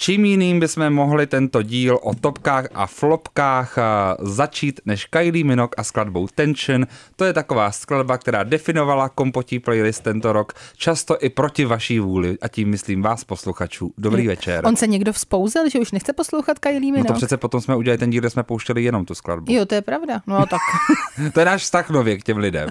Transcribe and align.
Čím 0.00 0.24
jiným 0.24 0.60
bychom 0.60 0.90
mohli 0.90 1.26
tento 1.26 1.62
díl 1.62 1.98
o 2.02 2.14
topkách 2.14 2.66
a 2.74 2.86
flopkách 2.86 3.78
a, 3.78 4.16
začít 4.20 4.80
než 4.84 5.04
Kylie 5.04 5.44
Minogue 5.44 5.74
a 5.76 5.84
skladbou 5.84 6.26
Tension. 6.34 6.86
To 7.16 7.24
je 7.24 7.32
taková 7.32 7.70
skladba, 7.72 8.18
která 8.18 8.42
definovala 8.42 9.08
kompotí 9.08 9.58
playlist 9.58 10.02
tento 10.02 10.32
rok, 10.32 10.52
často 10.76 11.16
i 11.20 11.28
proti 11.30 11.64
vaší 11.64 11.98
vůli, 11.98 12.38
a 12.42 12.48
tím 12.48 12.68
myslím 12.68 13.02
vás 13.02 13.24
posluchačů. 13.24 13.92
Dobrý 13.98 14.26
večer. 14.26 14.66
On 14.66 14.76
se 14.76 14.86
někdo 14.86 15.12
vzpouzel, 15.12 15.68
že 15.68 15.78
už 15.80 15.92
nechce 15.92 16.12
poslouchat 16.12 16.58
Kylie 16.58 16.80
No 16.80 16.84
Minogue? 16.86 17.08
to 17.08 17.14
přece 17.14 17.36
potom 17.36 17.60
jsme 17.60 17.76
udělali 17.76 17.98
ten 17.98 18.10
díl, 18.10 18.20
kde 18.20 18.30
jsme 18.30 18.42
pouštěli 18.42 18.84
jenom 18.84 19.04
tu 19.04 19.14
skladbu. 19.14 19.52
Jo, 19.52 19.66
to 19.66 19.74
je 19.74 19.82
pravda. 19.82 20.20
No 20.26 20.46
tak, 20.46 20.60
To 21.32 21.40
je 21.40 21.46
náš 21.46 21.62
vztah 21.62 21.90
nově 21.90 22.18
k 22.18 22.22
těm 22.24 22.36
lidem. 22.36 22.68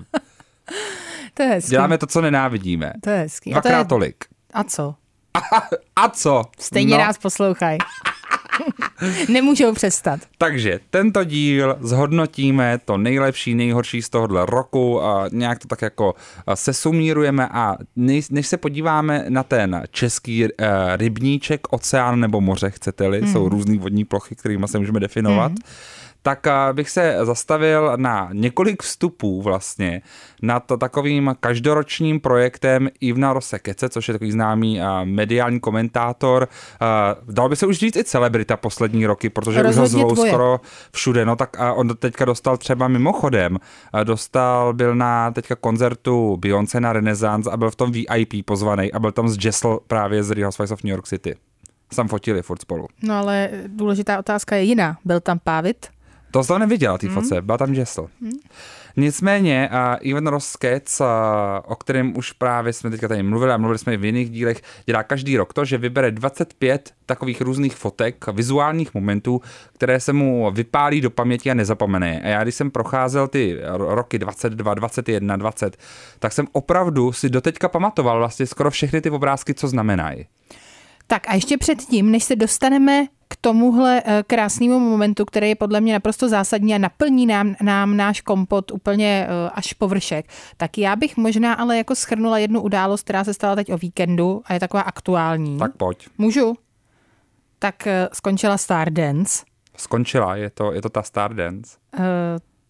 to 1.33 1.43
je 1.43 1.49
hezký. 1.49 1.69
Děláme 1.69 1.97
to, 1.97 2.07
co 2.07 2.21
nenávidíme. 2.21 2.93
To 3.03 3.09
je 3.09 3.17
hezký. 3.17 3.53
A, 3.53 3.61
to 3.61 3.67
je... 3.67 3.71
Dvakrát 3.71 3.87
tolik. 3.87 4.15
a 4.53 4.63
co? 4.63 4.95
A 5.95 6.09
co? 6.09 6.43
Stejně 6.59 6.91
No. 6.93 6.97
nás 7.03 7.17
poslouchají. 7.17 7.77
Nemůžou 9.29 9.73
přestat. 9.73 10.19
Takže 10.37 10.79
tento 10.89 11.23
díl 11.23 11.77
zhodnotíme 11.79 12.79
to 12.85 12.97
nejlepší, 12.97 13.55
nejhorší 13.55 14.01
z 14.01 14.09
tohohle 14.09 14.45
roku 14.45 15.03
a 15.03 15.25
nějak 15.31 15.59
to 15.59 15.67
tak 15.67 15.81
jako 15.81 16.15
sesumírujeme 16.53 17.47
a 17.51 17.75
než, 17.95 18.27
se 18.41 18.57
podíváme 18.57 19.25
na 19.29 19.43
ten 19.43 19.83
český 19.91 20.43
uh, 20.43 20.49
rybníček, 20.95 21.61
oceán 21.73 22.19
nebo 22.19 22.41
moře, 22.41 22.69
chcete-li, 22.69 23.21
Hmm. 23.21 23.31
jsou 23.33 23.49
různý 23.49 23.77
vodní 23.77 24.05
plochy, 24.05 24.35
kterými 24.35 24.67
se 24.67 24.79
můžeme 24.79 24.99
definovat, 24.99 25.51
tak 26.27 26.47
a, 26.47 26.73
bych 26.73 26.89
se 26.89 27.17
zastavil 27.23 27.93
na 27.95 28.29
několik 28.33 28.83
vstupů 28.83 29.41
vlastně 29.41 30.01
nad 30.41 30.63
takovým 30.79 31.35
každoročním 31.39 32.19
projektem 32.19 32.89
Ivna 32.99 33.33
Rosekece, 33.33 33.89
což 33.89 34.07
je 34.07 34.13
takový 34.13 34.31
známý 34.31 34.81
a, 34.81 35.03
mediální 35.03 35.59
komentátor. 35.59 36.47
A, 36.79 37.15
dal 37.29 37.49
by 37.49 37.55
se 37.55 37.65
už 37.65 37.77
říct 37.77 37.95
i 37.95 38.03
celebrita 38.03 38.57
poslední 38.57 39.05
roky, 39.05 39.29
protože 39.29 39.59
už 39.59 39.75
ho 39.75 39.81
Rozhodně 39.81 39.87
zvou 39.87 40.11
tvoje. 40.13 40.31
skoro 40.31 40.59
všude. 40.91 41.25
No 41.25 41.35
tak 41.35 41.59
a 41.59 41.73
on 41.73 41.95
teďka 41.95 42.25
dostal 42.25 42.57
třeba 42.57 42.87
mimochodem, 42.87 43.57
dostal, 44.03 44.73
byl 44.73 44.95
na 44.95 45.31
teďka 45.31 45.55
koncertu 45.55 46.37
Beyoncé 46.37 46.79
na 46.79 46.93
Renaissance 46.93 47.51
a 47.51 47.57
byl 47.57 47.71
v 47.71 47.75
tom 47.75 47.91
VIP 47.91 48.45
pozvaný 48.45 48.93
a 48.93 48.99
byl 48.99 49.11
tam 49.11 49.29
z 49.29 49.45
Jessel 49.45 49.79
právě 49.87 50.23
z 50.23 50.31
Real 50.31 50.45
Housewives 50.47 50.71
of 50.71 50.83
New 50.83 50.91
York 50.91 51.07
City. 51.07 51.35
Sam 51.93 52.07
fotili 52.07 52.41
furt 52.41 52.61
spolu. 52.61 52.87
No 53.03 53.15
ale 53.15 53.49
důležitá 53.67 54.19
otázka 54.19 54.55
je 54.55 54.63
jiná. 54.63 54.97
Byl 55.05 55.19
tam 55.19 55.39
Pávit? 55.43 55.96
To 56.31 56.43
jsem 56.43 56.59
neviděl, 56.59 56.97
té 56.97 57.07
foce, 57.09 57.41
byla 57.41 57.57
tam 57.57 57.73
Jessel. 57.73 58.07
Nicméně 58.99 59.69
uh, 59.71 59.77
Ivan 60.01 60.27
Roskec, 60.27 60.99
uh, 60.99 61.07
o 61.65 61.75
kterém 61.75 62.17
už 62.17 62.31
právě 62.31 62.73
jsme 62.73 62.89
teďka 62.89 63.07
tady 63.07 63.23
mluvili 63.23 63.51
a 63.51 63.57
mluvili 63.57 63.79
jsme 63.79 63.93
i 63.93 63.97
v 63.97 64.05
jiných 64.05 64.29
dílech, 64.29 64.61
dělá 64.85 65.03
každý 65.03 65.37
rok 65.37 65.53
to, 65.53 65.65
že 65.65 65.77
vybere 65.77 66.11
25 66.11 66.93
takových 67.05 67.41
různých 67.41 67.75
fotek, 67.75 68.25
vizuálních 68.31 68.93
momentů, 68.93 69.41
které 69.73 69.99
se 69.99 70.13
mu 70.13 70.51
vypálí 70.51 71.01
do 71.01 71.09
paměti 71.09 71.51
a 71.51 71.53
nezapomene. 71.53 72.21
A 72.21 72.27
já 72.27 72.43
když 72.43 72.55
jsem 72.55 72.71
procházel 72.71 73.27
ty 73.27 73.57
ro- 73.73 73.93
roky 73.93 74.19
22, 74.19 74.73
21, 74.73 75.35
20, 75.35 75.77
tak 76.19 76.33
jsem 76.33 76.47
opravdu 76.51 77.11
si 77.11 77.29
doteďka 77.29 77.69
pamatoval 77.69 78.17
vlastně 78.17 78.45
skoro 78.45 78.71
všechny 78.71 79.01
ty 79.01 79.09
obrázky, 79.09 79.53
co 79.53 79.67
znamenají. 79.67 80.25
Tak 81.07 81.29
a 81.29 81.33
ještě 81.33 81.57
předtím, 81.57 82.11
než 82.11 82.23
se 82.23 82.35
dostaneme 82.35 83.07
k 83.27 83.35
tomuhle 83.41 84.03
eh, 84.05 84.23
krásnému 84.27 84.79
momentu, 84.79 85.25
který 85.25 85.49
je 85.49 85.55
podle 85.55 85.81
mě 85.81 85.93
naprosto 85.93 86.29
zásadní 86.29 86.75
a 86.75 86.77
naplní 86.77 87.25
nám, 87.25 87.55
nám 87.61 87.97
náš 87.97 88.21
kompot 88.21 88.71
úplně 88.71 89.27
eh, 89.29 89.49
až 89.53 89.73
po 89.73 89.87
vršek, 89.87 90.25
tak 90.57 90.77
já 90.77 90.95
bych 90.95 91.17
možná 91.17 91.53
ale 91.53 91.77
jako 91.77 91.95
schrnula 91.95 92.37
jednu 92.37 92.61
událost, 92.61 93.03
která 93.03 93.23
se 93.23 93.33
stala 93.33 93.55
teď 93.55 93.73
o 93.73 93.77
víkendu 93.77 94.41
a 94.45 94.53
je 94.53 94.59
taková 94.59 94.83
aktuální. 94.83 95.57
Tak 95.57 95.77
pojď. 95.77 96.07
Můžu? 96.17 96.53
Tak 97.59 97.87
eh, 97.87 98.09
skončila 98.13 98.57
Stardance. 98.57 99.45
Skončila, 99.77 100.35
je 100.35 100.49
to, 100.49 100.73
je 100.73 100.81
to 100.81 100.89
ta 100.89 101.03
Stardance. 101.03 101.77
Uh, 101.99 102.03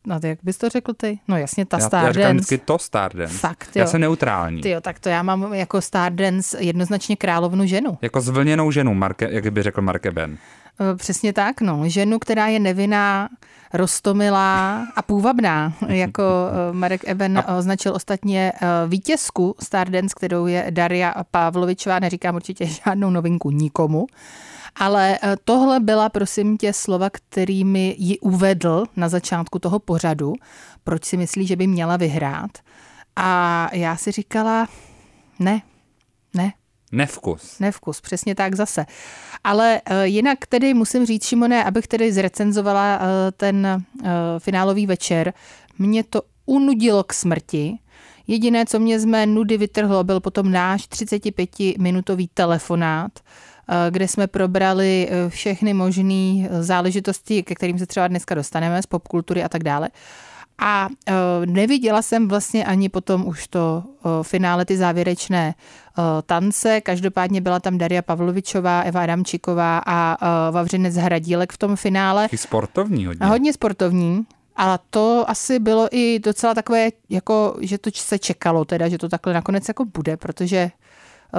no 0.08 0.20
tak 0.20 0.30
jak 0.30 0.40
bys 0.44 0.58
to 0.58 0.70
řekl 0.70 0.94
ty? 0.94 1.20
No 1.28 1.38
jasně, 1.38 1.66
ta 1.66 1.78
Já, 1.78 1.82
já 1.84 1.88
Stardance. 1.88 2.20
říkám 2.20 2.36
vždycky 2.36 2.58
to 2.58 2.80
Stardance. 2.80 3.38
Fakt, 3.38 3.70
Já 3.76 3.84
jo. 3.84 3.88
jsem 3.90 4.02
neutrální. 4.02 4.62
Ty 4.62 4.70
jo, 4.70 4.82
tak 4.82 5.00
to 5.00 5.10
já 5.10 5.24
mám 5.24 5.54
jako 5.54 5.82
Stardance 5.82 6.58
jednoznačně 6.64 7.16
královnu 7.16 7.66
ženu. 7.66 7.98
Jako 8.02 8.22
zvlněnou 8.22 8.72
ženu, 8.72 8.94
Marke, 8.94 9.28
jak 9.32 9.48
by 9.52 9.64
řekl 9.64 9.82
Marke 9.82 10.12
Ben. 10.12 10.38
Eh, 10.80 10.96
Přesně 10.96 11.34
tak, 11.34 11.62
no. 11.62 11.82
Ženu, 11.90 12.20
která 12.20 12.48
je 12.48 12.60
nevinná, 12.60 13.30
rostomilá 13.74 14.88
a 14.96 15.02
půvabná, 15.02 15.74
jako 15.88 16.24
eh, 16.24 16.74
Marek 16.74 17.02
Eben 17.08 17.44
označil 17.58 17.94
ostatně 17.96 18.52
eh, 18.56 18.68
vítězku 18.88 19.56
Stardance, 19.64 20.14
kterou 20.18 20.46
je 20.46 20.66
Daria 20.70 21.14
Pavlovičová, 21.32 22.00
neříkám 22.00 22.36
určitě 22.36 22.66
žádnou 22.66 23.10
novinku 23.10 23.52
nikomu, 23.52 24.08
ale 24.80 25.20
eh, 25.24 25.36
tohle 25.44 25.80
byla, 25.80 26.10
prosím 26.10 26.58
tě, 26.58 26.74
slova, 26.74 27.10
kterými 27.10 27.96
ji 27.98 28.20
uvedl 28.20 28.86
na 28.96 29.10
začátku 29.10 29.60
toho 29.60 29.80
pořadu, 29.80 30.34
proč 30.84 31.06
si 31.06 31.18
myslí, 31.18 31.48
že 31.48 31.56
by 31.56 31.68
měla 31.68 31.98
vyhrát. 31.98 32.52
A 33.16 33.70
já 33.74 33.98
si 33.98 34.12
říkala, 34.12 34.68
ne, 35.40 35.62
ne, 36.34 36.54
Nevkus. 36.92 37.60
Nevkus, 37.60 38.02
přesně 38.02 38.36
tak 38.36 38.56
zase. 38.56 38.86
Ale 39.44 39.82
uh, 39.90 39.98
jinak 40.04 40.46
tedy 40.46 40.74
musím 40.74 41.06
říct, 41.06 41.26
Šimone, 41.26 41.64
abych 41.64 41.88
tedy 41.88 42.14
zrecenzovala 42.14 42.98
uh, 42.98 43.06
ten 43.38 43.86
uh, 44.02 44.08
finálový 44.40 44.86
večer, 44.86 45.34
mě 45.80 46.04
to 46.04 46.22
unudilo 46.46 47.04
k 47.04 47.14
smrti. 47.14 47.78
Jediné, 48.28 48.66
co 48.66 48.80
mě 48.80 49.00
z 49.00 49.06
mé 49.06 49.26
nudy 49.26 49.58
vytrhlo, 49.58 50.04
byl 50.04 50.20
potom 50.20 50.52
náš 50.52 50.82
35-minutový 50.82 52.30
telefonát, 52.34 53.12
uh, 53.20 53.47
kde 53.90 54.08
jsme 54.08 54.28
probrali 54.28 55.10
uh, 55.10 55.30
všechny 55.30 55.74
možné 55.74 56.50
záležitosti, 56.60 57.44
ke 57.44 57.56
kterým 57.56 57.80
se 57.80 57.86
třeba 57.86 58.08
dneska 58.08 58.36
dostaneme 58.36 58.82
z 58.82 58.86
popkultury 58.86 59.44
a 59.44 59.50
tak 59.50 59.64
dále. 59.64 59.90
A 60.60 60.88
neviděla 61.46 62.02
jsem 62.02 62.28
vlastně 62.28 62.66
ani 62.66 62.90
potom 62.90 63.28
už 63.28 63.48
to 63.48 63.84
finále, 64.22 64.66
ty 64.66 64.78
závěrečné 64.78 65.56
tance. 66.26 66.82
Každopádně 66.82 67.42
byla 67.42 67.60
tam 67.60 67.78
Daria 67.78 68.02
Pavlovičová, 68.02 68.82
Eva 68.82 69.02
Adamčiková 69.04 69.82
a 69.86 70.18
Vavřinec 70.52 70.96
Hradílek 70.96 71.54
v 71.54 71.58
tom 71.58 71.76
finále. 71.76 72.24
Taky 72.24 72.38
sportovní 72.38 73.06
hodně. 73.06 73.26
A 73.26 73.30
hodně 73.30 73.54
sportovní. 73.54 74.26
A 74.56 74.78
to 74.90 75.26
asi 75.28 75.60
bylo 75.60 75.88
i 75.92 76.20
docela 76.20 76.54
takové, 76.56 76.90
jako, 77.10 77.58
že 77.62 77.78
to 77.78 77.90
se 77.94 78.20
čekalo 78.20 78.66
teda, 78.66 78.90
že 78.90 78.98
to 78.98 79.10
takhle 79.10 79.34
nakonec 79.34 79.68
jako 79.68 79.86
bude, 79.86 80.18
protože 80.18 80.58
eh, 80.58 80.72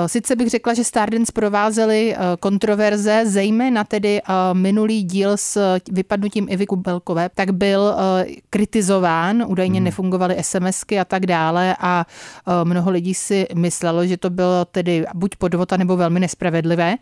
Sice 0.07 0.37
bych 0.37 0.51
řekla, 0.51 0.75
že 0.75 0.85
Stardance 0.85 1.33
provázely 1.33 2.15
eh, 2.15 2.19
kontroverze, 2.41 3.23
zejména 3.27 3.85
tedy 3.85 4.21
eh, 4.21 4.33
minulý 4.53 5.03
díl 5.03 5.37
s 5.37 5.79
vypadnutím 5.93 6.47
Ivy 6.51 6.67
Kubelkové, 6.67 7.31
tak 7.35 7.51
byl 7.51 7.95
eh, 7.97 8.27
kritizován, 8.51 9.45
údajně 9.47 9.81
nefungovaly 9.81 10.37
SMSky 10.41 10.99
a 10.99 11.05
tak 11.05 11.27
dále 11.27 11.77
a 11.81 12.07
eh, 12.07 12.65
mnoho 12.65 12.91
lidí 12.91 13.15
si 13.15 13.47
myslelo, 13.55 14.07
že 14.07 14.17
to 14.17 14.31
bylo 14.31 14.65
tedy 14.65 15.05
buď 15.15 15.37
podvod, 15.37 15.73
nebo 15.73 15.97
velmi 15.97 16.21
nespravedlivé. 16.21 16.97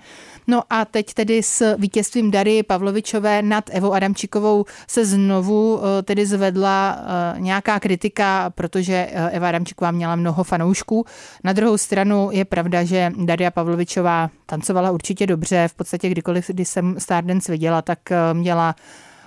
No 0.46 0.62
a 0.70 0.84
teď 0.84 1.14
tedy 1.14 1.42
s 1.42 1.76
vítězstvím 1.76 2.30
Dary 2.30 2.62
Pavlovičové 2.62 3.42
nad 3.42 3.70
Evou 3.72 3.92
Adamčikovou 3.92 4.64
se 4.88 5.04
znovu 5.04 5.80
eh, 5.80 6.02
tedy 6.02 6.26
zvedla 6.26 6.98
eh, 7.36 7.40
nějaká 7.40 7.80
kritika, 7.80 8.50
protože 8.50 9.08
eh, 9.10 9.30
Eva 9.30 9.48
Adamčiková 9.48 9.90
měla 9.90 10.16
mnoho 10.16 10.44
fanoušků. 10.44 11.04
Na 11.44 11.52
druhou 11.52 11.78
stranu 11.78 12.28
je 12.32 12.44
pravda, 12.44 12.75
že 12.84 13.12
Daria 13.24 13.50
Pavlovičová 13.50 14.30
tancovala 14.46 14.90
určitě 14.90 15.26
dobře. 15.26 15.68
V 15.68 15.74
podstatě 15.74 16.08
kdykoliv, 16.08 16.46
kdy 16.46 16.64
jsem 16.64 16.94
Stardance 16.98 17.52
viděla, 17.52 17.82
tak 17.82 18.12
eh, 18.12 18.34
měla 18.34 18.74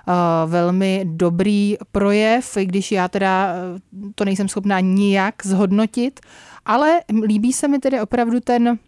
eh, 0.07 0.13
velmi 0.45 1.01
dobrý 1.05 1.78
projev, 1.91 2.57
i 2.57 2.66
když 2.66 2.91
já 2.91 3.07
teda 3.07 3.53
eh, 3.53 3.79
to 4.16 4.25
nejsem 4.25 4.47
schopná 4.47 4.79
nijak 4.79 5.35
zhodnotit, 5.46 6.19
ale 6.66 7.01
líbí 7.25 7.53
se 7.53 7.67
mi 7.67 7.79
tedy 7.79 8.01
opravdu 8.01 8.40
ten 8.40 8.79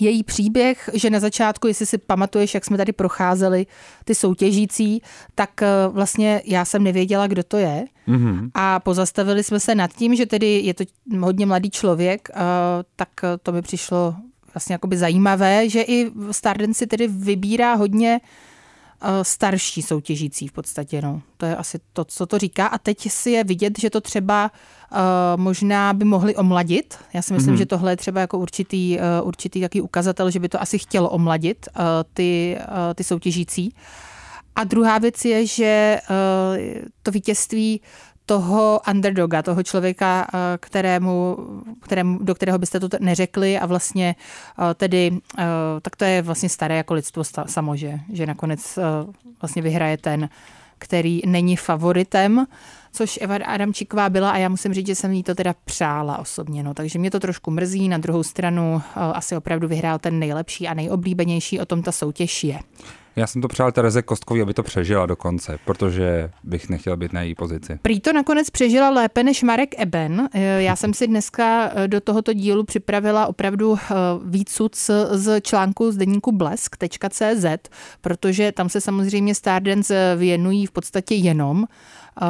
její 0.00 0.22
příběh, 0.22 0.90
že 0.94 1.10
na 1.10 1.20
začátku, 1.20 1.66
jestli 1.66 1.86
si 1.86 1.98
pamatuješ, 1.98 2.54
jak 2.54 2.64
jsme 2.64 2.76
tady 2.76 2.92
procházeli 2.92 3.66
ty 4.04 4.14
soutěžící, 4.14 5.02
tak 5.34 5.62
eh, 5.62 5.66
vlastně 5.88 6.42
já 6.44 6.64
jsem 6.64 6.84
nevěděla, 6.84 7.26
kdo 7.26 7.42
to 7.42 7.56
je. 7.56 7.84
Mm-hmm. 8.08 8.50
A 8.54 8.80
pozastavili 8.80 9.42
jsme 9.42 9.60
se 9.60 9.74
nad 9.74 9.92
tím, 9.92 10.14
že 10.14 10.26
tedy 10.26 10.60
je 10.64 10.74
to 10.74 10.84
hodně 11.20 11.46
mladý 11.46 11.70
člověk, 11.70 12.28
eh, 12.30 12.36
tak 12.96 13.08
eh, 13.22 13.38
to 13.42 13.52
mi 13.52 13.62
přišlo 13.62 14.14
vlastně 14.54 14.72
jakoby 14.72 14.96
zajímavé, 14.96 15.68
že 15.68 15.82
i 15.82 16.10
Stardance 16.30 16.78
si 16.78 16.86
tedy 16.86 17.08
vybírá 17.08 17.74
hodně 17.74 18.20
starší 19.22 19.82
soutěžící 19.82 20.48
v 20.48 20.52
podstatě. 20.52 21.02
No. 21.02 21.22
To 21.36 21.46
je 21.46 21.56
asi 21.56 21.78
to, 21.92 22.04
co 22.04 22.26
to 22.26 22.38
říká. 22.38 22.66
A 22.66 22.78
teď 22.78 23.10
si 23.10 23.30
je 23.30 23.44
vidět, 23.44 23.78
že 23.78 23.90
to 23.90 24.00
třeba 24.00 24.50
uh, 24.92 24.98
možná 25.36 25.92
by 25.92 26.04
mohli 26.04 26.36
omladit. 26.36 26.98
Já 27.12 27.22
si 27.22 27.34
myslím, 27.34 27.54
mm-hmm. 27.54 27.58
že 27.58 27.66
tohle 27.66 27.92
je 27.92 27.96
třeba 27.96 28.20
jako 28.20 28.38
určitý, 28.38 28.98
uh, 28.98 29.28
určitý 29.28 29.60
taký 29.60 29.80
ukazatel, 29.80 30.30
že 30.30 30.40
by 30.40 30.48
to 30.48 30.62
asi 30.62 30.78
chtělo 30.78 31.10
omladit 31.10 31.68
uh, 31.76 31.82
ty, 32.14 32.58
uh, 32.60 32.94
ty 32.94 33.04
soutěžící. 33.04 33.74
A 34.56 34.64
druhá 34.64 34.98
věc 34.98 35.24
je, 35.24 35.46
že 35.46 36.00
to 37.02 37.10
vítězství 37.10 37.80
toho 38.26 38.80
underdoga, 38.90 39.42
toho 39.42 39.62
člověka, 39.62 40.26
uh, 40.34 40.38
kterému, 40.60 41.36
kterému, 41.80 42.18
do 42.22 42.34
kterého 42.34 42.58
byste 42.58 42.80
to 42.80 42.88
neřekli 43.00 43.58
a 43.58 43.66
vlastně 43.66 44.14
uh, 44.58 44.64
tedy, 44.74 45.10
uh, 45.10 45.44
tak 45.82 45.96
to 45.96 46.04
je 46.04 46.22
vlastně 46.22 46.48
staré 46.48 46.76
jako 46.76 46.94
lidstvo 46.94 47.24
samo, 47.46 47.76
že, 47.76 48.00
že 48.12 48.26
nakonec 48.26 48.78
vlastně 49.42 49.62
vyhraje 49.62 49.96
ten, 49.96 50.28
který 50.78 51.20
není 51.26 51.56
favoritem, 51.56 52.46
což 52.92 53.18
Eva 53.22 53.36
Adamčíková 53.36 54.08
byla 54.08 54.30
a 54.30 54.36
já 54.36 54.48
musím 54.48 54.74
říct, 54.74 54.86
že 54.86 54.94
jsem 54.94 55.12
jí 55.12 55.22
to 55.22 55.34
teda 55.34 55.54
přála 55.64 56.18
osobně, 56.18 56.62
no, 56.62 56.74
takže 56.74 56.98
mě 56.98 57.10
to 57.10 57.20
trošku 57.20 57.50
mrzí, 57.50 57.88
na 57.88 57.98
druhou 57.98 58.22
stranu 58.22 58.82
asi 58.94 59.36
opravdu 59.36 59.68
vyhrál 59.68 59.98
ten 59.98 60.18
nejlepší 60.18 60.68
a 60.68 60.74
nejoblíbenější, 60.74 61.60
o 61.60 61.66
tom 61.66 61.82
ta 61.82 61.92
soutěž 61.92 62.44
je. 62.44 62.58
Já 63.16 63.26
jsem 63.26 63.42
to 63.42 63.48
přál 63.48 63.72
Tereze 63.72 64.02
Kostkový, 64.02 64.42
aby 64.42 64.54
to 64.54 64.62
přežila 64.62 65.06
do 65.06 65.16
konce, 65.16 65.58
protože 65.64 66.30
bych 66.44 66.68
nechtěl 66.68 66.96
být 66.96 67.12
na 67.12 67.22
její 67.22 67.34
pozici. 67.34 67.78
Prý 67.82 68.00
to 68.00 68.12
nakonec 68.12 68.50
přežila 68.50 68.90
lépe 68.90 69.22
než 69.22 69.42
Marek 69.42 69.74
Eben. 69.78 70.28
Já 70.58 70.76
jsem 70.76 70.94
si 70.94 71.06
dneska 71.06 71.70
eh, 71.74 71.88
do 71.88 72.00
tohoto 72.00 72.32
dílu 72.32 72.64
připravila 72.64 73.26
opravdu 73.26 73.76
eh, 73.76 73.94
výcud 74.24 74.76
z 75.10 75.40
článku 75.40 75.92
z 75.92 75.96
deníku 75.96 76.32
blesk.cz, 76.32 77.46
protože 78.00 78.52
tam 78.52 78.68
se 78.68 78.80
samozřejmě 78.80 79.34
Stardance 79.34 80.16
věnují 80.16 80.66
v 80.66 80.70
podstatě 80.70 81.14
jenom 81.14 81.64
eh, 81.64 82.26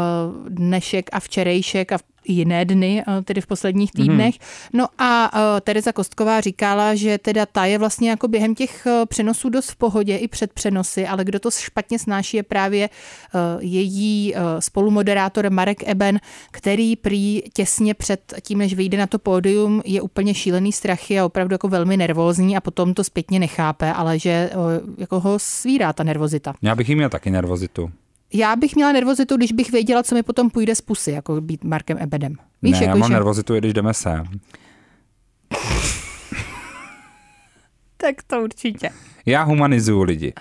dnešek 0.49 1.11
a 1.13 1.21
včerejšek 1.21 1.93
a 1.93 1.99
jiné 2.25 2.65
dny, 2.65 3.03
eh, 3.07 3.23
tedy 3.23 3.41
v 3.41 3.47
posledních 3.47 3.91
mhm. 3.95 4.03
týdnech. 4.03 4.35
Mm. 4.35 4.79
No 4.79 4.87
a 4.99 5.31
eh, 5.35 5.61
Tereza 5.61 5.93
Kostková 5.93 6.41
říkala, 6.41 6.95
že 6.95 7.19
teda 7.19 7.47
ta 7.47 7.65
je 7.65 7.79
vlastně 7.79 8.11
jako 8.11 8.29
během 8.29 8.55
těch 8.55 8.87
eh, 8.87 9.07
přenosů 9.07 9.49
dost 9.49 9.71
v 9.71 9.77
pohodě 9.77 10.17
i 10.17 10.29
před 10.29 10.53
přenosy, 10.53 11.07
ale 11.07 11.25
kdo 11.25 11.39
to 11.39 11.51
špatně 11.51 11.99
snáší 11.99 12.37
je 12.37 12.43
právě 12.43 12.89
její 13.61 14.35
spolumoderátor 14.59 15.51
Marek 15.51 15.89
Eben, 15.89 16.21
který 16.51 16.97
prý 16.97 17.43
těsně 17.53 17.95
před 17.95 18.35
tím, 18.43 18.59
než 18.59 18.75
vyjde 18.75 18.99
na 18.99 19.07
to 19.07 19.19
pódium, 19.19 19.83
je 19.85 20.01
úplně 20.01 20.35
šílený 20.35 20.73
strachy 20.73 21.21
a 21.21 21.25
opravdu 21.25 21.55
jako 21.55 21.69
velmi 21.69 21.97
nervózní 21.97 22.57
a 22.57 22.61
potom 22.61 22.95
to 22.95 23.05
zpětně 23.05 23.39
nechápe, 23.39 23.93
ale 23.93 24.19
že 24.19 24.51
jako 24.99 25.21
ho 25.21 25.39
svírá 25.39 25.93
ta 25.93 26.03
nervozita. 26.03 26.55
Já 26.63 26.75
bych 26.75 26.89
jí 26.89 26.95
měl 26.95 27.09
taky 27.09 27.31
nervozitu 27.31 27.91
já 28.35 28.57
bych 28.57 28.75
měla 28.75 28.93
nervozitu, 28.93 29.37
když 29.37 29.53
bych 29.53 29.73
věděla, 29.73 30.03
co 30.03 30.15
mi 30.15 30.23
potom 30.23 30.51
půjde 30.51 30.75
z 30.75 30.81
pusy, 30.81 31.11
jako 31.11 31.41
být 31.41 31.65
Markem 31.65 31.99
Ebedem. 32.01 32.37
Víš, 32.63 32.73
ne, 32.73 32.87
jako, 32.87 32.89
já 32.89 32.95
mám 32.95 33.09
že... 33.09 33.15
nervozitu, 33.15 33.55
když 33.55 33.73
jdeme 33.73 33.95
sem. 33.95 34.25
tak 37.97 38.23
to 38.27 38.43
určitě. 38.43 38.91
Já 39.27 39.43
humanizuju 39.43 40.03
lidi. 40.03 40.33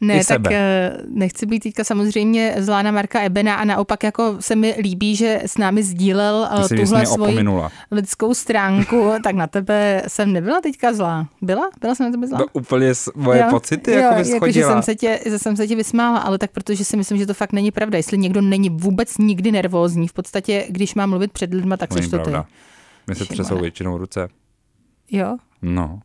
Ne, 0.00 0.14
tak 0.16 0.24
sebe. 0.24 0.50
Eh, 0.52 0.98
nechci 1.08 1.46
být 1.46 1.60
teďka 1.60 1.84
samozřejmě 1.84 2.54
zlá 2.58 2.82
na 2.82 2.90
Marka 2.90 3.20
Ebena 3.20 3.54
a 3.54 3.64
naopak 3.64 4.04
jako 4.04 4.36
se 4.40 4.56
mi 4.56 4.76
líbí, 4.78 5.16
že 5.16 5.40
s 5.46 5.58
námi 5.58 5.82
sdílel 5.82 6.48
eh, 6.50 6.58
Myslím, 6.60 6.84
tuhle 6.84 7.06
svoji 7.06 7.28
opominula. 7.28 7.72
lidskou 7.90 8.34
stránku, 8.34 9.12
tak 9.24 9.34
na 9.34 9.46
tebe 9.46 10.02
jsem 10.08 10.32
nebyla 10.32 10.60
teďka 10.60 10.92
zlá. 10.92 11.28
Byla? 11.42 11.70
Byla 11.80 11.94
jsem 11.94 12.06
na 12.06 12.12
tebe 12.12 12.26
zlá? 12.26 12.38
No, 12.38 12.46
úplně 12.52 12.92
moje 13.14 13.40
jo, 13.40 13.46
pocity 13.50 13.92
jo, 13.92 13.98
jako, 13.98 14.28
jako 14.28 14.50
že 14.50 14.64
jsem, 14.64 14.82
se 14.82 14.94
tě, 14.94 15.20
že 15.26 15.38
jsem 15.38 15.56
se 15.56 15.66
tě 15.66 15.76
vysmála, 15.76 16.18
ale 16.18 16.38
tak 16.38 16.50
protože 16.50 16.84
si 16.84 16.96
myslím, 16.96 17.18
že 17.18 17.26
to 17.26 17.34
fakt 17.34 17.52
není 17.52 17.70
pravda. 17.70 17.96
Jestli 17.96 18.18
někdo 18.18 18.40
není 18.40 18.70
vůbec 18.70 19.18
nikdy 19.18 19.52
nervózní, 19.52 20.08
v 20.08 20.12
podstatě, 20.12 20.66
když 20.68 20.94
má 20.94 21.06
mluvit 21.06 21.32
před 21.32 21.54
lidma, 21.54 21.76
tak 21.76 21.92
se 21.92 22.10
to 22.10 22.18
ty. 22.18 22.30
My 23.06 23.14
se 23.14 23.24
třesou 23.24 23.58
většinou 23.58 23.98
ruce. 23.98 24.28
Jo? 25.10 25.36
No. 25.62 26.00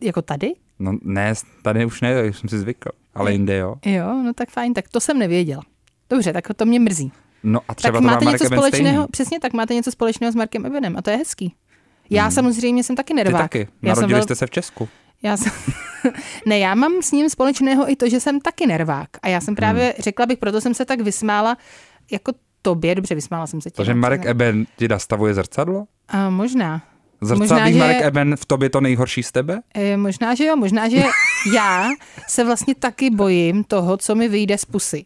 Jako 0.00 0.22
tady? 0.22 0.52
No 0.78 0.92
ne, 1.02 1.34
tady 1.62 1.84
už 1.84 2.00
ne, 2.00 2.22
už 2.22 2.38
jsem 2.38 2.48
si 2.48 2.58
zvykl, 2.58 2.90
ale 3.14 3.32
jinde 3.32 3.56
jo. 3.56 3.74
Jo, 3.86 4.22
no 4.24 4.32
tak 4.34 4.50
fajn, 4.50 4.74
tak 4.74 4.88
to 4.88 5.00
jsem 5.00 5.18
nevěděla. 5.18 5.62
Dobře, 6.10 6.32
tak 6.32 6.48
to 6.56 6.66
mě 6.66 6.80
mrzí. 6.80 7.12
No 7.42 7.60
a 7.68 7.74
třeba 7.74 7.92
tak 7.92 8.02
to 8.02 8.06
máte 8.06 8.24
má 8.24 8.30
něco 8.30 8.44
společného, 8.44 8.94
stejný. 8.94 9.06
přesně 9.10 9.40
tak, 9.40 9.52
máte 9.52 9.74
něco 9.74 9.90
společného 9.90 10.32
s 10.32 10.34
Markem 10.34 10.66
Ebenem 10.66 10.96
a 10.96 11.02
to 11.02 11.10
je 11.10 11.16
hezký. 11.16 11.54
Já 12.10 12.22
hmm. 12.22 12.32
samozřejmě 12.32 12.84
jsem 12.84 12.96
taky 12.96 13.14
nervák. 13.14 13.50
Ty 13.50 13.58
taky, 13.58 13.72
narodili 13.82 14.12
já 14.12 14.16
jsem 14.16 14.22
jste 14.22 14.34
se 14.34 14.46
v 14.46 14.50
Česku. 14.50 14.88
Já 15.22 15.36
jsem... 15.36 15.52
ne, 16.46 16.58
já 16.58 16.74
mám 16.74 17.02
s 17.02 17.12
ním 17.12 17.28
společného 17.28 17.90
i 17.90 17.96
to, 17.96 18.08
že 18.08 18.20
jsem 18.20 18.40
taky 18.40 18.66
nervák. 18.66 19.08
A 19.22 19.28
já 19.28 19.40
jsem 19.40 19.54
právě, 19.54 19.84
hmm. 19.84 20.02
řekla 20.02 20.26
bych, 20.26 20.38
proto 20.38 20.60
jsem 20.60 20.74
se 20.74 20.84
tak 20.84 21.00
vysmála, 21.00 21.56
jako 22.10 22.32
tobě, 22.62 22.94
dobře, 22.94 23.14
vysmála 23.14 23.46
jsem 23.46 23.60
se 23.60 23.70
tě. 23.70 23.76
Takže 23.76 23.94
Marek 23.94 24.26
Eben 24.26 24.66
ti 24.76 24.88
nastavuje 24.88 25.34
zrcadlo? 25.34 25.84
A 26.08 26.30
možná. 26.30 26.82
Zrcadlí 27.24 27.72
možná, 27.72 27.78
Marek 27.78 27.98
že, 27.98 28.04
Eben 28.04 28.36
v 28.36 28.44
tobě 28.44 28.70
to 28.70 28.80
nejhorší 28.80 29.22
z 29.22 29.32
tebe? 29.32 29.60
E, 29.74 29.96
možná, 29.96 30.34
že 30.34 30.44
jo, 30.44 30.56
možná, 30.56 30.88
že 30.88 30.96
já 31.54 31.88
se 32.28 32.44
vlastně 32.44 32.74
taky 32.74 33.10
bojím 33.10 33.64
toho, 33.64 33.96
co 33.96 34.14
mi 34.14 34.28
vyjde 34.28 34.58
z 34.58 34.64
pusy. 34.64 35.04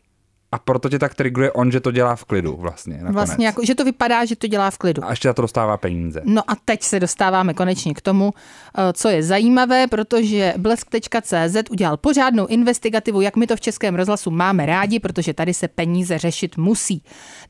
A 0.53 0.59
proto 0.59 0.89
tě 0.89 0.99
tak 0.99 1.15
triguje 1.15 1.53
on, 1.53 1.73
že 1.73 1.81
to 1.81 1.91
dělá 1.91 2.17
v 2.17 2.25
klidu 2.25 2.57
vlastně. 2.57 2.95
Nakonec. 2.95 3.15
Vlastně 3.15 3.47
jako, 3.47 3.65
že 3.65 3.75
to 3.75 3.85
vypadá, 3.85 4.25
že 4.25 4.37
to 4.37 4.47
dělá 4.47 4.71
v 4.71 4.79
klidu. 4.79 5.05
A 5.05 5.11
ještě 5.11 5.29
za 5.29 5.35
to 5.35 5.43
dostává 5.43 5.77
peníze. 5.77 6.23
No 6.25 6.43
a 6.51 6.55
teď 6.65 6.83
se 6.83 7.01
dostáváme 7.01 7.55
konečně 7.55 7.95
k 7.95 8.01
tomu, 8.01 8.33
eh, 8.35 8.93
co 8.93 9.09
je 9.09 9.23
zajímavé, 9.23 9.87
protože 9.87 10.55
blesk.cz 10.57 11.71
udělal 11.71 11.97
pořádnou 11.97 12.47
investigativu, 12.47 13.21
jak 13.21 13.37
my 13.37 13.47
to 13.47 13.57
v 13.57 13.61
Českém 13.61 13.95
rozhlasu 13.95 14.31
máme 14.31 14.67
rádi, 14.67 15.01
protože 15.01 15.35
tady 15.35 15.55
se 15.55 15.69
peníze 15.69 16.19
řešit 16.19 16.57
musí. 16.57 17.03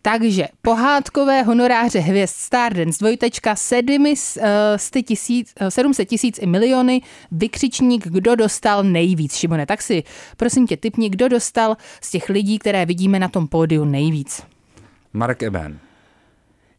Takže 0.03 0.49
pohádkové 0.62 1.43
honoráře 1.43 1.99
hvězd 1.99 2.35
Stardance 2.37 2.99
dvojtečka 2.99 3.56
700 3.56 5.06
tisíc, 5.06 5.55
700 5.69 6.09
tisíc 6.09 6.39
i 6.39 6.47
miliony, 6.47 7.03
vykřičník, 7.33 8.09
kdo 8.09 8.35
dostal 8.35 8.85
nejvíc. 8.85 9.35
Šimone, 9.37 9.67
tak 9.67 9.83
si 9.83 10.03
prosím 10.37 10.67
tě 10.67 10.77
typni, 10.77 11.11
kdo 11.11 11.29
dostal 11.29 11.77
z 12.00 12.11
těch 12.11 12.29
lidí, 12.29 12.59
které 12.59 12.87
vidíme 12.88 13.19
na 13.19 13.29
tom 13.29 13.49
pódiu 13.49 13.85
nejvíc? 13.85 14.43
Marek 15.12 15.43
Eben. 15.43 15.79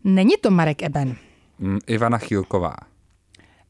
Není 0.04 0.34
to 0.42 0.52
Marek 0.52 0.84
Eben. 0.84 1.16
Mm, 1.60 1.80
Ivana 1.88 2.18
Chilková. 2.18 2.76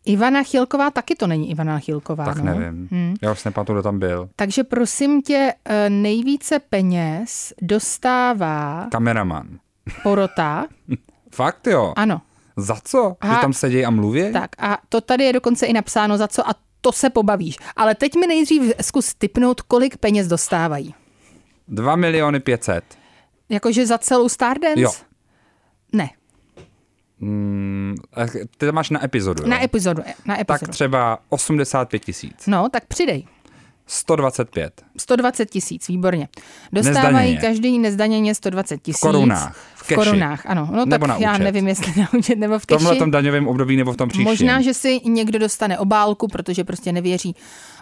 Ivana 0.06 0.44
Chilková 0.44 0.91
taky 0.91 1.15
to 1.15 1.27
není 1.27 1.51
Ivana 1.51 1.80
Chilková. 1.80 2.25
Tak 2.25 2.38
no? 2.38 2.44
nevím. 2.44 2.88
Hmm. 2.91 3.15
Já 3.21 3.31
už 3.31 3.44
nepamatuju, 3.44 3.75
kdo 3.75 3.83
tam 3.83 4.00
byl. 4.00 4.30
Takže 4.36 4.63
prosím 4.63 5.21
tě, 5.21 5.53
eh, 5.65 5.89
nejvíce 5.89 6.59
peněz 6.59 7.53
dostává... 7.62 8.88
Kameraman. 8.91 9.47
Porota. 10.03 10.68
Fakt 11.36 11.68
jo? 11.68 11.94
Ano. 11.95 12.21
Za 12.57 12.75
co? 12.83 13.15
A, 13.21 13.27
že 13.27 13.41
tam 13.41 13.53
sedí 13.53 13.86
a 13.86 13.89
mluví? 13.89 14.33
Tak 14.33 14.51
a 14.57 14.77
to 14.89 15.01
tady 15.01 15.24
je 15.24 15.33
dokonce 15.33 15.65
i 15.65 15.74
napsáno 15.74 16.18
za 16.18 16.27
co 16.27 16.50
a 16.50 16.56
to 16.81 16.91
se 16.91 17.09
pobavíš. 17.09 17.57
Ale 17.75 17.95
teď 17.95 18.15
mi 18.15 18.27
nejdřív 18.27 18.74
zkus 18.81 19.13
typnout, 19.13 19.62
kolik 19.62 19.97
peněz 19.97 20.27
dostávají. 20.27 20.94
2 21.69 21.95
miliony 21.95 22.39
500. 22.39 22.83
Jakože 23.50 23.86
za 23.86 23.98
celou 23.98 24.29
Stardance? 24.29 24.82
Jo. 24.82 24.91
Ne. 25.94 26.10
Mm, 27.20 27.96
ty 28.58 28.65
to 28.65 28.72
máš 28.72 28.89
na 28.89 29.05
epizodu, 29.05 29.48
Na 29.48 29.63
epizodu, 29.63 30.03
na 30.25 30.39
epizodu. 30.39 30.60
Tak 30.60 30.70
třeba 30.70 31.20
85 31.29 32.05
tisíc. 32.05 32.48
No, 32.48 32.70
tak 32.70 32.86
přidej. 32.86 33.25
125. 33.88 34.82
120 34.98 35.50
tisíc, 35.50 35.88
výborně. 35.88 36.27
Dostávají 36.72 37.03
nezdaněně. 37.03 37.38
každý 37.38 37.79
nezdaněně 37.79 38.36
120 38.36 38.82
tisíc. 38.82 39.00
V 39.00 39.01
korunách. 39.01 39.55
V, 39.75 39.91
v 39.91 39.96
korunách, 39.96 40.46
ano. 40.46 40.70
No 40.72 40.86
nebo 40.86 41.08
tak 41.08 41.08
na 41.08 41.17
já 41.17 41.34
účet. 41.34 41.44
nevím, 41.44 41.67
jestli 41.67 42.01
na 42.01 42.08
účet 42.13 42.36
nebo 42.36 42.60
v 42.60 42.65
keši. 42.65 42.77
V 42.77 42.79
tomhle 42.79 42.96
tom 42.96 43.12
daňovém 43.12 43.48
období 43.48 43.77
nebo 43.77 43.94
v 43.94 43.98
tom 43.98 44.10
příštím. 44.10 44.25
Možná, 44.25 44.62
že 44.62 44.74
si 44.74 45.00
někdo 45.05 45.39
dostane 45.39 45.77
obálku, 45.77 46.27
protože 46.27 46.63
prostě 46.63 46.91
nevěří 46.91 47.36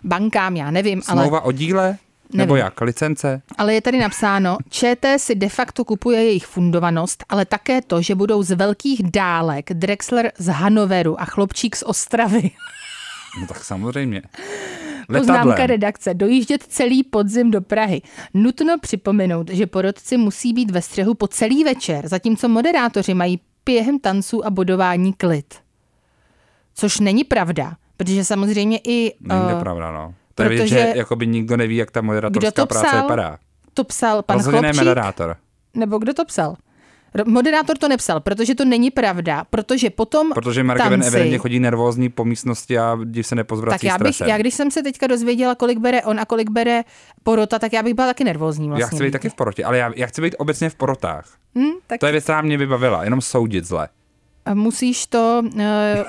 bankám, 0.03 0.55
já 0.55 0.71
nevím. 0.71 1.01
Smlouva 1.01 1.37
ale... 1.37 1.47
o 1.47 1.51
díle? 1.51 1.97
Nebo 2.33 2.53
Nevím. 2.53 2.65
jak? 2.65 2.81
Licence? 2.81 3.41
Ale 3.57 3.73
je 3.73 3.81
tady 3.81 3.99
napsáno, 3.99 4.57
ČT 4.69 5.19
si 5.19 5.35
de 5.35 5.49
facto 5.49 5.85
kupuje 5.85 6.23
jejich 6.23 6.45
fundovanost, 6.45 7.23
ale 7.29 7.45
také 7.45 7.81
to, 7.81 8.01
že 8.01 8.15
budou 8.15 8.43
z 8.43 8.51
velkých 8.51 9.11
dálek 9.11 9.73
Drexler 9.73 10.31
z 10.37 10.47
Hanoveru 10.47 11.21
a 11.21 11.25
Chlopčík 11.25 11.75
z 11.75 11.83
Ostravy. 11.83 12.51
No 13.41 13.47
tak 13.47 13.63
samozřejmě. 13.63 14.21
Letadlem. 15.09 15.37
Poznámka 15.37 15.67
redakce. 15.67 16.13
Dojíždět 16.13 16.63
celý 16.63 17.03
podzim 17.03 17.51
do 17.51 17.61
Prahy. 17.61 18.01
Nutno 18.33 18.79
připomenout, 18.79 19.49
že 19.49 19.67
porodci 19.67 20.17
musí 20.17 20.53
být 20.53 20.71
ve 20.71 20.81
střehu 20.81 21.13
po 21.13 21.27
celý 21.27 21.63
večer, 21.63 22.07
zatímco 22.07 22.49
moderátoři 22.49 23.13
mají 23.13 23.39
během 23.65 23.99
tanců 23.99 24.45
a 24.45 24.49
bodování 24.49 25.13
klid. 25.13 25.55
Což 26.73 26.99
není 26.99 27.23
pravda, 27.23 27.77
protože 27.97 28.25
samozřejmě 28.25 28.77
i... 28.77 29.13
Není 29.19 29.49
to 29.49 29.55
uh, 29.55 29.59
pravda, 29.59 29.91
no. 29.91 30.13
To 30.37 30.43
je 30.43 30.49
vidět, 30.49 30.67
že 30.67 30.93
jakoby 30.95 31.27
nikdo 31.27 31.57
neví, 31.57 31.75
jak 31.75 31.91
ta 31.91 32.01
moderátorská 32.01 32.65
práce 32.65 33.01
vypadá. 33.01 33.37
To 33.73 33.83
psal 33.83 34.21
pan 34.21 34.37
Rozhodně 34.37 34.59
Chlopčík? 34.59 34.81
moderátor. 34.81 35.35
Nebo 35.73 35.97
kdo 35.97 36.13
to 36.13 36.25
psal? 36.25 36.55
Moderátor 37.25 37.77
to 37.77 37.87
nepsal, 37.87 38.19
protože 38.19 38.55
to 38.55 38.65
není 38.65 38.91
pravda, 38.91 39.45
protože 39.49 39.89
potom 39.89 40.31
Protože 40.33 40.63
Mark 40.63 40.81
tanci, 40.81 41.07
evidentně 41.07 41.37
chodí 41.37 41.59
nervózní 41.59 42.09
po 42.09 42.25
místnosti 42.25 42.79
a 42.79 42.97
div 43.03 43.27
se 43.27 43.35
nepozvrací 43.35 43.87
Tak 43.87 43.99
já, 43.99 44.03
bych, 44.03 44.21
já 44.27 44.37
když 44.37 44.53
jsem 44.53 44.71
se 44.71 44.83
teďka 44.83 45.07
dozvěděla, 45.07 45.55
kolik 45.55 45.77
bere 45.77 46.01
on 46.01 46.19
a 46.19 46.25
kolik 46.25 46.49
bere 46.49 46.83
porota, 47.23 47.59
tak 47.59 47.73
já 47.73 47.83
bych 47.83 47.93
byla 47.93 48.07
taky 48.07 48.23
nervózní 48.23 48.67
vlastně. 48.67 48.83
Já 48.83 48.87
chci 48.87 49.03
být 49.03 49.11
taky 49.11 49.29
v 49.29 49.33
porotě, 49.33 49.63
ale 49.63 49.77
já, 49.77 49.91
já 49.95 50.07
chci 50.07 50.21
být 50.21 50.35
obecně 50.37 50.69
v 50.69 50.75
porotách. 50.75 51.25
Hmm, 51.55 51.71
tak... 51.87 51.99
To 51.99 52.05
je 52.05 52.11
věc, 52.11 52.23
která 52.23 52.41
mě 52.41 52.57
vybavila, 52.57 53.03
jenom 53.03 53.21
soudit 53.21 53.65
zle. 53.65 53.87
Musíš 54.53 55.07
to 55.07 55.41
uh, 55.45 55.61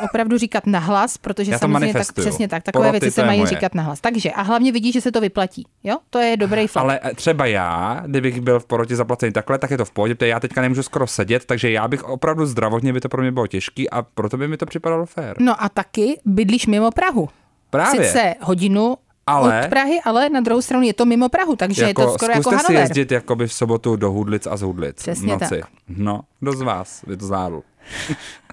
opravdu 0.04 0.38
říkat 0.38 0.66
nahlas, 0.66 1.18
protože 1.18 1.52
Já 1.52 1.58
samozřejmě 1.58 1.92
tak, 1.92 2.12
přesně 2.12 2.48
tak, 2.48 2.62
takové 2.62 2.88
Poroty, 2.88 3.04
věci 3.04 3.14
se 3.14 3.24
mají 3.26 3.38
moje. 3.38 3.48
říkat 3.50 3.74
nahlas. 3.74 4.00
Takže 4.00 4.30
a 4.30 4.42
hlavně 4.42 4.72
vidíš, 4.72 4.92
že 4.94 5.00
se 5.00 5.12
to 5.12 5.20
vyplatí. 5.20 5.66
Jo, 5.84 5.96
to 6.10 6.18
je 6.18 6.36
dobrý 6.36 6.66
fakt. 6.66 6.82
Ale 6.82 7.00
eh, 7.02 7.14
třeba 7.14 7.46
já, 7.46 8.02
kdybych 8.06 8.40
byl 8.40 8.60
v 8.60 8.66
porotě 8.66 8.96
zaplacený 8.96 9.32
takhle, 9.32 9.58
tak 9.58 9.70
je 9.70 9.76
to 9.76 9.84
v 9.84 9.90
pohodě, 9.90 10.14
protože 10.14 10.28
já 10.28 10.40
teďka 10.40 10.60
nemůžu 10.60 10.82
skoro 10.82 11.06
sedět, 11.06 11.44
takže 11.44 11.70
já 11.70 11.88
bych 11.88 12.04
opravdu 12.04 12.46
zdravotně 12.46 12.92
by 12.92 13.00
to 13.00 13.08
pro 13.08 13.22
mě 13.22 13.32
bylo 13.32 13.46
těžký 13.46 13.90
a 13.90 14.02
proto 14.02 14.36
by 14.36 14.48
mi 14.48 14.56
to 14.56 14.66
připadalo 14.66 15.06
fér. 15.06 15.36
No 15.40 15.62
a 15.62 15.68
taky 15.68 16.20
bydlíš 16.24 16.66
mimo 16.66 16.90
Prahu. 16.90 17.28
Právě. 17.70 18.04
Sice 18.06 18.34
hodinu 18.40 18.96
Ale- 19.26 19.60
od 19.64 19.68
Prahy, 19.68 20.00
ale 20.04 20.28
na 20.28 20.40
druhou 20.40 20.62
stranu 20.62 20.82
je 20.86 20.94
to 20.94 21.04
mimo 21.04 21.28
Prahu, 21.28 21.56
takže 21.56 21.84
je 21.84 21.94
to 21.94 22.10
skoro 22.14 22.32
jako 22.32 22.42
zkuste 22.42 22.58
si 22.58 22.64
Hanover. 22.66 22.82
jezdit 22.82 23.12
jakoby 23.12 23.46
v 23.46 23.52
sobotu 23.52 23.96
do 23.96 24.10
Hudlic 24.12 24.46
a 24.46 24.56
z 24.56 24.62
Hudlic. 24.62 24.96
Přesně 24.96 25.36
v 25.36 25.40
noci. 25.40 25.60
tak. 25.60 25.70
No, 25.88 26.20
kdo 26.40 26.52
z 26.52 26.62
vás 26.62 27.04
by 27.06 27.16
to 27.16 27.26
zvládl? 27.26 27.62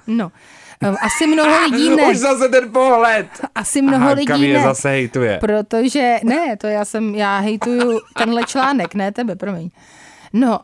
No, 0.08 0.32
eh, 0.84 0.88
asi 1.02 1.28
mnoho 1.28 1.64
lidí 1.72 1.90
ne. 1.90 2.12
Už 2.12 2.18
zase 2.18 2.50
ten 2.50 2.72
pohled. 2.72 3.28
Asi 3.56 3.82
mnoho 3.82 4.06
Aha, 4.06 4.14
lidí 4.14 4.26
Kam 4.26 4.44
je 4.44 4.58
ne. 4.58 4.64
zase 4.64 4.90
hejtuje. 4.90 5.38
Protože, 5.40 6.20
ne, 6.24 6.58
to 6.58 6.68
já 6.68 6.86
jsem, 6.86 7.16
já 7.16 7.40
hejtuju 7.40 8.00
tenhle 8.18 8.44
článek, 8.44 8.96
ne 8.96 9.12
tebe, 9.12 9.36
promiň. 9.36 9.70
No, 10.34 10.60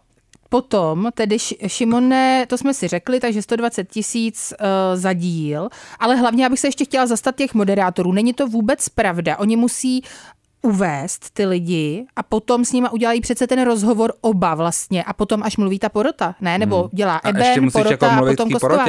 potom, 0.50 1.10
tedy 1.14 1.38
Šimone, 1.68 2.46
to 2.50 2.58
jsme 2.58 2.74
si 2.74 2.88
řekli, 2.88 3.20
takže 3.20 3.42
120 3.42 3.90
tisíc 3.90 4.54
uh, 4.60 4.68
za 5.00 5.14
díl, 5.14 5.70
ale 6.00 6.16
hlavně, 6.16 6.46
abych 6.46 6.60
se 6.60 6.68
ještě 6.68 6.86
chtěla 6.86 7.06
zastat 7.06 7.36
těch 7.36 7.54
moderátorů, 7.54 8.12
není 8.12 8.34
to 8.34 8.48
vůbec 8.48 8.90
pravda. 8.90 9.38
Oni 9.38 9.56
musí 9.56 10.04
uvést 10.62 11.30
ty 11.34 11.46
lidi 11.46 12.06
a 12.16 12.24
potom 12.24 12.66
s 12.66 12.72
nima 12.72 12.92
udělají 12.92 13.22
přece 13.22 13.48
ten 13.48 13.64
rozhovor 13.64 14.14
oba 14.22 14.56
vlastně 14.56 15.04
a 15.04 15.14
potom 15.14 15.44
až 15.44 15.58
mluví 15.58 15.80
ta 15.80 15.90
porota, 15.90 16.36
ne? 16.42 16.58
Nebo 16.58 16.90
dělá 16.94 17.12
Hmm. 17.12 17.22
A 17.24 17.30
Eben, 17.30 17.44
ještě 17.46 17.62
musíš 17.62 17.74
porota 17.84 18.06
jako 18.06 18.26
a 18.26 18.30
potom 18.30 18.50
Kostová. 18.52 18.86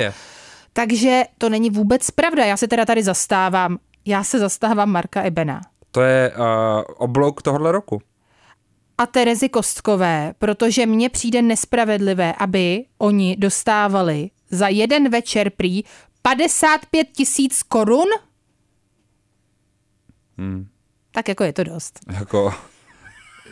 Takže 0.73 1.23
to 1.38 1.49
není 1.49 1.71
vůbec 1.71 2.11
pravda. 2.11 2.45
Já 2.45 2.57
se 2.57 2.69
teda 2.69 2.85
tady 2.85 3.02
zastávám, 3.02 3.79
já 4.05 4.25
se 4.25 4.38
zastávám 4.38 4.91
Marka 4.91 5.23
Ebena. 5.23 5.61
To 5.91 6.00
je 6.00 6.33
uh, 6.37 6.45
oblouk 6.97 7.43
tohohle 7.43 7.73
roku. 7.73 8.00
a 8.99 9.07
Terezy 9.07 9.49
Kostkové, 9.49 10.35
protože 10.38 10.87
mně 10.87 11.09
přijde 11.09 11.43
nespravedlivé, 11.43 12.35
aby 12.38 12.85
oni 12.99 13.37
dostávali 13.37 14.31
za 14.50 14.69
jeden 14.69 15.11
večer 15.11 15.50
prý 15.50 15.83
55 16.23 17.09
tisíc 17.17 17.62
korun? 17.62 18.07
Hmm. 20.38 20.67
Tak 21.12 21.28
jako 21.28 21.45
je 21.45 21.52
to 21.52 21.64
dost. 21.64 21.99
Jako, 22.19 22.54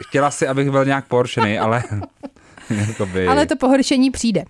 chtěla 0.08 0.30
si, 0.30 0.48
abych 0.48 0.70
byl 0.70 0.84
nějak 0.84 1.06
poršený, 1.06 1.58
ale 1.58 1.82
jakoby, 2.88 3.26
Ale 3.26 3.46
to 3.46 3.56
pohoršení 3.56 4.10
přijde. 4.10 4.44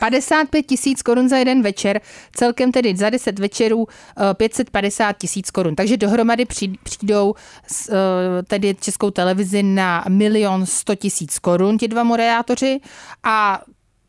55 0.00 0.62
tisíc 0.62 1.02
korun 1.02 1.28
za 1.28 1.36
jeden 1.36 1.62
večer, 1.62 2.00
celkem 2.32 2.72
tedy 2.72 2.96
za 2.96 3.10
10 3.10 3.38
večerů 3.38 3.86
eh, 4.30 4.34
550 4.34 5.12
tisíc 5.18 5.50
korun. 5.50 5.74
Takže 5.74 5.96
dohromady 5.96 6.44
při- 6.44 6.72
přijdou 6.82 7.34
eh, 7.90 7.94
tedy 8.42 8.74
českou 8.80 9.10
televizi 9.10 9.62
na 9.62 10.04
milion 10.08 10.66
100 10.66 10.94
tisíc 10.94 11.38
korun 11.38 11.78
ti 11.78 11.88
dva 11.88 12.02
moderátoři 12.02 12.80
a 13.22 13.62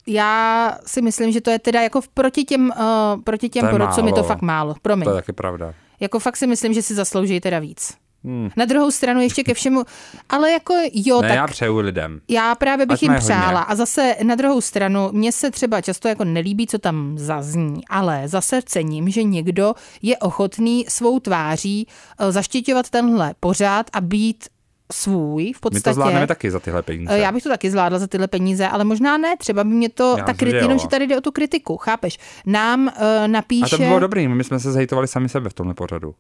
já 0.08 0.78
si 0.86 1.02
myslím, 1.02 1.32
že 1.32 1.42
to 1.42 1.50
je 1.50 1.60
teda 1.60 1.82
jako 1.82 2.02
proti 2.14 2.44
těm, 2.44 2.72
uh, 2.80 3.22
proti 3.24 3.50
těm 3.50 3.62
To 3.62 3.66
je 3.68 3.72
porodcům 3.72 4.08
je 4.08 4.14
to 4.14 4.24
fakt 4.24 4.42
málo. 4.42 4.76
Promiň. 4.82 5.04
to 5.04 5.10
je 5.10 5.16
taky 5.16 5.34
pravda. 5.34 5.74
Jako 6.00 6.20
fakt 6.20 6.38
si 6.38 6.48
myslím, 6.48 6.74
že 6.74 6.82
si 6.82 6.96
zaslouží 6.96 7.40
teda 7.40 7.60
víc. 7.60 7.94
Hmm. 8.24 8.50
Na 8.58 8.66
druhou 8.66 8.92
stranu 8.92 9.22
ještě 9.22 9.44
ke 9.44 9.54
všemu, 9.54 9.84
ale 10.30 10.52
jako 10.52 10.74
jo, 10.94 11.22
Ne, 11.22 11.28
tak 11.28 11.36
já 11.36 11.48
přeju 11.48 11.78
lidem. 11.78 12.20
já 12.28 12.56
právě 12.56 12.86
bych 12.86 13.02
jim 13.02 13.12
mají 13.12 13.22
hodně. 13.22 13.36
přála. 13.36 13.62
A 13.62 13.76
zase 13.76 14.16
na 14.24 14.36
druhou 14.36 14.62
stranu, 14.62 15.10
mně 15.12 15.32
se 15.32 15.52
třeba 15.52 15.82
často 15.82 16.08
jako 16.08 16.24
nelíbí, 16.24 16.68
co 16.68 16.80
tam 16.80 17.18
zazní, 17.18 17.88
ale 17.88 18.22
zase 18.26 18.62
cením, 18.66 19.10
že 19.10 19.24
někdo 19.24 19.74
je 20.02 20.18
ochotný 20.18 20.86
svou 20.90 21.20
tváří 21.20 21.88
eh, 22.20 22.32
zaštiťovat 22.32 22.90
tenhle 22.90 23.34
pořád 23.40 23.86
a 23.94 24.02
být 24.02 24.48
svůj 24.94 25.44
v 25.44 25.48
My 25.48 25.54
to 25.54 25.60
podstatě. 25.70 25.94
zvládneme 25.94 26.28
taky 26.28 26.52
za 26.52 26.60
tyhle 26.60 26.82
peníze. 26.82 27.14
Eh, 27.14 27.20
Já 27.20 27.32
bych 27.32 27.44
to 27.44 27.50
taky 27.50 27.72
zvládla 27.72 28.00
za 28.00 28.08
tyhle 28.08 28.28
peníze, 28.28 28.68
ale 28.68 28.84
možná 28.84 29.18
ne, 29.18 29.38
třeba 29.38 29.64
by 29.64 29.70
mě 29.70 29.90
to, 29.90 30.16
Já 30.18 30.24
ta 30.24 30.34
kriti, 30.34 30.58
jenom, 30.58 30.80
že 30.80 30.88
tady 30.88 31.08
jde 31.08 31.18
o 31.18 31.22
tu 31.22 31.32
kritiku, 31.32 31.78
chápeš? 31.78 32.18
Nám 32.46 32.86
uh, 32.88 32.92
napíše, 33.28 33.66
A 33.66 33.70
to 33.70 33.78
by 33.78 33.84
bylo 33.86 34.00
dobrý, 34.00 34.28
my 34.28 34.44
jsme 34.44 34.60
se 34.60 34.72
zhejtovali 34.72 35.08
sami 35.08 35.30
sebe 35.30 35.50
v 35.50 35.54
tomhle 35.54 35.74
pořadu. 35.74 36.16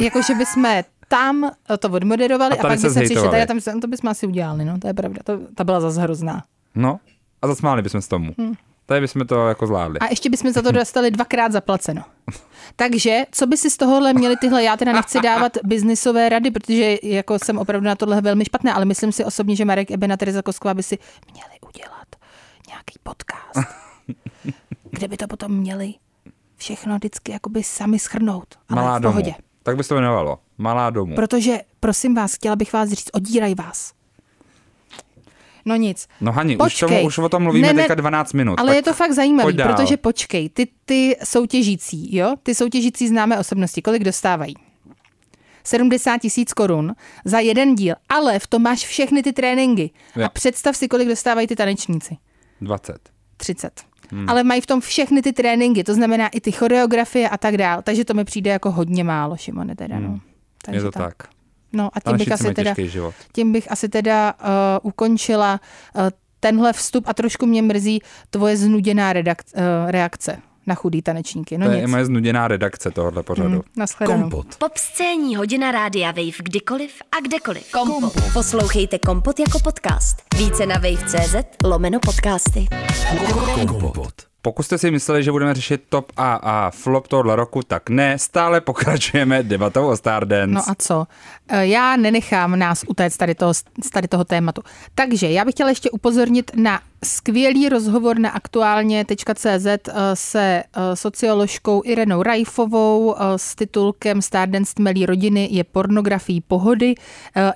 jako 0.00 0.22
že 0.22 0.34
bychom 0.34 0.82
tam 1.10 1.44
eh, 1.44 1.76
to 1.78 1.88
odmoderovali 1.88 2.58
A 2.58 2.60
a, 2.60 2.62
pak 2.62 2.70
by 2.70 2.90
se 2.90 3.02
přišli, 3.02 3.28
tady 3.28 3.46
tam, 3.46 3.80
to 3.80 3.88
bychom 3.88 4.10
asi 4.10 4.26
udělali, 4.26 4.64
no, 4.64 4.78
to 4.78 4.86
je 4.86 4.94
pravda, 4.94 5.20
to, 5.24 5.38
ta 5.54 5.64
byla 5.64 5.80
zase 5.80 6.00
hrozná. 6.00 6.44
No, 6.74 7.00
a 7.42 7.46
zasmáli 7.46 7.82
bychom 7.82 8.02
se 8.02 8.08
tomu. 8.08 8.34
Hmm. 8.38 8.54
Tady 8.86 9.00
bychom 9.00 9.26
to 9.26 9.48
jako 9.48 9.66
zvládli. 9.66 9.98
A 9.98 10.06
ještě 10.10 10.30
bychom 10.30 10.52
za 10.52 10.62
to 10.62 10.72
dostali 10.72 11.10
dvakrát 11.10 11.52
zaplaceno. 11.52 12.02
Takže, 12.76 13.24
co 13.30 13.46
by 13.46 13.56
si 13.56 13.70
z 13.70 13.76
tohohle 13.76 14.12
měli 14.12 14.36
tyhle, 14.36 14.62
já 14.62 14.76
teda 14.76 14.92
nechci 14.92 15.20
dávat 15.20 15.52
biznisové 15.64 16.28
rady, 16.28 16.50
protože 16.50 16.98
jako 17.02 17.38
jsem 17.38 17.58
opravdu 17.58 17.86
na 17.86 17.94
tohle 17.94 18.20
velmi 18.20 18.44
špatná, 18.44 18.74
ale 18.74 18.84
myslím 18.84 19.12
si 19.12 19.24
osobně, 19.24 19.56
že 19.56 19.64
Marek 19.64 19.90
Eben 19.90 20.12
a 20.12 20.16
Tereza 20.16 20.42
Kosková 20.42 20.74
by 20.74 20.82
si 20.82 20.98
měli 21.32 21.54
udělat 21.68 22.06
nějaký 22.68 22.98
podcast, 23.02 23.68
kde 24.90 25.08
by 25.08 25.16
to 25.16 25.26
potom 25.26 25.52
měli 25.52 25.94
všechno 26.56 26.96
vždycky 26.96 27.32
jakoby 27.32 27.62
sami 27.62 27.98
schrnout. 27.98 28.54
Ale 28.68 28.82
Malá 28.82 28.98
v 28.98 29.02
domů. 29.02 29.22
Tak 29.62 29.76
by 29.76 29.82
se 29.82 29.88
to 29.88 29.94
jmenovalo. 29.94 30.38
Malá 30.58 30.90
domů. 30.90 31.14
Protože, 31.14 31.60
prosím 31.80 32.14
vás, 32.14 32.34
chtěla 32.34 32.56
bych 32.56 32.72
vás 32.72 32.88
říct, 32.90 33.10
odírají 33.12 33.54
vás. 33.54 33.92
No 35.64 35.76
nic. 35.76 36.08
No 36.20 36.32
Hani, 36.32 36.56
už, 36.56 36.58
Počkej. 36.58 36.88
tomu, 36.88 37.06
už 37.06 37.18
o 37.18 37.28
tom 37.28 37.42
mluvíme 37.42 37.66
Ne, 37.66 37.72
ne, 37.72 37.82
teďka 37.82 37.94
12 37.94 38.32
minut. 38.32 38.60
Ale 38.60 38.76
je 38.76 38.82
to 38.82 38.94
fakt 38.94 39.12
zajímavé, 39.12 39.52
protože 39.52 39.96
počkej, 39.96 40.48
ty, 40.48 40.68
ty 40.84 41.16
soutěžící, 41.24 42.16
jo, 42.16 42.34
ty 42.42 42.54
soutěžící 42.54 43.08
známé 43.08 43.38
osobnosti, 43.38 43.82
kolik 43.82 44.04
dostávají? 44.04 44.54
70 45.64 46.18
tisíc 46.18 46.52
korun 46.52 46.94
za 47.24 47.38
jeden 47.38 47.74
díl, 47.74 47.94
ale 48.08 48.38
v 48.38 48.46
tom 48.46 48.62
máš 48.62 48.86
všechny 48.86 49.22
ty 49.22 49.32
tréninky. 49.32 49.90
Jo. 50.16 50.24
A 50.24 50.28
představ 50.28 50.76
si, 50.76 50.88
kolik 50.88 51.08
dostávají 51.08 51.46
ty 51.46 51.56
tanečníci. 51.56 52.16
20. 52.60 52.98
30. 53.36 53.80
Hmm. 54.12 54.28
Ale 54.28 54.44
mají 54.44 54.60
v 54.60 54.66
tom 54.66 54.80
všechny 54.80 55.22
ty 55.22 55.32
tréninky, 55.32 55.84
to 55.84 55.94
znamená 55.94 56.28
i 56.28 56.40
ty 56.40 56.52
choreografie 56.52 57.28
a 57.28 57.38
tak 57.38 57.56
dál. 57.56 57.82
Takže 57.82 58.04
to 58.04 58.14
mi 58.14 58.24
přijde 58.24 58.50
jako 58.50 58.70
hodně 58.70 59.04
málo, 59.04 59.36
Šimone, 59.36 59.76
teda. 59.76 59.98
No. 59.98 60.08
Hmm. 60.08 60.20
Takže 60.64 60.78
Je 60.78 60.82
to 60.82 60.90
tak. 60.90 61.14
No 61.72 61.90
a 61.92 62.00
tím 62.00 62.16
bych, 62.18 62.32
asi 62.32 62.54
teda, 62.54 62.74
tím 63.32 63.52
bych 63.52 63.72
asi 63.72 63.88
teda 63.88 64.34
uh, 64.40 64.48
ukončila 64.82 65.60
uh, 65.94 66.02
tenhle 66.40 66.72
vstup 66.72 67.04
a 67.08 67.14
trošku 67.14 67.46
mě 67.46 67.62
mrzí 67.62 68.02
tvoje 68.30 68.56
znuděná 68.56 69.14
redak- 69.14 69.54
uh, 69.56 69.90
reakce 69.90 70.38
na 70.66 70.74
chudý 70.74 71.02
tanečníky. 71.02 71.58
No 71.58 71.66
to 71.66 71.72
je 71.72 71.76
nic. 71.78 71.84
i 71.84 71.90
moje 71.90 72.04
znuděná 72.04 72.48
redakce 72.48 72.90
tohohle 72.90 73.22
pořadu. 73.22 73.48
Hmm, 73.48 73.60
nashledanou. 73.76 74.42
Pop 74.58 74.76
scéní 74.76 75.36
hodina 75.36 75.70
rádia 75.72 76.10
Wave 76.10 76.38
kdykoliv 76.42 76.92
a 77.12 77.20
kdekoliv. 77.20 77.70
Kompot. 77.72 78.12
Poslouchejte 78.32 78.98
Kompot 78.98 79.40
jako 79.40 79.58
podcast. 79.58 80.16
Více 80.38 80.66
na 80.66 80.74
wave.cz 80.74 81.34
lomeno 81.64 82.00
podcasty. 82.00 82.66
Pokud 84.42 84.62
jste 84.62 84.78
si 84.78 84.90
mysleli, 84.90 85.22
že 85.22 85.32
budeme 85.32 85.54
řešit 85.54 85.82
top 85.88 86.12
a 86.16 86.34
a 86.34 86.70
flop 86.70 87.08
tohohle 87.08 87.36
roku, 87.36 87.62
tak 87.62 87.90
ne, 87.90 88.18
stále 88.18 88.60
pokračujeme 88.60 89.42
debatou 89.42 89.86
o 89.88 89.96
Stardance. 89.96 90.54
No 90.54 90.60
a 90.68 90.74
co? 90.78 91.06
Eh, 91.48 91.66
Já 91.66 91.96
nenechám 91.96 92.58
nás 92.58 92.84
utéct 92.88 93.16
tady 93.16 93.34
toho, 93.34 93.54
z 93.54 93.62
tady 93.92 94.08
toho 94.08 94.24
tématu. 94.24 94.62
Takže 94.94 95.30
já 95.30 95.44
bych 95.44 95.54
chtěla 95.54 95.68
ještě 95.68 95.90
upozornit 95.90 96.50
na 96.54 96.80
skvělý 97.04 97.68
rozhovor 97.68 98.18
na 98.18 98.30
aktuálně.cz 98.30 99.66
eh, 99.66 99.80
se 100.14 100.62
eh, 100.62 100.96
socioložkou 100.96 101.82
Irenou 101.84 102.22
Rajfovou 102.22 103.14
eh, 103.14 103.22
s 103.36 103.54
titulkem 103.54 104.22
Stardance 104.22 104.74
tmelí 104.74 105.06
rodiny 105.06 105.48
je 105.50 105.64
pornografií 105.64 106.40
pohody. 106.40 106.94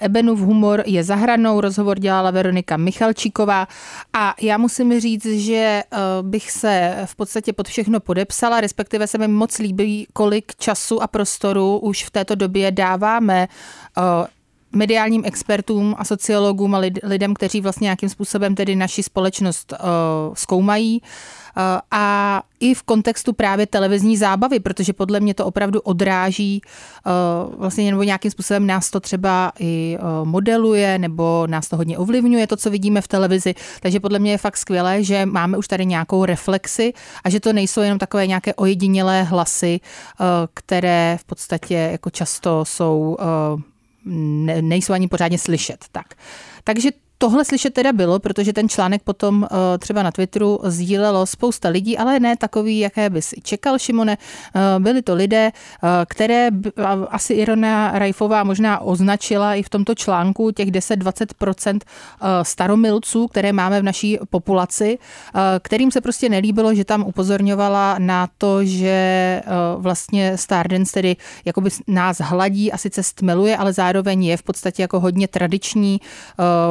Ebenův 0.01 0.41
humor 0.41 0.83
je 0.87 1.05
zahranou, 1.05 1.61
rozhovor 1.61 1.99
dělala 1.99 2.31
Veronika 2.31 2.77
Michalčíková 2.77 3.69
a 4.13 4.35
já 4.41 4.59
musím 4.59 5.01
říct, 5.01 5.27
že 5.27 5.83
bych 6.23 6.51
se 6.51 7.03
v 7.05 7.17
podstatě 7.17 7.53
pod 7.53 7.69
všechno 7.69 8.01
podepsala, 8.01 8.61
respektive 8.61 9.07
se 9.07 9.19
mi 9.19 9.29
moc 9.29 9.59
líbí, 9.59 10.07
kolik 10.13 10.57
času 10.57 11.03
a 11.03 11.07
prostoru 11.07 11.79
už 11.79 12.05
v 12.05 12.11
této 12.11 12.35
době 12.35 12.71
dáváme 12.71 13.49
mediálním 14.75 15.23
expertům 15.25 15.95
a 15.99 16.04
sociologům 16.04 16.75
a 16.75 16.78
lid, 16.78 16.99
lidem, 17.02 17.35
kteří 17.35 17.61
vlastně 17.61 17.85
nějakým 17.85 18.09
způsobem 18.09 18.54
tedy 18.54 18.76
naši 18.76 19.02
společnost 19.02 19.73
uh, 19.73 20.35
zkoumají 20.35 21.00
uh, 21.02 21.62
a 21.90 22.43
i 22.61 22.75
v 22.75 22.83
kontextu 22.83 23.33
právě 23.33 23.66
televizní 23.66 24.16
zábavy, 24.16 24.61
protože 24.61 24.93
podle 24.93 25.21
mě 25.21 25.35
to 25.35 25.47
opravdu 25.47 25.81
odráží 25.81 26.62
uh, 27.07 27.54
vlastně 27.61 27.90
nebo 27.90 28.02
nějakým 28.02 28.31
způsobem 28.31 28.66
nás 28.66 28.90
to 28.90 29.00
třeba 29.00 29.52
i 29.59 29.99
modeluje 30.25 30.99
nebo 30.99 31.47
nás 31.47 31.69
to 31.69 31.76
hodně 31.76 31.99
ovlivňuje, 31.99 32.47
to, 32.47 32.57
co 32.57 32.71
vidíme 32.71 33.00
v 33.00 33.09
televizi. 33.09 33.54
Takže 33.81 34.00
podle 34.00 34.19
mě 34.19 34.31
je 34.31 34.38
fakt 34.38 34.57
skvělé, 34.57 35.04
že 35.04 35.26
máme 35.26 35.59
už 35.59 35.69
tady 35.69 35.87
nějakou 35.87 36.25
reflexi 36.25 36.93
a 37.25 37.31
že 37.31 37.40
to 37.40 37.52
nejsou 37.52 37.81
jenom 37.81 37.99
takové 37.99 38.26
nějaké 38.26 38.54
ojedinělé 38.54 39.23
hlasy, 39.23 39.81
které 40.54 41.16
v 41.21 41.25
podstatě 41.25 41.75
jako 41.75 42.11
často 42.11 42.64
jsou 42.64 43.16
ne, 44.04 44.62
nejsou 44.62 44.92
ani 44.92 45.08
pořádně 45.08 45.38
slyšet. 45.38 45.84
Tak. 45.92 46.14
Takže 46.64 46.90
tohle 47.25 47.45
slyšet 47.45 47.75
teda 47.75 47.93
bylo, 47.93 48.19
protože 48.19 48.52
ten 48.52 48.69
článek 48.69 49.02
potom 49.02 49.43
uh, 49.43 49.49
třeba 49.78 50.02
na 50.02 50.11
Twitteru 50.11 50.61
sdílelo 50.64 51.26
spousta 51.26 51.69
lidí, 51.69 51.99
ale 51.99 52.21
ne 52.21 52.37
takový, 52.37 52.78
jaké 52.78 53.11
bys 53.11 53.35
čekal, 53.43 53.78
Šimone. 53.78 54.16
Uh, 54.16 54.83
byli 54.83 55.02
to 55.02 55.14
lidé, 55.14 55.52
uh, 55.52 55.88
které 56.07 56.49
asi 57.09 57.35
Irona 57.35 57.99
Rajfová 57.99 58.45
možná 58.45 58.81
označila 58.81 59.54
i 59.54 59.62
v 59.62 59.69
tomto 59.69 59.95
článku 59.95 60.50
těch 60.50 60.69
10-20% 60.71 61.81
staromilců, 62.43 63.28
které 63.28 63.52
máme 63.52 63.81
v 63.81 63.83
naší 63.83 64.19
populaci, 64.31 64.99
kterým 65.62 65.90
se 65.90 66.00
prostě 66.00 66.28
nelíbilo, 66.28 66.75
že 66.75 66.85
tam 66.85 67.02
upozorňovala 67.02 67.97
na 67.99 68.28
to, 68.38 68.64
že 68.64 69.43
vlastně 69.76 70.38
Stardance 70.38 70.93
tedy 70.93 71.16
jakoby 71.45 71.71
nás 71.87 72.21
hladí 72.21 72.73
a 72.73 72.78
sice 72.78 73.02
stmeluje, 73.02 73.57
ale 73.57 73.73
zároveň 73.73 74.25
je 74.25 74.37
v 74.37 74.43
podstatě 74.43 74.83
jako 74.83 75.00
hodně 75.00 75.28
tradiční, 75.28 76.00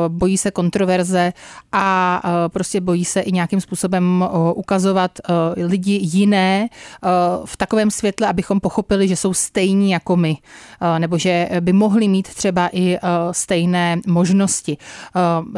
bojí 0.07 0.37
se 0.43 0.51
kontroverze 0.51 1.33
a 1.71 2.21
prostě 2.47 2.81
bojí 2.81 3.05
se 3.05 3.21
i 3.21 3.31
nějakým 3.31 3.61
způsobem 3.61 4.25
ukazovat 4.55 5.19
lidi 5.55 5.99
jiné 6.03 6.69
v 7.45 7.57
takovém 7.57 7.91
světle, 7.91 8.27
abychom 8.27 8.59
pochopili, 8.59 9.07
že 9.07 9.15
jsou 9.15 9.33
stejní 9.33 9.91
jako 9.91 10.15
my, 10.15 10.37
nebo 10.97 11.17
že 11.17 11.49
by 11.59 11.73
mohli 11.73 12.07
mít 12.07 12.27
třeba 12.27 12.69
i 12.73 12.97
stejné 13.31 13.97
možnosti. 14.07 14.77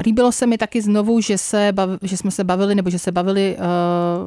Líbilo 0.05 0.31
se 0.31 0.47
mi 0.47 0.57
taky 0.57 0.81
znovu, 0.81 1.21
že, 1.21 1.37
se 1.37 1.73
že 2.01 2.17
jsme 2.17 2.31
se 2.31 2.43
bavili, 2.43 2.75
nebo 2.75 2.89
že 2.89 2.99
se 2.99 3.11
bavili 3.11 3.57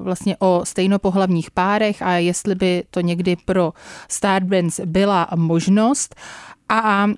vlastně 0.03 0.37
o 0.39 0.61
stejnopohlavních 0.65 1.51
párech 1.51 2.03
a 2.03 2.13
jestli 2.13 2.55
by 2.55 2.85
to 2.91 3.01
někdy 3.01 3.37
pro 3.45 3.73
Stardance 4.09 4.87
byla 4.87 5.29
možnost. 5.37 6.15
A 6.69 7.07
uh, 7.07 7.13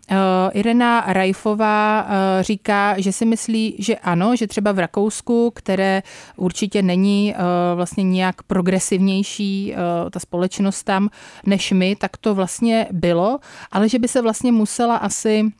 Irena 0.52 1.04
Rajfová 1.06 2.02
uh, 2.02 2.08
říká, 2.40 2.94
že 2.98 3.12
si 3.12 3.24
myslí, 3.24 3.74
že 3.78 3.96
ano, 3.96 4.36
že 4.36 4.46
třeba 4.46 4.72
v 4.72 4.78
Rakousku, 4.78 5.52
které 5.54 6.02
určitě 6.36 6.82
není 6.82 7.34
uh, 7.34 7.40
vlastně 7.76 8.04
nějak 8.04 8.42
progresivnější 8.42 9.74
uh, 9.74 10.10
ta 10.10 10.20
společnost 10.20 10.82
tam 10.82 11.08
než 11.46 11.72
my, 11.72 11.96
tak 11.96 12.16
to 12.16 12.34
vlastně 12.34 12.86
bylo, 12.90 13.38
ale 13.72 13.88
že 13.88 13.98
by 13.98 14.08
se 14.08 14.22
vlastně 14.22 14.52
musela 14.52 14.96
asi 14.96 15.52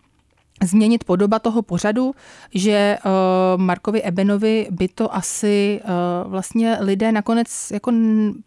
změnit 0.63 1.05
podoba 1.05 1.39
toho 1.39 1.63
pořadu, 1.63 2.15
že 2.55 2.99
uh, 3.05 3.61
Markovi 3.63 4.03
Ebenovi 4.03 4.67
by 4.71 4.89
to 4.89 5.15
asi 5.15 5.81
uh, 5.85 6.31
vlastně 6.31 6.77
lidé 6.81 7.13
nakonec 7.13 7.71
jako 7.71 7.93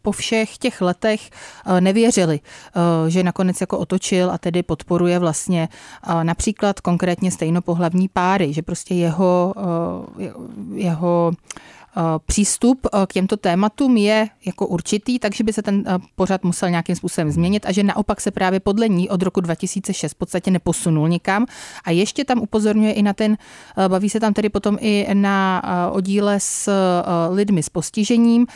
po 0.02 0.12
všech 0.12 0.58
těch 0.58 0.82
letech 0.82 1.30
uh, 1.68 1.82
nevěřili, 1.82 2.40
uh, 2.76 3.10
že 3.10 3.24
nakonec 3.24 3.62
jako 3.62 3.78
otočil 3.78 4.32
a 4.32 4.38
tedy 4.38 4.64
podporuje 4.64 5.20
vlastně 5.20 5.70
uh, 6.08 6.24
například 6.24 6.80
konkrétně 6.80 7.32
stejnopohlavní 7.32 8.08
páry, 8.08 8.54
že 8.54 8.62
prostě 8.62 8.94
jeho, 8.94 9.54
uh, 10.18 10.24
jeho 10.76 11.32
Eh, 11.83 11.83
přístup 12.26 12.88
eh, 12.94 13.06
k 13.08 13.14
těmto 13.14 13.38
tématům 13.38 13.98
je 13.98 14.28
jako 14.46 14.68
určitý, 14.68 15.20
takže 15.20 15.44
by 15.44 15.54
se 15.54 15.62
ten 15.62 15.84
eh, 15.88 15.98
pořad 16.16 16.44
musel 16.44 16.70
nějakým 16.70 16.96
způsobem 16.96 17.32
změnit 17.32 17.66
a 17.66 17.72
že 17.72 17.84
naopak 17.84 18.22
se 18.22 18.32
právě 18.32 18.60
podle 18.60 18.90
ní 18.90 19.10
od 19.10 19.22
roku 19.22 19.42
2006 19.42 20.12
v 20.12 20.16
podstatě 20.16 20.52
neposunul 20.52 21.10
nikam. 21.10 21.46
A 21.84 21.92
ještě 21.92 22.26
tam 22.26 22.42
upozorňuje 22.42 22.94
i 22.94 23.02
na 23.02 23.14
ten, 23.14 23.38
baví 23.88 24.10
se 24.10 24.20
tam 24.20 24.34
tedy 24.34 24.50
potom 24.50 24.78
i 24.82 25.08
na 25.14 25.62
oddíle 25.92 26.40
s 26.40 26.70
lidmi 27.30 27.64
s 27.64 27.70
postižením, 27.70 28.48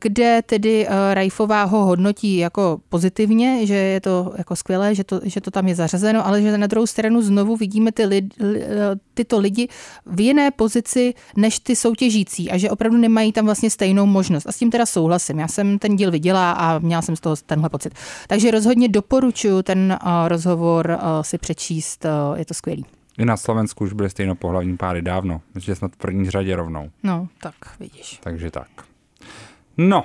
kde 0.00 0.42
tedy 0.46 0.86
Rajfová 1.12 1.64
ho 1.64 1.84
hodnotí 1.84 2.36
jako 2.36 2.80
pozitivně, 2.88 3.66
že 3.66 3.74
je 3.74 4.00
to 4.00 4.32
jako 4.38 4.56
skvělé, 4.56 4.94
že 4.94 5.04
to, 5.04 5.20
že 5.24 5.40
to 5.40 5.50
tam 5.50 5.68
je 5.68 5.74
zařazeno, 5.74 6.26
ale 6.26 6.42
že 6.42 6.58
na 6.58 6.66
druhou 6.66 6.86
stranu 6.86 7.22
znovu 7.22 7.56
vidíme 7.56 7.92
ty 7.92 8.04
lid, 8.04 8.34
tyto 9.14 9.38
lidi 9.38 9.68
v 10.06 10.20
jiné 10.20 10.50
pozici 10.50 11.14
než 11.36 11.58
ty 11.58 11.76
soutěžící 11.76 12.50
a 12.50 12.58
že 12.58 12.70
opravdu 12.70 12.98
nemají 12.98 13.32
tam 13.32 13.44
vlastně 13.44 13.70
stejnou 13.70 14.06
možnost. 14.06 14.46
A 14.46 14.52
s 14.52 14.56
tím 14.56 14.70
teda 14.70 14.86
souhlasím. 14.86 15.38
Já 15.38 15.48
jsem 15.48 15.78
ten 15.78 15.96
díl 15.96 16.10
viděla 16.10 16.52
a 16.52 16.78
měla 16.78 17.02
jsem 17.02 17.16
z 17.16 17.20
toho 17.20 17.36
tenhle 17.46 17.68
pocit. 17.68 17.94
Takže 18.28 18.50
rozhodně 18.50 18.88
doporučuji 18.88 19.62
ten 19.62 19.98
rozhovor 20.26 20.98
si 21.22 21.38
přečíst. 21.38 22.06
Je 22.34 22.44
to 22.44 22.54
skvělý. 22.54 22.84
I 23.18 23.24
na 23.24 23.36
Slovensku 23.36 23.84
už 23.84 23.92
byly 23.92 24.10
stejnopohlavní 24.10 24.76
páry 24.76 25.02
dávno. 25.02 25.40
Myslím, 25.54 25.72
že 25.72 25.76
jsme 25.76 25.88
v 25.88 25.96
první 25.96 26.30
řadě 26.30 26.56
rovnou. 26.56 26.90
No, 27.02 27.28
tak 27.40 27.54
vidíš. 27.80 28.20
Takže 28.22 28.50
tak. 28.50 28.68
No, 29.76 30.04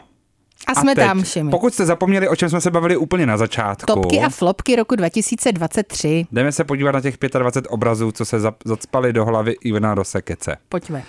a 0.67 0.75
jsme 0.75 0.91
a 0.91 0.95
teď, 0.95 1.06
tam, 1.06 1.23
Šimi. 1.23 1.51
Pokud 1.51 1.73
jste 1.73 1.86
zapomněli, 1.86 2.30
o 2.30 2.36
čem 2.36 2.49
jsme 2.49 2.62
se 2.62 2.71
bavili 2.71 2.97
úplně 2.97 3.25
na 3.25 3.38
začátku. 3.38 3.86
Topky 3.86 4.19
a 4.19 4.30
flopky 4.30 4.75
roku 4.75 4.95
2023. 4.95 6.25
Jdeme 6.32 6.51
se 6.51 6.63
podívat 6.63 6.91
na 6.91 7.01
těch 7.01 7.17
25 7.39 7.71
obrazů, 7.71 8.12
co 8.12 8.25
se 8.25 8.39
zacpali 8.65 9.13
do 9.13 9.25
hlavy 9.25 9.56
Ivana 9.62 9.95
Rosekece. 9.95 10.58
Pojďme. 10.69 11.03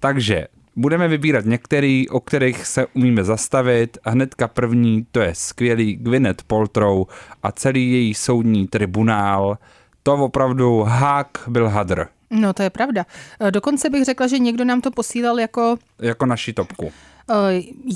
Takže 0.00 0.46
Budeme 0.76 1.08
vybírat 1.08 1.44
některý, 1.44 2.08
o 2.08 2.20
kterých 2.20 2.66
se 2.66 2.86
umíme 2.86 3.24
zastavit 3.24 3.98
a 4.04 4.10
hnedka 4.10 4.48
první 4.48 5.06
to 5.12 5.20
je 5.20 5.34
skvělý 5.34 5.96
Gwyneth 5.96 6.42
Paltrow 6.42 7.04
a 7.42 7.52
celý 7.52 7.92
její 7.92 8.14
soudní 8.14 8.66
tribunál. 8.66 9.58
To 10.02 10.14
opravdu 10.14 10.82
hák 10.82 11.28
byl 11.48 11.68
hadr. 11.68 12.06
No 12.30 12.52
to 12.52 12.62
je 12.62 12.70
pravda. 12.70 13.06
E, 13.40 13.50
dokonce 13.50 13.90
bych 13.90 14.04
řekla, 14.04 14.26
že 14.26 14.38
někdo 14.38 14.64
nám 14.64 14.80
to 14.80 14.90
posílal 14.90 15.40
jako... 15.40 15.76
Jako 15.98 16.26
naši 16.26 16.52
topku 16.52 16.92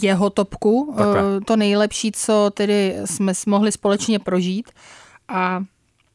jeho 0.03 0.31
topku, 0.31 0.95
e, 0.95 0.97
Takhle. 0.97 1.41
to 1.45 1.57
nejlepší, 1.57 2.13
co 2.13 2.51
tedy 2.55 2.97
jsme 3.05 3.33
mohli 3.47 3.73
společně 3.73 4.19
prožít. 4.19 4.71
A 5.29 5.61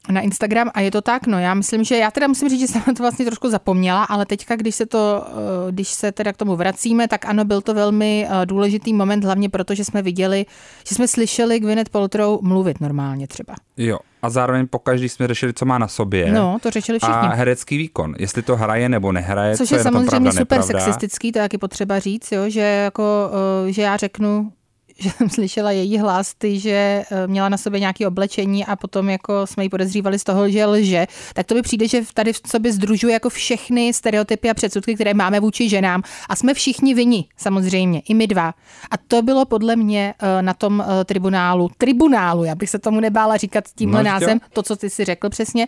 na 0.10 0.22
Instagram 0.22 0.72
a 0.74 0.82
je 0.82 0.92
to 0.92 1.02
tak, 1.02 1.28
no 1.28 1.40
já 1.40 1.54
myslím, 1.54 1.84
že 1.84 1.98
já 1.98 2.12
teda 2.12 2.28
musím 2.28 2.50
říct, 2.50 2.60
že 2.60 2.68
jsem 2.68 2.82
to 2.96 3.04
vlastně 3.04 3.26
trošku 3.26 3.50
zapomněla, 3.50 4.04
ale 4.04 4.26
teďka, 4.26 4.56
když 4.56 4.76
se 4.76 4.86
to, 4.86 5.26
eh, 5.28 5.72
když 5.72 5.88
se 5.88 6.12
teda 6.12 6.34
k 6.34 6.38
tomu 6.38 6.56
vracíme, 6.56 7.08
tak 7.08 7.26
ano, 7.26 7.46
byl 7.46 7.62
to 7.62 7.74
velmi 7.74 8.28
eh, 8.30 8.46
důležitý 8.46 8.94
moment, 8.94 9.24
hlavně 9.24 9.50
proto, 9.50 9.76
že 9.76 9.86
jsme 9.86 10.02
viděli, 10.02 10.46
že 10.88 10.96
jsme 10.96 11.08
slyšeli 11.08 11.60
Gwyneth 11.60 11.90
Paltrow 11.90 12.40
mluvit 12.42 12.82
normálně 12.82 13.28
třeba. 13.28 13.56
Jo, 13.78 14.00
a 14.24 14.30
zároveň 14.30 14.68
pokaždý 14.68 15.10
jsme 15.10 15.28
řešili, 15.28 15.54
co 15.54 15.66
má 15.66 15.78
na 15.78 15.88
sobě. 15.88 16.32
No, 16.32 16.58
to 16.62 16.70
řešili 16.70 17.00
všichni. 17.00 17.16
A 17.16 17.36
herecký 17.36 17.78
výkon, 17.78 18.16
jestli 18.20 18.42
to 18.42 18.56
hraje 18.56 18.90
nebo 18.90 19.12
nehraje. 19.12 19.58
Což 19.58 19.72
je, 19.72 19.78
je 19.78 19.84
samozřejmě 19.84 20.10
pravda, 20.10 20.32
super 20.32 20.60
nepravda. 20.60 20.80
sexistický, 20.86 21.32
to 21.32 21.40
je 21.40 21.44
taky 21.44 21.58
potřeba 21.58 22.00
říct, 22.00 22.32
jo, 22.32 22.50
že, 22.50 22.60
jako, 22.60 23.32
eh, 23.68 23.72
že 23.72 23.82
já 23.82 23.98
řeknu, 23.98 24.52
že 25.00 25.10
jsem 25.10 25.30
slyšela 25.30 25.72
její 25.72 25.98
hlas, 25.98 26.34
ty, 26.34 26.60
že 26.60 27.04
eh, 27.12 27.28
měla 27.28 27.50
na 27.50 27.58
sobě 27.58 27.80
nějaké 27.80 28.08
oblečení 28.08 28.66
a 28.66 28.76
potom 28.76 29.10
jako 29.10 29.48
jsme 29.48 29.64
ji 29.64 29.70
podezřívali 29.70 30.20
z 30.20 30.24
toho, 30.24 30.50
že 30.50 30.66
lže, 30.66 31.08
tak 31.34 31.46
to 31.46 31.56
by 31.56 31.62
přijde, 31.62 31.88
že 31.88 32.02
tady 32.14 32.34
v 32.34 32.42
sobě 32.48 32.74
združuje 32.74 33.14
jako 33.14 33.30
všechny 33.30 33.94
stereotypy 33.94 34.50
a 34.50 34.54
předsudky, 34.54 34.96
které 34.96 35.14
máme 35.14 35.40
vůči 35.40 35.70
ženám 35.70 36.02
a 36.30 36.36
jsme 36.36 36.54
všichni 36.54 36.94
vyni, 36.94 37.26
samozřejmě, 37.38 38.00
i 38.00 38.14
my 38.14 38.28
dva. 38.28 38.54
A 38.92 38.98
to 39.08 39.22
bylo 39.22 39.46
podle 39.46 39.76
mě 39.76 40.14
eh, 40.20 40.42
na 40.42 40.54
tom 40.54 40.84
eh, 40.88 41.06
tribunálu, 41.06 41.70
tribunálu, 41.78 42.44
já 42.44 42.56
bych 42.56 42.70
se 42.70 42.80
tomu 42.80 43.00
nebála 43.00 43.38
říkat 43.38 43.64
tímhle 43.76 44.04
no, 44.04 44.10
názem, 44.10 44.40
to, 44.54 44.64
co 44.64 44.76
ty 44.76 44.90
si 44.90 45.06
řekl 45.06 45.30
přesně, 45.30 45.68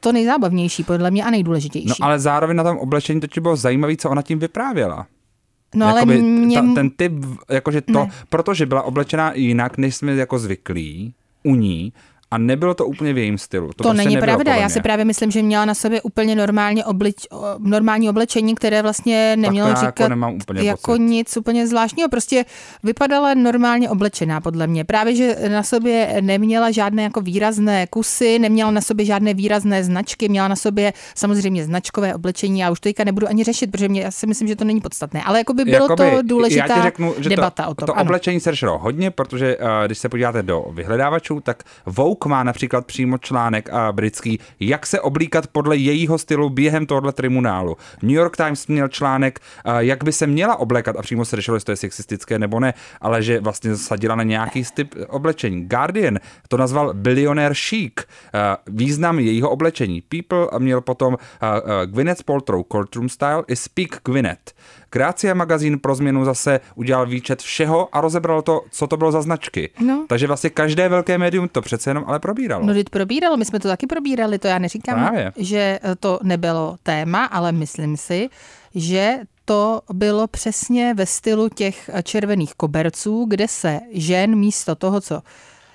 to 0.00 0.12
nejzábavnější 0.12 0.84
podle 0.84 1.10
mě 1.10 1.24
a 1.24 1.30
nejdůležitější. 1.30 1.88
No 1.88 1.94
ale 2.00 2.18
zároveň 2.18 2.56
na 2.56 2.64
tom 2.64 2.78
oblečení 2.78 3.20
to 3.20 3.40
bylo 3.40 3.56
zajímavé, 3.56 3.96
co 3.96 4.10
ona 4.10 4.22
tím 4.22 4.38
vyprávěla. 4.38 5.06
No 5.74 5.86
ale 5.86 6.04
mě... 6.06 6.62
ta, 6.62 6.74
ten 6.74 6.90
typ, 6.90 7.12
jakože 7.50 7.80
to, 7.80 7.92
ne. 7.92 8.10
protože 8.28 8.66
byla 8.66 8.82
oblečená 8.82 9.32
jinak, 9.34 9.78
než 9.78 9.96
jsme 9.96 10.14
jako 10.14 10.38
zvyklí 10.38 11.14
u 11.42 11.54
ní, 11.54 11.92
a 12.30 12.38
nebylo 12.38 12.74
to 12.74 12.86
úplně 12.86 13.12
v 13.12 13.18
jejím 13.18 13.38
stylu. 13.38 13.66
To, 13.66 13.72
to 13.74 13.84
prostě 13.84 14.04
není 14.04 14.16
pravda. 14.16 14.54
Já 14.54 14.68
si 14.68 14.80
právě 14.80 15.04
myslím, 15.04 15.30
že 15.30 15.42
měla 15.42 15.64
na 15.64 15.74
sobě 15.74 16.02
úplně 16.02 16.34
normálně 16.34 16.84
oblič, 16.84 17.16
normální 17.58 18.10
oblečení, 18.10 18.54
které 18.54 18.82
vlastně 18.82 19.36
nemělo 19.36 19.68
tak 19.68 19.76
říkat 19.76 20.00
jako, 20.00 20.08
nemám 20.08 20.34
úplně 20.34 20.62
jako 20.62 20.92
pocit. 20.92 21.02
nic 21.02 21.36
úplně 21.36 21.66
zvláštního. 21.66 22.08
Prostě 22.08 22.44
vypadala 22.82 23.34
normálně 23.34 23.90
oblečená 23.90 24.40
podle 24.40 24.66
mě. 24.66 24.84
Právě, 24.84 25.14
že 25.14 25.36
na 25.48 25.62
sobě 25.62 26.18
neměla 26.20 26.70
žádné 26.70 27.02
jako 27.02 27.20
výrazné 27.20 27.86
kusy, 27.86 28.38
neměla 28.38 28.70
na 28.70 28.80
sobě 28.80 29.06
žádné 29.06 29.34
výrazné 29.34 29.84
značky, 29.84 30.28
měla 30.28 30.48
na 30.48 30.56
sobě 30.56 30.92
samozřejmě 31.14 31.64
značkové 31.64 32.14
oblečení. 32.14 32.64
A 32.64 32.70
už 32.70 32.80
to 32.80 32.90
nebudu 33.04 33.28
ani 33.28 33.44
řešit, 33.44 33.70
protože 33.70 33.88
mě, 33.88 34.00
já 34.00 34.10
si 34.10 34.26
myslím, 34.26 34.48
že 34.48 34.56
to 34.56 34.64
není 34.64 34.80
podstatné. 34.80 35.22
Ale 35.22 35.38
jako 35.38 35.54
by 35.54 35.64
bylo 35.64 35.84
Jakoby, 35.84 36.10
to 36.10 36.22
důležitá 36.22 36.66
já 36.66 36.74
ti 36.74 36.82
řeknu, 36.82 37.14
že 37.18 37.30
debata 37.30 37.64
to, 37.64 37.70
o 37.70 37.74
tom. 37.74 37.86
To 37.86 37.94
ano. 37.94 38.02
oblečení 38.02 38.40
se 38.40 38.50
řešilo 38.50 38.78
hodně, 38.78 39.10
protože 39.10 39.56
uh, 39.56 39.66
když 39.86 39.98
se 39.98 40.08
podíváte 40.08 40.42
do 40.42 40.64
vyhledávačů, 40.72 41.40
tak 41.40 41.62
Vogue 41.86 42.15
Vogue 42.16 42.30
má 42.30 42.42
například 42.42 42.86
přímo 42.86 43.18
článek 43.18 43.70
a 43.70 43.92
britský, 43.92 44.40
jak 44.60 44.86
se 44.86 45.00
oblíkat 45.00 45.46
podle 45.46 45.76
jejího 45.76 46.18
stylu 46.18 46.50
během 46.50 46.86
tohoto 46.86 47.12
tribunálu. 47.12 47.76
New 48.02 48.16
York 48.16 48.36
Times 48.36 48.66
měl 48.66 48.88
článek, 48.88 49.40
jak 49.78 50.04
by 50.04 50.12
se 50.12 50.26
měla 50.26 50.56
oblékat 50.56 50.96
a 50.96 51.02
přímo 51.02 51.24
se 51.24 51.36
řešilo, 51.36 51.56
jestli 51.56 51.64
to 51.64 51.72
je 51.72 51.76
sexistické 51.76 52.38
nebo 52.38 52.60
ne, 52.60 52.74
ale 53.00 53.22
že 53.22 53.40
vlastně 53.40 53.74
zasadila 53.74 54.14
na 54.14 54.22
nějaký 54.22 54.64
typ 54.74 54.94
oblečení. 55.08 55.64
Guardian 55.64 56.18
to 56.48 56.56
nazval 56.56 56.94
billionaire 56.94 57.54
chic, 57.54 57.92
význam 58.66 59.18
jejího 59.18 59.50
oblečení. 59.50 60.00
People 60.00 60.58
měl 60.58 60.80
potom 60.80 61.16
Gwyneth 61.86 62.24
Paltrow 62.24 62.64
courtroom 62.72 63.08
style 63.08 63.44
i 63.48 63.56
Speak 63.56 64.00
Gwyneth. 64.04 64.52
Kreacia 64.90 65.34
magazín 65.34 65.78
pro 65.78 65.94
změnu 65.94 66.24
zase 66.24 66.60
udělal 66.74 67.06
výčet 67.06 67.42
všeho 67.42 67.88
a 67.92 68.00
rozebral 68.00 68.42
to, 68.42 68.60
co 68.70 68.86
to 68.86 68.96
bylo 68.96 69.12
za 69.12 69.22
značky. 69.22 69.70
No. 69.80 70.04
Takže 70.08 70.26
vlastně 70.26 70.50
každé 70.50 70.88
velké 70.88 71.18
médium 71.18 71.48
to 71.48 71.62
přece 71.62 71.90
jenom 71.90 72.04
ale 72.06 72.18
probíralo. 72.18 72.66
No, 72.66 72.74
teď 72.74 72.88
probíralo, 72.90 73.36
my 73.36 73.44
jsme 73.44 73.60
to 73.60 73.68
taky 73.68 73.86
probírali, 73.86 74.38
to 74.38 74.48
já 74.48 74.58
neříkám, 74.58 74.98
Právě. 74.98 75.32
že 75.36 75.78
to 76.00 76.20
nebylo 76.22 76.76
téma, 76.82 77.24
ale 77.24 77.52
myslím 77.52 77.96
si, 77.96 78.28
že 78.74 79.18
to 79.44 79.80
bylo 79.92 80.26
přesně 80.26 80.94
ve 80.94 81.06
stylu 81.06 81.48
těch 81.48 81.90
červených 82.02 82.54
koberců, 82.54 83.26
kde 83.28 83.48
se 83.48 83.80
žen 83.90 84.36
místo 84.36 84.74
toho, 84.74 85.00
co 85.00 85.22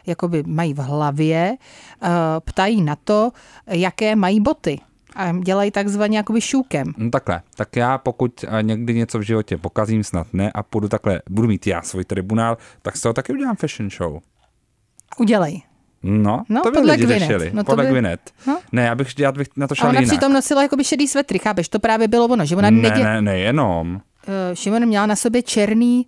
jakoby 0.07 0.43
mají 0.47 0.73
v 0.73 0.77
hlavě, 0.77 1.57
eh, 2.03 2.07
ptají 2.39 2.81
na 2.81 2.95
to, 3.03 3.31
jaké 3.67 4.15
mají 4.15 4.39
boty. 4.39 4.79
A 5.15 5.31
dělají 5.31 5.71
takzvaně 5.71 6.17
jakoby 6.17 6.41
šůkem. 6.41 6.93
No 6.97 7.09
takhle, 7.09 7.41
tak 7.55 7.75
já 7.75 7.97
pokud 7.97 8.45
eh, 8.47 8.63
někdy 8.63 8.93
něco 8.93 9.19
v 9.19 9.21
životě 9.21 9.57
pokazím, 9.57 10.03
snad 10.03 10.27
ne, 10.33 10.51
a 10.51 10.63
půjdu 10.63 10.87
takhle, 10.87 11.21
budu 11.29 11.47
mít 11.47 11.67
já 11.67 11.81
svůj 11.81 12.05
tribunál, 12.05 12.57
tak 12.81 12.97
z 12.97 13.01
toho 13.01 13.13
taky 13.13 13.33
udělám 13.33 13.55
fashion 13.55 13.89
show. 13.89 14.19
Udělej. 15.19 15.61
No, 16.03 16.43
No, 16.49 16.61
to 16.61 16.71
by 16.71 16.75
podle 16.77 16.91
lidi 16.93 17.03
Gwyneth. 17.05 17.21
řešili. 17.21 17.51
No, 17.53 17.63
to 17.63 17.71
podle 17.71 17.83
by- 17.83 17.89
Gwyneth. 17.91 18.21
no. 18.47 18.59
Ne, 18.71 18.83
já 18.83 18.95
bych, 18.95 19.19
já 19.19 19.31
bych 19.31 19.47
na 19.57 19.67
to 19.67 19.71
A 19.71 19.75
šel 19.75 19.89
ona 19.89 19.99
jinak. 19.99 20.13
přitom 20.15 20.33
nosila 20.33 20.61
jakoby 20.61 20.83
šedý 20.83 21.07
svetry, 21.07 21.39
chápeš? 21.39 21.69
To 21.69 21.79
právě 21.79 22.07
bylo 22.07 22.25
ono, 22.27 22.45
že 22.45 22.55
ona 22.55 22.69
ne, 22.69 22.81
nedě... 22.89 23.03
ne, 23.03 23.21
nejenom. 23.21 24.01
Eh, 24.27 24.55
Šimon 24.55 24.85
měla 24.85 25.05
na 25.05 25.15
sobě 25.15 25.41
černý 25.43 26.07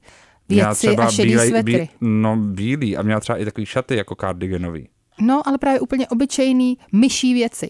věci 0.49 0.97
a 0.97 1.11
šedý 1.11 1.29
bílej- 1.35 1.49
svetry. 1.49 1.73
bí- 1.73 1.89
no, 2.01 2.37
bílý 2.37 2.97
a 2.97 3.01
měla 3.01 3.19
třeba 3.19 3.37
i 3.37 3.45
takový 3.45 3.65
šaty 3.65 3.95
jako 3.95 4.15
cardiganový. 4.15 4.89
No, 5.21 5.47
ale 5.47 5.57
právě 5.57 5.79
úplně 5.79 6.07
obyčejný 6.07 6.77
myší 6.91 7.33
věci. 7.33 7.69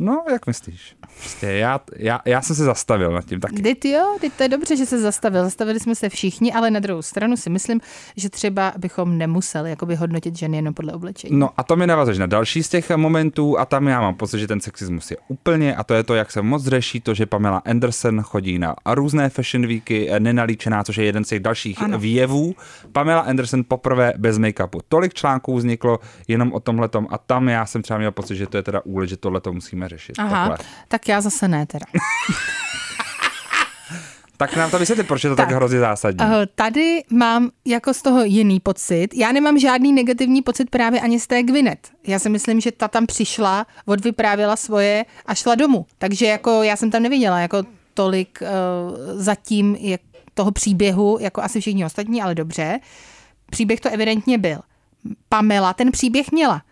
No, 0.00 0.24
jak 0.30 0.46
myslíš? 0.46 0.96
Prostě 1.18 1.46
já, 1.46 1.80
já, 1.96 2.20
já 2.24 2.42
jsem 2.42 2.56
se 2.56 2.64
zastavil 2.64 3.12
nad 3.12 3.24
tím 3.24 3.40
taky. 3.40 3.54
Kdy 3.54 3.74
ty 3.74 3.90
jo, 3.90 4.16
ty 4.20 4.30
to 4.30 4.42
je 4.42 4.48
dobře, 4.48 4.76
že 4.76 4.86
se 4.86 5.00
zastavil. 5.00 5.44
Zastavili 5.44 5.80
jsme 5.80 5.94
se 5.94 6.08
všichni, 6.08 6.52
ale 6.52 6.70
na 6.70 6.80
druhou 6.80 7.02
stranu 7.02 7.36
si 7.36 7.50
myslím, 7.50 7.80
že 8.16 8.30
třeba 8.30 8.72
bychom 8.78 9.18
nemuseli 9.18 9.70
jakoby 9.70 9.94
hodnotit 9.94 10.36
ženy 10.36 10.56
jenom 10.56 10.74
podle 10.74 10.92
oblečení. 10.92 11.38
No 11.38 11.50
a 11.56 11.62
to 11.62 11.76
mi 11.76 11.86
navazuje 11.86 12.18
na 12.18 12.26
další 12.26 12.62
z 12.62 12.68
těch 12.68 12.90
momentů 12.90 13.58
a 13.58 13.64
tam 13.64 13.88
já 13.88 14.00
mám 14.00 14.14
pocit, 14.14 14.38
že 14.38 14.46
ten 14.46 14.60
sexismus 14.60 15.10
je 15.10 15.16
úplně 15.28 15.76
a 15.76 15.84
to 15.84 15.94
je 15.94 16.02
to, 16.02 16.14
jak 16.14 16.32
se 16.32 16.42
moc 16.42 16.64
řeší 16.64 17.00
to, 17.00 17.14
že 17.14 17.26
Pamela 17.26 17.58
Anderson 17.58 18.22
chodí 18.22 18.58
na 18.58 18.76
různé 18.86 19.28
fashion 19.28 19.66
weeky, 19.66 20.10
eh, 20.10 20.20
nenalíčená, 20.20 20.84
což 20.84 20.96
je 20.96 21.04
jeden 21.04 21.24
z 21.24 21.28
těch 21.28 21.40
dalších 21.40 21.82
ano. 21.82 21.98
výjevů. 21.98 22.54
Pamela 22.92 23.20
Anderson 23.20 23.64
poprvé 23.68 24.12
bez 24.16 24.38
make-upu. 24.38 24.80
Tolik 24.88 25.14
článků 25.14 25.56
vzniklo 25.56 25.98
jenom 26.28 26.52
o 26.52 26.60
tomhletom 26.60 27.06
a 27.10 27.18
tam 27.18 27.48
já 27.48 27.66
jsem 27.66 27.82
třeba 27.82 27.98
měl 27.98 28.12
pocit, 28.12 28.36
že 28.36 28.46
to 28.46 28.56
je 28.56 28.62
teda 28.62 28.80
úlet, 28.84 29.08
že 29.08 29.16
tohleto 29.16 29.52
musíme 29.52 29.87
řešit. 29.88 30.12
Aha, 30.18 30.48
Takhle. 30.48 30.66
tak 30.88 31.08
já 31.08 31.20
zase 31.20 31.48
ne 31.48 31.66
teda. 31.66 31.86
Tak 34.36 34.56
nám 34.56 34.70
to 34.70 34.78
vysvětli, 34.78 35.04
proč 35.04 35.24
je 35.24 35.30
to 35.30 35.36
tak, 35.36 35.48
Tak. 35.48 35.56
hrozně 35.56 35.78
zásadní. 35.78 36.26
Uh, 36.26 36.32
tady 36.54 37.02
mám 37.10 37.50
jako 37.64 37.94
z 37.94 38.02
toho 38.02 38.24
jiný 38.24 38.60
pocit. 38.60 39.08
Já 39.14 39.32
nemám 39.32 39.58
žádný 39.58 39.92
negativní 39.92 40.42
pocit 40.42 40.70
právě 40.70 41.00
ani 41.00 41.20
z 41.20 41.26
té 41.26 41.42
Gwyneth. 41.42 41.90
Já 42.06 42.18
si 42.18 42.28
myslím, 42.28 42.60
že 42.60 42.72
ta 42.72 42.88
tam 42.88 43.06
přišla, 43.06 43.66
odvyprávěla 43.86 44.56
svoje 44.56 45.04
a 45.26 45.34
šla 45.34 45.54
domů. 45.54 45.86
Takže 45.98 46.26
jako 46.26 46.62
já 46.62 46.76
jsem 46.76 46.90
tam 46.90 47.02
neviděla 47.02 47.40
jako 47.40 47.62
tolik 47.94 48.38
uh, 48.42 48.48
zatím 49.20 49.76
jak 49.80 50.00
toho 50.34 50.50
příběhu, 50.52 51.18
jako 51.20 51.42
asi 51.42 51.60
všichni 51.60 51.84
ostatní, 51.84 52.22
ale 52.22 52.34
dobře. 52.34 52.80
Příběh 53.50 53.80
to 53.80 53.88
evidentně 53.90 54.38
byl. 54.38 54.58
Pamela 55.28 55.72
ten 55.72 55.92
příběh 55.92 56.32
měla. 56.32 56.62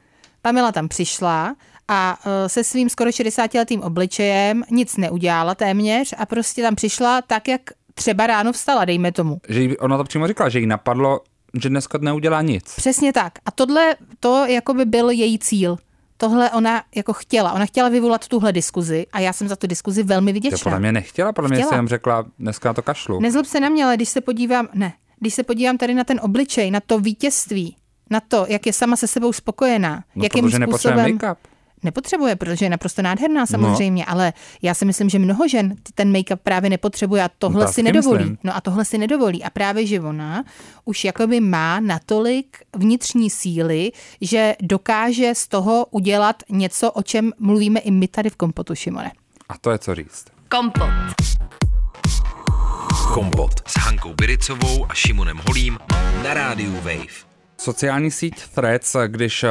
Pamela 0.43 0.73
tam 0.73 0.89
přišla 0.89 1.57
a 1.89 2.19
eh, 2.45 2.49
se 2.49 2.65
svým 2.65 2.89
skoro 2.89 3.11
60-letým 3.11 3.83
obličejem 3.83 4.63
nic 4.71 4.97
neudělala 4.97 5.55
téměř 5.55 6.15
a 6.19 6.27
prostě 6.27 6.63
tam 6.63 6.75
přišla 6.75 7.23
tak, 7.23 7.49
jak 7.49 7.61
třeba 7.95 8.27
ráno 8.27 8.53
vstala, 8.53 8.85
dejme 8.85 9.13
tomu. 9.13 9.41
Že 9.49 9.61
jí, 9.61 9.77
ona 9.79 9.97
to 9.97 10.05
přímo 10.05 10.27
říkala, 10.29 10.49
že 10.49 10.59
jí 10.61 10.67
napadlo, 10.67 11.21
že 11.63 11.69
dneska 11.69 11.99
neudělá 12.01 12.43
nic. 12.43 12.75
Přesně 12.77 13.13
tak. 13.13 13.33
A 13.47 13.51
tohle, 13.51 13.97
to 14.21 14.45
jako 14.47 14.75
by 14.75 14.85
byl 14.85 15.11
její 15.11 15.39
cíl. 15.39 15.77
Tohle 16.19 16.51
ona 16.51 16.83
jako 16.95 17.13
chtěla. 17.13 17.53
Ona 17.53 17.67
chtěla 17.67 17.89
vyvolat 17.89 18.29
tuhle 18.29 18.53
diskuzi 18.53 19.07
a 19.13 19.21
já 19.21 19.33
jsem 19.33 19.49
za 19.49 19.57
tu 19.57 19.67
diskuzi 19.67 20.03
velmi 20.03 20.33
To 20.33 20.41
podle 20.41 20.51
vděčná. 20.51 20.79
mě 20.79 20.93
nechtěla, 20.93 21.33
podle 21.33 21.49
mě 21.49 21.57
Chtěla. 21.59 21.73
jenom 21.73 21.89
řekla, 21.89 22.25
dneska 22.39 22.69
na 22.69 22.75
to 22.75 22.83
kašlu. 22.83 23.21
Nezlob 23.21 23.47
se 23.47 23.61
na 23.61 23.69
mě, 23.69 23.85
ale 23.85 23.97
když 23.97 24.09
se 24.09 24.21
podívám, 24.21 24.69
ne, 24.75 24.93
když 25.21 25.35
se 25.35 25.43
podívám 25.43 25.79
tady 25.79 25.95
na 25.95 26.05
ten 26.05 26.21
obličej, 26.23 26.71
na 26.71 26.81
to 26.81 26.99
vítězství, 27.01 27.77
na 28.11 28.21
to, 28.21 28.47
jak 28.49 28.67
je 28.67 28.73
sama 28.73 28.97
se 28.97 29.07
sebou 29.07 29.33
spokojená, 29.33 30.05
No, 30.15 30.23
jakým 30.25 30.45
protože 30.45 30.59
způsobem... 30.63 30.99
make-up. 31.17 31.37
Nepotřebuje, 31.87 32.37
protože 32.37 32.65
je 32.65 32.71
naprosto 32.71 33.03
nádherná 33.03 33.47
samozřejmě, 33.47 34.05
no. 34.09 34.13
ale 34.13 34.33
já 34.63 34.75
si 34.75 34.85
myslím, 34.85 35.09
že 35.09 35.19
mnoho 35.19 35.49
žen 35.49 35.77
ten 35.95 36.13
make-up 36.13 36.37
právě 36.43 36.71
nepotřebuje 36.71 37.23
a 37.25 37.31
tohle 37.39 37.61
No, 37.61 37.67
to 37.67 37.73
si 37.73 37.83
nedovolí. 37.83 38.19
myslím. 38.19 38.39
No 38.45 38.57
a 38.57 38.61
tohle 38.61 38.85
si 38.85 38.99
nedovolí. 38.99 39.45
A 39.45 39.51
právě, 39.51 39.87
že 39.87 40.01
ona 40.01 40.45
už 40.85 41.05
jakoby 41.05 41.41
má 41.41 41.81
natolik 41.81 42.57
vnitřní 42.77 43.31
síly, 43.31 43.93
že 44.21 44.57
dokáže 44.63 45.35
z 45.35 45.49
toho 45.49 45.87
udělat 45.91 46.43
něco, 46.49 46.93
o 46.93 47.03
čem 47.03 47.33
mluvíme 47.39 47.81
i 47.81 47.91
my 47.91 48.09
tady 48.09 48.31
v 48.31 48.37
Kompotu, 48.37 48.75
Šimone. 48.75 49.13
A 49.49 49.59
to 49.59 49.71
je 49.71 49.79
co 49.79 49.95
říct. 49.95 50.25
Kompot. 50.49 50.89
Kompot 53.15 53.69
s 53.69 53.75
Hankou 53.79 54.15
Biricovou 54.15 54.87
a 54.91 54.95
Šimonem 54.95 55.41
Holím 55.49 55.79
na 56.25 56.35
rádiu 56.35 56.75
Wave. 56.75 57.26
Sociální 57.67 58.11
síť 58.11 58.49
Threads, 58.55 58.97
když 59.07 59.45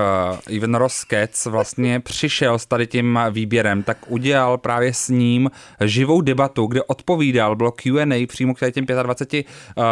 Even 0.56 0.75
Ross 0.75 1.04
Katz 1.04 1.45
vlastně 1.45 1.99
přišel 1.99 2.60
s 2.60 2.65
tady 2.65 2.88
tím 2.88 3.19
výběrem, 3.32 3.84
tak 3.84 3.97
udělal 4.08 4.58
právě 4.58 4.93
s 4.93 5.10
ním 5.10 5.51
živou 5.84 6.21
debatu, 6.21 6.67
kde 6.67 6.84
odpovídal, 6.84 7.56
bylo 7.56 7.71
Q&A 7.71 8.28
přímo 8.28 8.54
k 8.54 8.71
těm 8.71 8.86
25 8.86 9.45
uh, 9.75 9.84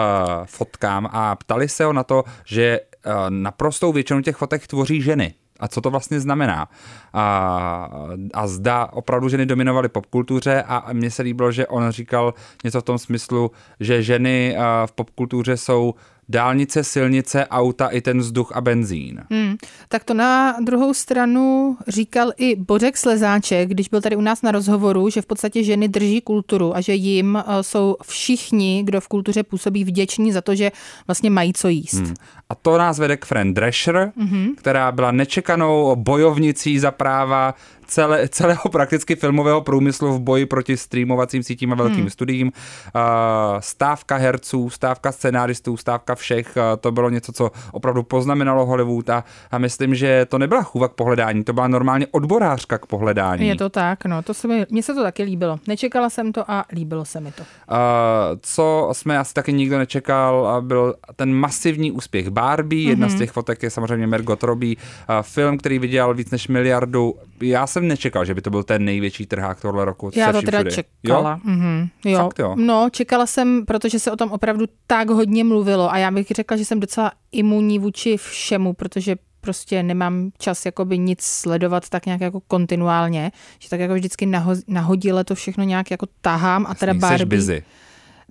fotkám 0.45 1.09
a 1.12 1.36
ptali 1.36 1.69
se 1.69 1.83
ho 1.83 1.93
na 1.93 2.03
to, 2.03 2.23
že 2.45 2.79
uh, 2.79 3.13
naprostou 3.29 3.91
většinu 3.91 4.21
těch 4.21 4.36
fotek 4.36 4.67
tvoří 4.67 5.01
ženy. 5.01 5.33
A 5.59 5.67
co 5.67 5.81
to 5.81 5.89
vlastně 5.89 6.19
znamená? 6.19 6.67
A, 7.13 7.89
a 8.33 8.47
zda 8.47 8.89
opravdu 8.93 9.29
ženy 9.29 9.45
dominovaly 9.45 9.89
popkultuře 9.89 10.63
a 10.67 10.93
mně 10.93 11.12
se 11.12 11.23
líbilo, 11.23 11.51
že 11.51 11.67
on 11.67 11.91
říkal 11.91 12.33
něco 12.63 12.81
v 12.81 12.83
tom 12.83 12.97
smyslu, 12.97 13.51
že 13.79 14.03
ženy 14.03 14.55
v 14.86 14.91
popkultuře 14.91 15.57
jsou 15.57 15.93
dálnice, 16.29 16.83
silnice, 16.83 17.47
auta 17.47 17.88
i 17.88 18.01
ten 18.01 18.19
vzduch 18.19 18.51
a 18.55 18.62
benzín. 18.62 19.21
Hmm. 19.29 19.55
Tak 19.88 20.03
to 20.03 20.13
na 20.13 20.55
druhou 20.62 20.93
stranu 20.93 21.77
říkal 21.88 22.31
i 22.38 22.55
Bořek 22.55 22.97
Slezáček, 22.97 23.69
když 23.69 23.89
byl 23.89 24.01
tady 24.01 24.15
u 24.15 24.21
nás 24.21 24.41
na 24.41 24.51
rozhovoru, 24.51 25.09
že 25.09 25.21
v 25.21 25.25
podstatě 25.25 25.63
ženy 25.63 25.88
drží 25.88 26.21
kulturu 26.21 26.75
a 26.75 26.81
že 26.81 26.93
jim 26.93 27.36
eh, 27.36 27.63
jsou 27.63 27.95
všichni, 28.03 28.83
kdo 28.83 29.01
v 29.01 29.07
kultuře 29.07 29.43
působí, 29.43 29.83
vděční 29.83 30.31
za 30.31 30.41
to, 30.41 30.55
že 30.55 30.71
vlastně 31.07 31.29
mají 31.29 31.53
co 31.53 31.67
jíst. 31.67 31.93
Hmm. 31.93 32.13
A 32.49 32.55
to 32.55 32.77
nás 32.77 32.99
vede 32.99 33.17
k 33.17 33.25
Fran 33.25 33.53
Drescher, 33.53 34.12
mm-hmm. 34.17 34.55
která 34.55 34.91
byla 34.91 35.12
nečekanou 35.12 35.95
bojovnicí 35.95 36.79
za 36.79 36.91
práva 36.91 37.55
celé, 37.93 38.27
celého 38.29 38.62
prakticky 38.71 39.15
filmového 39.15 39.62
průmyslu 39.62 40.13
v 40.13 40.19
boji 40.19 40.45
proti 40.45 40.77
streamovacím 40.77 41.43
sítím 41.43 41.71
a 41.71 41.75
velkým 41.75 41.99
hmm. 41.99 42.10
studiím. 42.10 42.51
Stávka 43.60 44.17
herců, 44.17 44.69
stávka 44.69 45.12
scenáristů, 45.12 45.77
stávka 45.77 46.15
všech, 46.15 46.58
to 46.79 46.91
bylo 46.91 47.10
něco, 47.10 47.32
co 47.32 47.51
opravdu 47.71 48.03
poznamenalo 48.03 48.65
Hollywood 48.65 49.10
a, 49.10 49.23
a 49.51 49.58
myslím, 49.58 49.95
že 49.95 50.25
to 50.25 50.38
nebyla 50.38 50.63
chůva 50.63 50.88
k 50.88 50.91
pohledání, 50.91 51.43
to 51.43 51.53
byla 51.53 51.67
normálně 51.67 52.08
odborářka 52.12 52.77
k 52.77 52.86
pohledání. 52.86 53.47
Je 53.47 53.56
to 53.56 53.69
tak, 53.69 54.06
no, 54.06 54.21
to 54.21 54.34
se 54.34 54.47
mi, 54.47 54.65
mně 54.69 54.84
se 54.84 54.93
to 54.93 55.03
taky 55.03 55.23
líbilo. 55.23 55.60
Nečekala 55.67 56.10
jsem 56.10 56.32
to 56.32 56.51
a 56.51 56.65
líbilo 56.71 57.06
se 57.06 57.19
mi 57.19 57.32
to. 57.32 57.41
Uh, 57.43 57.77
co 58.41 58.89
jsme 58.93 59.17
asi 59.17 59.34
taky 59.34 59.53
nikdo 59.53 59.77
nečekal, 59.77 60.62
byl 60.62 60.95
ten 61.15 61.34
masivní 61.34 61.91
úspěch 61.91 62.29
Barbie, 62.29 62.89
jedna 62.89 63.08
Mhm. 63.08 63.15
z 63.15 63.19
těch 63.19 63.32
fotek 63.32 63.63
je 63.63 63.69
samozřejmě 63.69 64.08
Margot 64.08 64.43
Robbie, 64.43 64.75
uh, 64.75 65.15
film, 65.21 65.58
který 65.58 65.79
vydělal 65.79 66.13
víc 66.13 66.32
než 66.32 66.47
miliardu. 66.47 67.15
Já 67.43 67.67
jsem 67.67 67.88
nečekal, 67.88 68.25
že 68.25 68.34
by 68.34 68.41
to 68.41 68.49
byl 68.49 68.63
ten 68.63 68.86
největší 68.86 69.25
trhák 69.25 69.62
tohle 69.62 69.86
roku. 69.86 70.12
Já 70.15 70.32
to 70.32 70.41
teda 70.41 70.58
všude. 70.58 70.71
čekala. 70.71 71.32
Jo? 71.32 71.51
Mhm, 71.51 71.88
jo. 72.06 72.19
Fakt 72.19 72.39
jo? 72.39 72.56
No, 72.58 72.88
čekala 72.91 73.25
jsem, 73.25 73.65
protože 73.65 73.99
se 73.99 74.12
o 74.12 74.15
tom 74.15 74.32
opravdu 74.32 74.65
tak 74.88 75.10
hodně 75.10 75.43
mluvilo 75.43 75.91
a 75.91 75.97
já 75.97 76.12
bych 76.12 76.27
řekla, 76.27 76.58
že 76.58 76.65
jsem 76.65 76.79
docela 76.79 77.12
imunní 77.32 77.79
vůči 77.79 78.17
všemu, 78.17 78.73
protože 78.73 79.15
prostě 79.41 79.84
nemám 79.84 80.32
čas 80.38 80.65
jakoby 80.65 80.97
nic 80.97 81.21
sledovat 81.21 81.89
tak 81.89 82.06
nějak 82.06 82.21
jako 82.21 82.39
kontinuálně, 82.39 83.32
že 83.60 83.69
tak 83.69 83.79
jako 83.79 83.93
vždycky 83.93 84.25
naho, 84.25 84.56
nahodile 84.67 85.23
to 85.23 85.36
všechno 85.36 85.63
nějak 85.63 85.91
jako 85.91 86.08
tahám 86.21 86.65
a 86.69 86.75
teda 86.75 86.93
Barbie. 86.93 87.63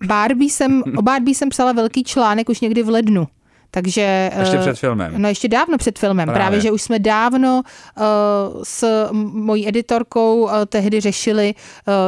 Barbie 0.07 0.51
jsem, 0.51 0.83
o 0.97 1.03
Barbie 1.03 1.35
jsem 1.35 1.49
psala 1.49 1.73
velký 1.73 2.05
článek 2.05 2.49
už 2.49 2.61
někdy 2.61 2.83
v 2.83 2.89
lednu. 2.89 3.29
Takže, 3.75 4.31
Ještě 4.39 4.57
eh, 4.57 4.61
před 4.61 4.79
filmem. 4.79 5.15
No 5.17 5.29
ještě 5.29 5.49
dávno 5.49 5.79
před 5.79 5.99
filmem. 5.99 6.27
Právě, 6.27 6.41
Právě. 6.41 6.61
Že 6.61 6.71
už 6.71 6.83
jsme 6.83 6.99
dávno 6.99 7.63
uh, 7.97 8.63
s 8.63 9.09
mojí 9.33 9.69
editorkou 9.69 10.43
uh, 10.43 10.51
tehdy 10.67 11.01
řešili, 11.01 11.55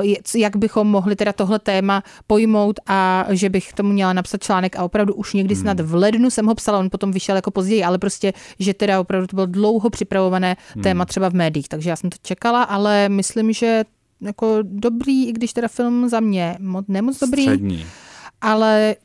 uh, 0.03 0.14
jak 0.37 0.57
bychom 0.57 0.88
mohli 0.88 1.16
teda 1.16 1.33
tohle 1.33 1.59
téma 1.59 2.03
pojmout 2.27 2.81
a 2.87 3.27
že 3.31 3.48
bych 3.48 3.72
tomu 3.72 3.92
měla 3.92 4.12
napsat 4.12 4.42
článek 4.42 4.77
a 4.77 4.83
opravdu 4.83 5.14
už 5.14 5.35
někdy 5.35 5.57
snad 5.57 5.81
v 5.81 5.94
lednu 5.94 6.31
jsem 6.31 6.46
ho 6.46 6.55
psala, 6.55 6.79
on 6.79 6.90
potom 6.90 7.12
vyšel 7.12 7.37
jako 7.37 7.50
později, 7.50 7.85
ale 7.85 7.98
prostě, 7.98 8.33
že 8.59 8.74
teda 8.74 9.00
opravdu 9.00 9.27
to 9.27 9.37
bylo 9.37 9.46
dlouho 9.46 9.90
připravované 9.90 10.57
téma 10.83 11.05
třeba 11.05 11.29
v 11.31 11.35
médiích, 11.35 11.68
takže 11.68 11.90
já 11.90 11.96
jsem 11.96 12.11
to 12.11 12.16
čekala, 12.22 12.62
ale 12.62 13.09
myslím, 13.09 13.53
že 13.53 13.85
jako 14.20 14.59
dobrý, 14.62 15.29
i 15.29 15.33
když 15.33 15.53
teda 15.53 15.68
film 15.68 16.09
za 16.09 16.20
mě 16.20 16.57
moc, 16.61 16.85
nemoc 16.88 17.18
dobrý, 17.18 17.42
Střední. 17.42 17.87
ale 18.40 18.96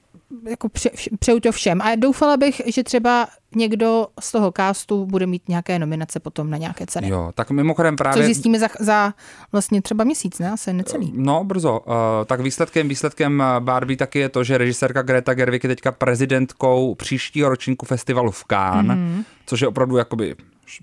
jako 0.49 0.69
pře, 0.69 0.89
přeju 1.19 1.39
to 1.39 1.51
všem. 1.51 1.81
A 1.81 1.95
doufala 1.95 2.37
bych, 2.37 2.61
že 2.65 2.83
třeba 2.83 3.27
někdo 3.55 4.07
z 4.19 4.31
toho 4.31 4.51
castu 4.57 5.05
bude 5.05 5.25
mít 5.25 5.49
nějaké 5.49 5.79
nominace 5.79 6.19
potom 6.19 6.49
na 6.49 6.57
nějaké 6.57 6.85
ceny. 6.85 7.09
Jo, 7.09 7.31
tak 7.35 7.51
mimochodem 7.51 7.95
právě... 7.95 8.17
Což 8.17 8.25
zjistíme 8.25 8.59
za, 8.59 8.67
za 8.79 9.13
vlastně 9.51 9.81
třeba 9.81 10.03
měsíc, 10.03 10.39
ne? 10.39 10.51
Asi 10.51 10.73
necelý. 10.73 11.13
No, 11.15 11.43
brzo. 11.43 11.79
Uh, 11.79 11.95
tak 12.25 12.41
výsledkem, 12.41 12.89
výsledkem 12.89 13.43
Barbie 13.59 13.97
taky 13.97 14.19
je 14.19 14.29
to, 14.29 14.43
že 14.43 14.57
režisérka 14.57 15.01
Greta 15.01 15.33
Gerwig 15.33 15.63
je 15.63 15.67
teďka 15.67 15.91
prezidentkou 15.91 16.95
příštího 16.95 17.49
ročníku 17.49 17.85
festivalu 17.85 18.31
v 18.31 18.43
Cannes, 18.51 18.97
mm-hmm. 18.97 19.23
což 19.45 19.61
je 19.61 19.67
opravdu 19.67 19.97
jakoby 19.97 20.35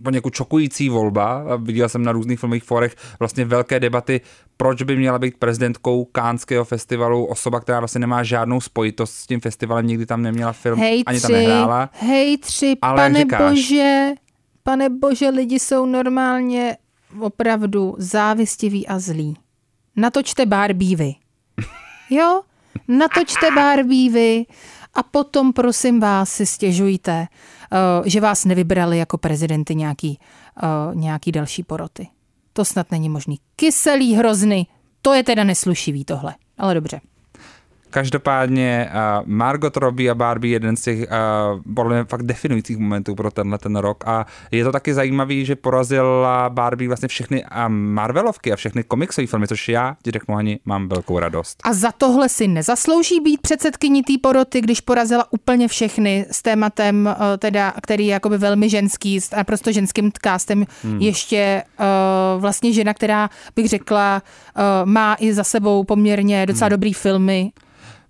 poněkud 0.02 0.34
šokující 0.34 0.88
volba. 0.88 1.56
Viděl 1.56 1.88
jsem 1.88 2.02
na 2.02 2.12
různých 2.12 2.40
filmových 2.40 2.64
forech 2.64 2.96
vlastně 3.18 3.44
velké 3.44 3.80
debaty, 3.80 4.20
proč 4.56 4.82
by 4.82 4.96
měla 4.96 5.18
být 5.18 5.36
prezidentkou 5.36 6.04
Kánského 6.04 6.64
festivalu 6.64 7.24
osoba, 7.26 7.60
která 7.60 7.78
vlastně 7.80 7.98
nemá 7.98 8.22
žádnou 8.22 8.60
spojitost 8.60 9.14
s 9.14 9.26
tím 9.26 9.40
festivalem, 9.40 9.86
nikdy 9.86 10.06
tam 10.06 10.22
neměla 10.22 10.52
film, 10.52 10.80
hej 10.80 11.02
ani 11.06 11.18
tři, 11.18 11.26
tam 11.26 11.32
nehrála. 11.32 11.90
Hej 11.92 12.38
tři, 12.38 12.76
Ale 12.82 12.96
pane 12.96 13.18
říkáš, 13.18 13.50
bože, 13.50 14.08
pane 14.62 14.90
bože, 14.90 15.28
lidi 15.28 15.58
jsou 15.58 15.86
normálně 15.86 16.76
opravdu 17.20 17.94
závistiví 17.98 18.86
a 18.86 18.98
zlí. 18.98 19.36
Natočte 19.96 20.46
Barbie 20.46 20.96
vy. 20.96 21.14
Jo? 22.10 22.42
Natočte 22.88 23.50
Barbie 23.50 24.10
vy 24.10 24.44
a 24.94 25.02
potom 25.02 25.52
prosím 25.52 26.00
vás 26.00 26.30
si 26.30 26.46
stěžujte, 26.46 27.26
že 28.04 28.20
vás 28.20 28.44
nevybrali 28.44 28.98
jako 28.98 29.18
prezidenty 29.18 29.74
nějaký, 29.74 30.18
uh, 30.62 30.94
nějaký 30.94 31.32
další 31.32 31.62
poroty. 31.62 32.08
To 32.52 32.64
snad 32.64 32.90
není 32.90 33.08
možný. 33.08 33.38
Kyselý 33.56 34.14
hrozny, 34.14 34.66
to 35.02 35.14
je 35.14 35.24
teda 35.24 35.44
neslušivý 35.44 36.04
tohle. 36.04 36.34
Ale 36.58 36.74
dobře. 36.74 37.00
Každopádně 37.90 38.90
uh, 38.90 39.28
Margot 39.28 39.76
Robbie 39.76 40.10
a 40.10 40.14
Barbie 40.14 40.52
jeden 40.52 40.76
z 40.76 40.82
těch 40.82 40.98
uh, 40.98 41.74
podle 41.74 41.94
mě 41.94 42.04
fakt 42.04 42.22
definujících 42.22 42.78
momentů 42.78 43.14
pro 43.14 43.30
tenhle 43.30 43.58
ten 43.58 43.76
rok 43.76 44.04
a 44.06 44.26
je 44.50 44.64
to 44.64 44.72
taky 44.72 44.94
zajímavý, 44.94 45.44
že 45.44 45.56
porazila 45.56 46.48
Barbie 46.48 46.88
vlastně 46.88 47.08
všechny 47.08 47.44
uh, 47.44 47.68
Marvelovky 47.68 48.52
a 48.52 48.56
všechny 48.56 48.82
komiksové 48.82 49.26
filmy, 49.26 49.48
což 49.48 49.68
já 49.68 49.96
ti 50.02 50.10
řeknu 50.10 50.36
ani 50.36 50.58
mám 50.64 50.88
velkou 50.88 51.18
radost. 51.18 51.58
A 51.64 51.72
za 51.72 51.92
tohle 51.92 52.28
si 52.28 52.48
nezaslouží 52.48 53.20
být 53.20 53.40
předsedkyní 53.40 54.02
té 54.02 54.12
poroty, 54.22 54.60
když 54.60 54.80
porazila 54.80 55.32
úplně 55.32 55.68
všechny 55.68 56.26
s 56.30 56.42
tématem, 56.42 57.14
uh, 57.18 57.36
teda, 57.38 57.72
který 57.82 58.06
je 58.06 58.12
jakoby 58.12 58.38
velmi 58.38 58.68
ženský, 58.68 59.20
s 59.20 59.30
naprosto 59.30 59.72
ženským 59.72 60.12
castem, 60.22 60.66
hmm. 60.82 61.00
ještě 61.00 61.62
uh, 61.78 62.40
vlastně 62.40 62.72
žena, 62.72 62.94
která 62.94 63.30
bych 63.56 63.68
řekla, 63.68 64.22
uh, 64.56 64.62
má 64.90 65.16
i 65.20 65.34
za 65.34 65.44
sebou 65.44 65.84
poměrně 65.84 66.46
docela 66.46 66.66
hmm. 66.66 66.70
dobrý 66.70 66.92
filmy 66.92 67.52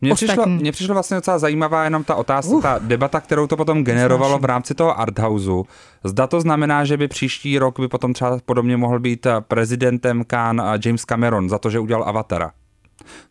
mně 0.00 0.14
přišlo, 0.14 0.46
mně 0.46 0.72
přišlo 0.72 0.94
vlastně 0.94 1.14
docela 1.14 1.38
zajímavá 1.38 1.84
jenom 1.84 2.04
ta 2.04 2.14
otázka, 2.14 2.52
uh, 2.52 2.62
ta 2.62 2.78
debata, 2.78 3.20
kterou 3.20 3.46
to 3.46 3.56
potom 3.56 3.84
generovalo 3.84 4.38
v 4.38 4.44
rámci 4.44 4.74
toho 4.74 5.00
arthouseu. 5.00 5.66
Zda 6.04 6.26
to 6.26 6.40
znamená, 6.40 6.84
že 6.84 6.96
by 6.96 7.08
příští 7.08 7.58
rok 7.58 7.80
by 7.80 7.88
potom 7.88 8.12
třeba 8.12 8.38
podobně 8.44 8.76
mohl 8.76 8.98
být 8.98 9.26
prezidentem 9.40 10.24
Khan 10.24 10.62
James 10.84 11.04
Cameron 11.04 11.48
za 11.48 11.58
to, 11.58 11.70
že 11.70 11.78
udělal 11.78 12.04
Avatara. 12.04 12.52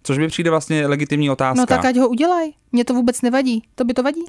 Což 0.04 0.18
mi 0.18 0.28
přijde 0.28 0.50
vlastně 0.50 0.88
legitimní 0.88 1.30
otázka. 1.30 1.62
No 1.62 1.66
tak 1.66 1.86
ať 1.86 1.98
ho 1.98 2.10
udělaj. 2.10 2.52
Mně 2.72 2.86
to 2.86 2.94
vůbec 2.94 3.22
nevadí. 3.22 3.64
To 3.76 3.84
by 3.84 3.94
to 3.94 4.04
vadí? 4.04 4.22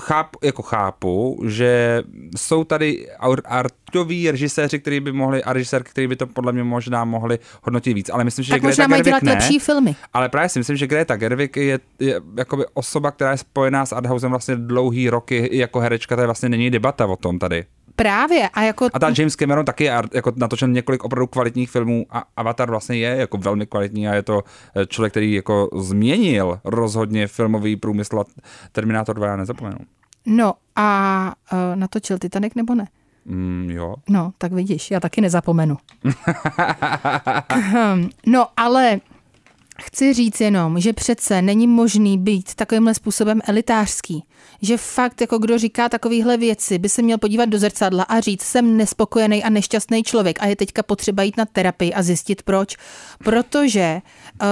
Chápu, 0.00 0.38
jako 0.42 0.62
chápu, 0.62 1.42
že 1.46 2.02
jsou 2.36 2.64
tady 2.64 3.06
artoví 3.44 4.30
režiséři, 4.30 4.78
kteří 4.78 5.00
by 5.00 5.12
mohli, 5.12 5.44
a 5.44 5.52
režisér, 5.52 5.82
který 5.82 6.06
by 6.06 6.16
to 6.16 6.26
podle 6.26 6.52
mě 6.52 6.64
možná 6.64 7.04
mohli 7.04 7.38
hodnotit 7.62 7.94
víc. 7.94 8.10
Ale 8.10 8.24
myslím, 8.24 8.44
že 8.44 8.50
tak 8.50 8.60
Greta 8.60 8.68
možná 8.68 8.86
mají 8.86 9.02
dělat 9.02 9.22
ne, 9.22 9.32
lepší 9.32 9.58
filmy. 9.58 9.96
Ale 10.12 10.28
právě 10.28 10.48
si 10.48 10.58
myslím, 10.58 10.76
že 10.76 10.86
Greta 10.86 11.16
Gerwig 11.16 11.56
je, 11.56 11.80
je 11.98 12.20
jakoby 12.36 12.64
osoba, 12.74 13.10
která 13.10 13.30
je 13.30 13.38
spojená 13.38 13.86
s 13.86 13.92
Arthousem 13.92 14.30
vlastně 14.30 14.56
dlouhý 14.56 15.10
roky 15.10 15.48
jako 15.52 15.80
herečka, 15.80 16.16
tady 16.16 16.26
vlastně 16.26 16.48
není 16.48 16.70
debata 16.70 17.06
o 17.06 17.16
tom 17.16 17.38
tady. 17.38 17.64
Právě. 17.96 18.48
A, 18.48 18.62
jako... 18.62 18.88
a 18.92 18.98
ta 18.98 19.12
James 19.18 19.36
Cameron 19.36 19.64
taky 19.64 19.84
je 19.84 20.02
jako 20.14 20.32
natočen 20.36 20.72
několik 20.72 21.04
opravdu 21.04 21.26
kvalitních 21.26 21.70
filmů 21.70 22.06
a 22.10 22.24
Avatar 22.36 22.70
vlastně 22.70 22.96
je 22.96 23.16
jako 23.16 23.38
velmi 23.38 23.66
kvalitní 23.66 24.08
a 24.08 24.14
je 24.14 24.22
to 24.22 24.42
eh, 24.76 24.86
člověk, 24.86 25.12
který 25.12 25.32
jako 25.32 25.68
změnil 25.76 26.60
rozhodně 26.64 27.26
filmový 27.26 27.76
průmysl 27.76 28.20
a 28.20 28.24
Terminator 28.72 29.16
2 29.16 29.26
já 29.26 29.36
nezapomenu. 29.36 29.78
No 30.26 30.54
a 30.76 31.32
uh, 31.52 31.58
natočil 31.74 32.18
Titanic 32.18 32.54
nebo 32.54 32.74
ne? 32.74 32.88
Mm, 33.24 33.70
jo. 33.70 33.94
No, 34.08 34.32
tak 34.38 34.52
vidíš, 34.52 34.90
já 34.90 35.00
taky 35.00 35.20
nezapomenu. 35.20 35.76
no, 38.26 38.46
ale 38.56 39.00
Chci 39.84 40.12
říct 40.12 40.40
jenom, 40.40 40.80
že 40.80 40.92
přece 40.92 41.42
není 41.42 41.66
možný 41.66 42.18
být 42.18 42.54
takovýmhle 42.54 42.94
způsobem 42.94 43.40
elitářský. 43.44 44.24
Že 44.62 44.76
fakt, 44.76 45.20
jako 45.20 45.38
kdo 45.38 45.58
říká 45.58 45.88
takovéhle 45.88 46.36
věci, 46.36 46.78
by 46.78 46.88
se 46.88 47.02
měl 47.02 47.18
podívat 47.18 47.48
do 47.48 47.58
zrcadla 47.58 48.02
a 48.02 48.20
říct, 48.20 48.42
jsem 48.42 48.76
nespokojený 48.76 49.44
a 49.44 49.50
nešťastný 49.50 50.02
člověk 50.02 50.42
a 50.42 50.46
je 50.46 50.56
teďka 50.56 50.82
potřeba 50.82 51.22
jít 51.22 51.36
na 51.36 51.46
terapii 51.46 51.94
a 51.94 52.02
zjistit 52.02 52.42
proč. 52.42 52.76
Protože 53.24 54.00
uh, 54.42 54.48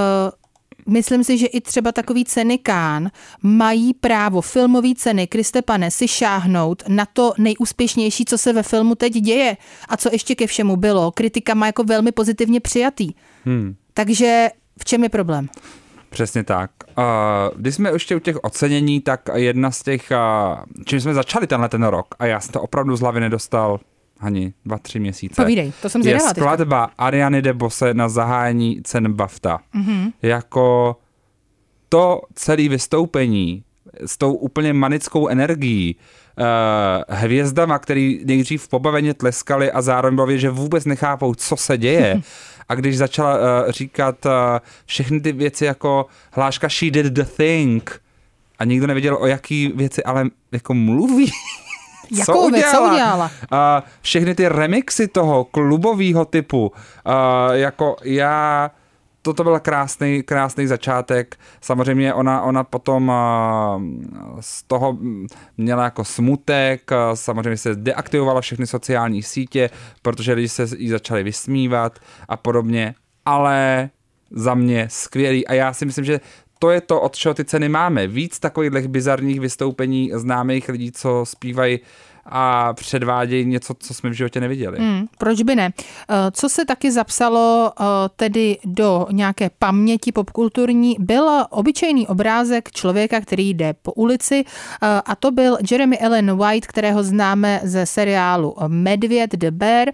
myslím 0.93 1.25
si, 1.25 1.38
že 1.38 1.47
i 1.47 1.61
třeba 1.61 1.93
takový 1.93 2.25
ceny 2.25 2.59
Kán 2.59 3.11
mají 3.43 3.95
právo 3.95 4.40
filmové 4.40 4.95
ceny, 4.97 5.27
Kriste 5.27 5.62
pane, 5.62 5.90
si 5.90 6.09
šáhnout 6.09 6.83
na 6.88 7.07
to 7.07 7.33
nejúspěšnější, 7.38 8.25
co 8.25 8.38
se 8.38 8.53
ve 8.53 8.62
filmu 8.62 8.95
teď 8.95 9.12
děje 9.12 9.57
a 9.88 9.97
co 9.97 10.09
ještě 10.12 10.35
ke 10.35 10.47
všemu 10.47 10.77
bylo. 10.77 11.11
Kritika 11.11 11.55
má 11.55 11.66
jako 11.66 11.85
velmi 11.85 12.12
pozitivně 12.12 12.61
přijatý. 12.61 13.11
Hmm. 13.45 13.75
Takže 13.95 14.49
v 14.81 14.85
čem 14.85 15.03
je 15.03 15.09
problém? 15.09 15.49
Přesně 16.11 16.45
tak. 16.45 16.71
Když 17.57 17.75
jsme 17.75 17.90
ještě 17.90 18.16
u 18.16 18.19
těch 18.19 18.37
ocenění, 18.45 19.01
tak 19.01 19.21
jedna 19.35 19.71
z 19.71 19.83
těch, 19.83 20.12
čím 20.85 21.01
jsme 21.01 21.14
začali 21.14 21.47
tenhle 21.47 21.69
ten 21.69 21.83
rok, 21.83 22.07
a 22.19 22.27
já 22.27 22.40
jsem 22.40 22.53
to 22.53 22.62
opravdu 22.62 22.97
z 22.97 23.01
hlavy 23.01 23.21
nedostal 23.21 23.81
ani 24.21 24.53
dva, 24.64 24.79
tři 24.79 24.99
měsíce. 25.01 25.43
Povídej, 25.43 25.73
to 25.83 25.88
jsem 25.88 26.03
Je 26.03 26.21
skladba 26.21 26.87
teďka. 26.87 27.05
Ariany 27.05 27.43
de 27.43 27.53
Bose 27.53 27.95
na 27.95 28.09
zahájení 28.09 28.81
cen 28.85 29.12
BAFTA. 29.12 29.59
Mm-hmm. 29.75 30.12
Jako 30.23 30.97
to 31.88 32.21
celé 32.35 32.69
vystoupení 32.69 33.64
s 34.07 34.19
tou 34.19 34.35
úplně 34.35 34.73
manickou 34.73 35.29
energií, 35.29 35.97
uh, 36.38 37.16
hvězdama, 37.16 37.79
který 37.79 38.21
nejdřív 38.25 38.69
pobaveně 38.69 39.14
tleskali 39.14 39.73
a 39.73 39.83
zároveň 39.83 40.14
bylo 40.14 40.38
že 40.38 40.51
vůbec 40.51 40.85
nechápou, 40.85 41.35
co 41.35 41.57
se 41.57 41.79
děje. 41.79 42.21
a 42.70 42.74
když 42.74 42.98
začala 42.98 43.38
uh, 43.38 43.70
říkat 43.70 44.26
uh, 44.26 44.33
všechny 44.87 45.20
ty 45.20 45.33
věci 45.33 45.64
jako 45.64 46.06
hláška 46.33 46.68
She 46.68 46.90
did 46.90 47.06
the 47.06 47.24
thing 47.24 48.00
a 48.59 48.64
nikdo 48.64 48.87
nevěděl, 48.87 49.16
o 49.20 49.26
jaký 49.26 49.72
věci 49.74 50.04
ale 50.04 50.24
jako 50.52 50.74
mluví. 50.74 51.33
Jakou 52.18 52.33
co 52.33 52.38
udělala? 52.46 52.88
Co 52.88 52.92
udělala? 52.92 53.30
Uh, 53.52 53.88
všechny 54.00 54.35
ty 54.35 54.48
remixy 54.48 55.09
toho 55.09 55.44
klubového 55.44 56.24
typu, 56.24 56.72
uh, 57.06 57.52
jako 57.52 57.96
já 58.04 58.70
toto 59.22 59.44
byl 59.44 59.61
krásný, 59.61 60.22
krásný 60.22 60.66
začátek. 60.66 61.37
Samozřejmě 61.61 62.14
ona, 62.14 62.42
ona 62.42 62.64
potom 62.64 63.12
z 64.40 64.62
toho 64.62 64.98
měla 65.56 65.85
jako 65.85 66.04
smutek, 66.04 66.90
samozřejmě 67.14 67.56
se 67.56 67.74
deaktivovala 67.74 68.40
všechny 68.40 68.66
sociální 68.66 69.22
sítě, 69.22 69.70
protože 70.02 70.33
lidi 70.33 70.48
se 70.48 70.66
jí 70.76 70.88
začali 70.88 71.22
vysmívat 71.22 71.98
a 72.28 72.37
podobně, 72.37 72.94
ale 73.24 73.90
za 74.30 74.54
mě 74.54 74.88
skvělý 74.90 75.46
a 75.46 75.54
já 75.54 75.72
si 75.72 75.87
myslím, 75.87 76.04
že 76.04 76.20
to 76.59 76.70
je 76.70 76.80
to, 76.80 77.00
od 77.00 77.16
čeho 77.16 77.35
ty 77.35 77.44
ceny 77.44 77.68
máme. 77.68 78.06
Víc 78.06 78.38
takových 78.38 78.88
bizarních 78.88 79.40
vystoupení 79.40 80.11
známých 80.14 80.68
lidí, 80.68 80.92
co 80.92 81.24
zpívají 81.24 81.80
uh, 81.80 81.87
a 82.31 82.73
předvádějí 82.73 83.45
něco, 83.45 83.75
co 83.79 83.95
jsme 83.95 84.11
v 84.11 84.12
životě 84.12 84.40
neviděli. 84.40 84.79
Hmm, 84.79 85.07
proč 85.19 85.43
by 85.43 85.57
ne? 85.57 85.73
Eh, 85.77 86.14
co 86.31 86.49
se 86.49 86.64
taky 86.64 86.93
zapsalo 86.93 87.73
eh, 87.81 87.85
tedy 88.16 88.59
do 88.64 89.07
nějaké 89.11 89.51
paměti 89.59 90.12
popkulturní, 90.12 90.97
byl 90.99 91.29
obyčejný 91.51 92.09
obrázek 92.09 92.71
člověka, 92.71 93.21
který 93.21 93.55
jde 93.55 93.75
po 93.83 93.93
ulici 93.93 94.45
eh, 94.45 94.87
a 95.05 95.16
to 95.16 95.31
byl 95.31 95.59
Jeremy 95.71 95.99
Allen 95.99 96.37
White, 96.37 96.66
kterého 96.66 97.03
známe 97.03 97.61
ze 97.64 97.87
seriálu 97.87 98.57
Medvěd 98.66 99.31
the 99.31 99.51
Bear, 99.51 99.88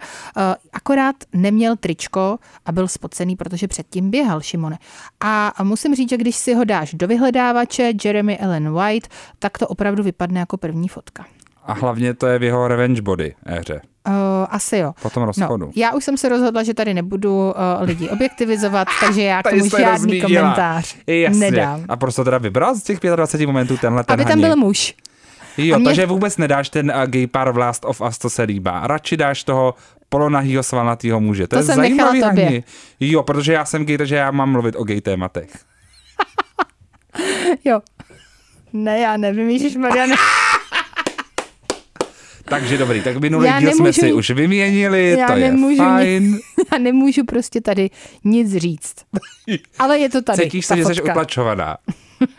akorát 0.73 1.15
neměl 1.33 1.75
tričko 1.75 2.37
a 2.65 2.71
byl 2.71 2.87
spocený, 2.87 3.35
protože 3.35 3.67
předtím 3.67 4.11
běhal 4.11 4.41
Šimone. 4.41 4.77
A 5.21 5.53
musím 5.63 5.95
říct, 5.95 6.09
že 6.09 6.17
když 6.17 6.35
si 6.35 6.53
ho 6.53 6.63
dáš 6.63 6.93
do 6.93 7.07
vyhledávače 7.07 7.93
Jeremy 8.03 8.39
Allen 8.39 8.73
White, 8.73 9.07
tak 9.39 9.57
to 9.57 9.67
opravdu 9.67 10.03
vypadne 10.03 10.39
jako 10.39 10.57
první 10.57 10.87
fotka. 10.87 11.25
A 11.67 11.73
hlavně 11.73 12.13
to 12.13 12.27
je 12.27 12.39
v 12.39 12.43
jeho 12.43 12.67
revenge 12.67 13.01
body 13.01 13.35
éře. 13.45 13.81
Uh, 14.07 14.13
asi 14.49 14.77
jo. 14.77 14.93
Po 15.01 15.09
tom 15.09 15.23
rozchodu. 15.23 15.65
No, 15.65 15.71
já 15.75 15.93
už 15.93 16.03
jsem 16.03 16.17
se 16.17 16.29
rozhodla, 16.29 16.63
že 16.63 16.73
tady 16.73 16.93
nebudu 16.93 17.37
uh, 17.37 17.53
lidi 17.81 18.09
objektivizovat, 18.09 18.87
takže 18.99 19.23
já 19.23 19.43
k 19.43 19.49
tomu 19.49 19.69
žádný 19.69 19.91
rozmídila. 19.91 20.41
komentář 20.41 20.95
Jasně. 21.07 21.51
nedám. 21.51 21.85
A 21.89 21.95
prostě 21.95 22.23
teda 22.23 22.37
vybral 22.37 22.75
z 22.75 22.83
těch 22.83 22.99
25 22.99 23.47
momentů 23.47 23.77
tenhle 23.77 24.03
ten 24.03 24.13
Aby 24.13 24.25
tam 24.25 24.41
byl 24.41 24.55
muž. 24.55 24.95
Jo, 25.57 25.77
mě... 25.77 25.85
takže 25.85 26.05
vůbec 26.05 26.37
nedáš 26.37 26.69
ten 26.69 26.93
uh, 26.95 27.03
gay 27.03 27.27
pár 27.27 27.51
v 27.51 27.57
Last 27.57 27.85
of 27.85 28.01
Us, 28.01 28.17
to 28.17 28.29
se 28.29 28.43
líbá. 28.43 28.87
Radši 28.87 29.17
dáš 29.17 29.43
toho 29.43 29.73
polonahýho 30.09 30.63
svalnatýho 30.63 31.19
muže. 31.19 31.47
To, 31.47 31.55
to 31.55 31.59
je 31.59 31.63
jsem 31.63 31.75
zajímavý 31.75 32.21
tobě. 32.21 32.63
Jo, 32.99 33.23
protože 33.23 33.53
já 33.53 33.65
jsem 33.65 33.85
gay, 33.85 33.97
takže 33.97 34.15
já 34.15 34.31
mám 34.31 34.51
mluvit 34.51 34.75
o 34.77 34.83
gay 34.83 35.01
tématech. 35.01 35.49
jo. 37.65 37.79
Ne, 38.73 38.99
já 38.99 39.17
nevím, 39.17 39.49
Ježíš 39.49 39.75
Maria. 39.75 40.05
Ne. 40.05 40.15
Takže 42.49 42.77
dobrý, 42.77 43.01
tak 43.01 43.17
minulý 43.17 43.45
Já 43.47 43.59
díl 43.59 43.71
jsme 43.71 43.93
si 43.93 44.13
už 44.13 44.29
vyměnili, 44.29 45.15
Já 45.19 45.27
to 45.27 45.33
je 45.33 45.51
nemůžu 45.51 45.77
fajn. 45.77 46.23
Ni- 46.23 46.39
já 46.71 46.77
nemůžu 46.77 47.25
prostě 47.25 47.61
tady 47.61 47.89
nic 48.23 48.55
říct. 48.55 48.95
Ale 49.79 49.99
je 49.99 50.09
to 50.09 50.21
tady. 50.21 50.43
Cítíš 50.43 50.65
se, 50.65 50.77
že 50.77 50.85
jsi 50.85 51.01
utlačovaná. 51.01 51.77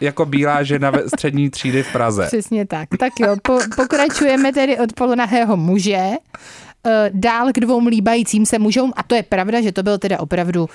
Jako 0.01 0.25
bílá 0.27 0.63
žena 0.63 0.91
ve 0.91 1.09
střední 1.09 1.51
třídy 1.51 1.83
v 1.83 1.93
Praze. 1.93 2.27
Přesně 2.27 2.67
tak. 2.67 2.89
Tak 2.99 3.13
jo, 3.21 3.37
po, 3.43 3.59
pokračujeme 3.77 4.53
tedy 4.53 4.79
od 4.79 4.93
polonahého 4.93 5.57
muže. 5.57 6.09
Eh, 6.87 7.11
Dál 7.15 7.49
k 7.53 7.61
dvou 7.61 7.87
líbajícím 7.89 8.47
se 8.47 8.59
mužům 8.59 8.93
a 8.97 9.03
to 9.03 9.15
je 9.15 9.23
pravda, 9.23 9.61
že 9.61 9.73
to 9.73 9.83
byl 9.83 9.99
teda 9.99 10.21
opravdu 10.21 10.63
uh, 10.63 10.69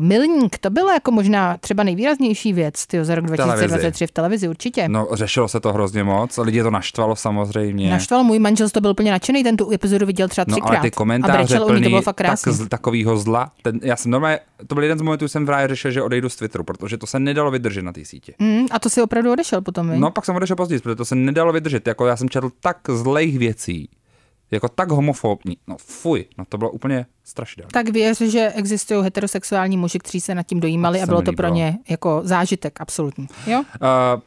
milník. 0.00 0.58
To 0.58 0.70
bylo 0.70 0.90
jako 0.90 1.10
možná 1.10 1.56
třeba 1.56 1.82
nejvýraznější 1.82 2.52
věc 2.52 2.86
tyjo, 2.86 3.04
za 3.04 3.14
rok 3.14 3.24
televizi. 3.26 3.66
2023 3.66 4.06
v 4.06 4.10
televizi 4.10 4.48
určitě. 4.48 4.88
No, 4.88 5.08
řešilo 5.12 5.48
se 5.48 5.60
to 5.60 5.72
hrozně 5.72 6.04
moc, 6.04 6.38
lidi 6.38 6.62
to 6.62 6.70
naštvalo 6.70 7.16
samozřejmě. 7.16 7.90
Naštvalo 7.90 8.24
můj 8.24 8.38
manžel, 8.38 8.68
to 8.70 8.80
byl 8.80 8.90
úplně 8.90 9.10
nadšený, 9.10 9.44
ten 9.44 9.56
tu 9.56 9.72
epizodu 9.72 10.06
viděl 10.06 10.28
třeba 10.28 10.44
No 10.48 10.54
třikrát. 10.54 10.70
ale 10.70 10.80
ty 10.80 10.88
a 10.88 10.96
komentáře 10.96 11.38
brečel 11.38 11.62
u 11.62 11.64
ní, 11.64 11.66
to 11.66 11.72
plný 11.72 11.88
bylo 11.88 12.02
fakt 12.02 12.16
tak 12.16 12.26
krásný. 12.26 12.52
z, 12.52 12.68
takovýho 12.68 13.16
zla. 13.16 13.52
Ten, 13.62 13.80
já 13.82 13.96
jsem 13.96 14.10
normálně, 14.10 14.38
to 14.66 14.74
byl 14.74 14.84
jeden 14.84 14.98
z 14.98 15.02
momentů, 15.02 15.24
kdy 15.24 15.28
jsem 15.28 15.46
právě 15.46 15.68
řešil, 15.68 15.90
že 15.90 16.02
odejdu 16.02 16.28
z 16.28 16.36
Twitteru, 16.36 16.64
protože 16.64 16.98
to 16.98 17.06
se 17.06 17.18
nedalo 17.18 17.50
vydržet 17.50 17.82
na 17.82 17.92
té 17.92 18.04
sítě. 18.04 18.34
Mm, 18.38 18.66
a 18.70 18.78
to 18.78 18.90
si 18.90 19.02
opravdu 19.02 19.32
odešel 19.32 19.60
potom, 19.62 19.90
vi? 19.90 19.98
No 19.98 20.10
pak 20.10 20.24
jsem 20.24 20.36
odešel 20.36 20.56
později, 20.56 20.80
protože 20.80 20.94
to 20.94 21.04
se 21.04 21.14
nedalo 21.14 21.52
vydržet. 21.52 21.86
Jako 21.86 22.06
já 22.06 22.16
jsem 22.16 22.28
četl 22.28 22.50
tak 22.60 22.76
zlejch 22.88 23.38
věcí, 23.38 23.88
jako 24.50 24.68
tak 24.68 24.90
homofobní. 24.90 25.56
No 25.66 25.76
fuj, 25.78 26.24
no 26.38 26.44
to 26.48 26.58
bylo 26.58 26.70
úplně 26.70 27.06
strašidelné. 27.24 27.70
Tak 27.72 27.88
věř, 27.88 28.20
že 28.20 28.52
existují 28.54 29.04
heterosexuální 29.04 29.76
muži, 29.76 29.98
kteří 29.98 30.20
se 30.20 30.34
nad 30.34 30.42
tím 30.42 30.60
dojímali 30.60 31.02
a 31.02 31.06
bylo 31.06 31.22
to 31.22 31.32
pro 31.32 31.48
ně 31.48 31.78
jako 31.88 32.20
zážitek 32.24 32.80
absolutní. 32.80 33.26
Jo? 33.46 33.58
Uh, 33.58 33.64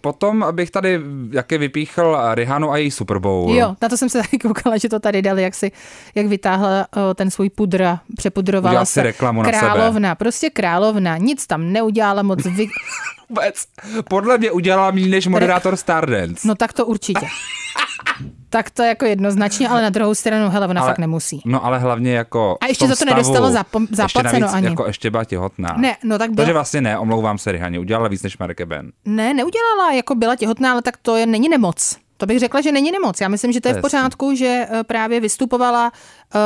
potom 0.01 0.45
bych 0.51 0.71
tady 0.71 0.99
jaké 1.31 1.57
vypíchl 1.57 2.17
Rihanu 2.33 2.71
a 2.71 2.77
její 2.77 2.91
Super 2.91 3.19
Bowl. 3.19 3.55
Jo, 3.55 3.75
na 3.81 3.89
to 3.89 3.97
jsem 3.97 4.09
se 4.09 4.21
taky 4.21 4.37
koukala, 4.39 4.77
že 4.77 4.89
to 4.89 4.99
tady 4.99 5.21
dali, 5.21 5.43
jak 5.43 5.55
si, 5.55 5.71
jak 6.15 6.25
vytáhla 6.25 6.87
o, 7.09 7.13
ten 7.13 7.31
svůj 7.31 7.49
pudr 7.49 7.83
a 7.83 8.01
přepudrovala 8.17 8.71
Udělala 8.71 8.85
si 8.85 8.93
se. 8.93 9.03
reklamu 9.03 9.41
na 9.41 9.49
sebe. 9.49 9.59
královna, 9.59 10.15
prostě 10.15 10.49
královna, 10.49 11.17
nic 11.17 11.47
tam 11.47 11.71
neudělala 11.71 12.23
moc. 12.23 12.43
Vy... 12.43 12.67
Vůbec. 13.29 13.65
Podle 14.09 14.37
mě 14.37 14.51
udělala 14.51 14.91
méně 14.91 15.07
než 15.07 15.27
moderátor 15.27 15.75
Stardance. 15.75 16.47
No 16.47 16.55
tak 16.55 16.73
to 16.73 16.85
určitě. 16.85 17.27
tak 18.49 18.69
to 18.69 18.83
jako 18.83 19.05
jednoznačně, 19.05 19.69
ale 19.69 19.81
na 19.81 19.89
druhou 19.89 20.15
stranu, 20.15 20.49
hele, 20.49 20.67
ona 20.67 20.81
Ale- 20.81 20.89
fakt 20.91 20.97
nemusí. 20.97 21.41
No 21.45 21.65
ale 21.65 21.79
hlavně 21.79 22.13
jako 22.13 22.57
A 22.61 22.65
ještě 22.65 22.87
za 22.87 22.91
to 22.91 22.95
stavu, 22.95 23.11
nedostala 23.11 23.49
zapom- 23.51 23.81
ještě 23.81 23.95
zaplaceno 23.95 24.39
navíc 24.39 24.53
ani. 24.55 24.67
Jako 24.67 24.85
ještě 24.87 25.11
byla 25.11 25.23
těhotná. 25.23 25.75
Ne, 25.77 25.97
no 26.03 26.17
tak 26.17 26.27
Takže 26.29 26.45
bylo, 26.45 26.53
vlastně 26.53 26.81
ne, 26.81 26.97
omlouvám 26.99 27.37
se 27.37 27.51
Rihaně, 27.51 27.79
udělala 27.79 28.07
víc 28.07 28.23
než 28.23 28.37
Marek 28.37 28.61
Ben. 28.61 28.91
ne, 29.05 29.33
neudělala, 29.33 29.91
jako 29.91 30.15
byla 30.15 30.35
těhotná, 30.35 30.71
ale 30.71 30.81
tak 30.81 30.97
to 30.97 31.15
je, 31.15 31.25
není 31.25 31.49
nemoc. 31.49 31.97
To 32.17 32.25
bych 32.25 32.39
řekla, 32.39 32.61
že 32.61 32.71
není 32.71 32.91
nemoc. 32.91 33.21
Já 33.21 33.27
myslím, 33.27 33.51
že 33.51 33.61
to 33.61 33.67
je 33.67 33.73
v 33.73 33.81
pořádku, 33.81 34.35
že 34.35 34.67
eh, 34.69 34.83
právě 34.83 35.19
vystupovala 35.19 35.91
uh, 36.35 36.39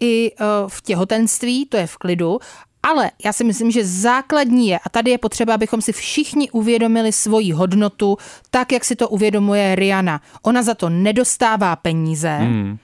i 0.00 0.32
uh, 0.40 0.46
v 0.68 0.82
těhotenství, 0.82 1.66
to 1.66 1.76
je 1.76 1.86
v 1.86 1.96
klidu, 1.96 2.38
ale 2.86 3.10
já 3.24 3.32
si 3.32 3.44
myslím, 3.44 3.70
že 3.70 3.86
základní 3.86 4.68
je, 4.68 4.78
a 4.78 4.88
tady 4.88 5.10
je 5.10 5.18
potřeba, 5.18 5.54
abychom 5.54 5.82
si 5.82 5.92
všichni 5.92 6.50
uvědomili 6.50 7.12
svoji 7.12 7.52
hodnotu, 7.52 8.16
tak, 8.50 8.72
jak 8.72 8.84
si 8.84 8.96
to 8.96 9.08
uvědomuje 9.08 9.74
Rihanna. 9.74 10.20
Ona 10.42 10.62
za 10.62 10.74
to 10.74 10.88
nedostává 10.88 11.76
peníze, 11.76 12.28
hmm. 12.28 12.78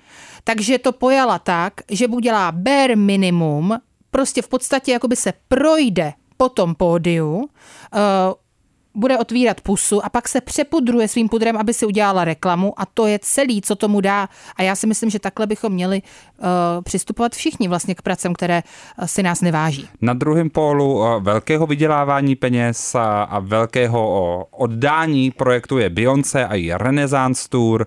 takže 0.45 0.79
to 0.79 0.93
pojala 0.93 1.39
tak, 1.39 1.73
že 1.91 2.07
udělá 2.07 2.53
bare 2.53 2.97
minimum, 2.97 3.79
prostě 4.11 4.43
v 4.43 4.49
podstatě 4.49 4.93
jakoby 4.93 5.17
se 5.17 5.33
projde 5.49 6.13
po 6.37 6.49
tom 6.49 6.75
pódiu, 6.75 7.35
uh, 7.35 7.47
bude 8.95 9.19
otvírat 9.19 9.61
pusu 9.61 10.05
a 10.05 10.09
pak 10.09 10.29
se 10.29 10.41
přepudruje 10.41 11.09
svým 11.09 11.29
pudrem, 11.29 11.57
aby 11.57 11.75
si 11.75 11.87
udělala 11.87 12.25
reklamu 12.25 12.75
a 12.77 12.87
to 12.87 13.07
je 13.07 13.19
celý, 13.23 13.63
co 13.63 13.77
tomu 13.77 14.01
dá. 14.01 14.29
A 14.57 14.63
já 14.63 14.77
si 14.77 14.87
myslím, 14.87 15.11
že 15.11 15.19
takhle 15.19 15.47
bychom 15.47 15.73
měli 15.73 16.03
uh, 16.03 16.47
přistupovat 16.83 17.33
všichni 17.33 17.69
vlastně 17.69 17.95
k 17.95 18.03
pracem, 18.03 18.35
které 18.35 18.63
uh, 18.63 19.05
si 19.05 19.23
nás 19.23 19.41
neváží. 19.41 19.89
Na 20.01 20.15
druhém 20.15 20.51
pólu 20.51 21.05
eh, 21.05 21.21
velkého 21.21 21.67
vydělávání 21.67 22.37
peněz 22.37 22.95
a, 22.95 23.23
a 23.23 23.39
velkého 23.39 24.11
o, 24.11 24.45
oddání 24.51 25.31
projektu 25.31 25.79
je 25.79 25.91
Beyoncé 25.91 26.47
a 26.47 26.55
její 26.55 26.73
Renaissance 26.75 27.49
Tour. 27.49 27.87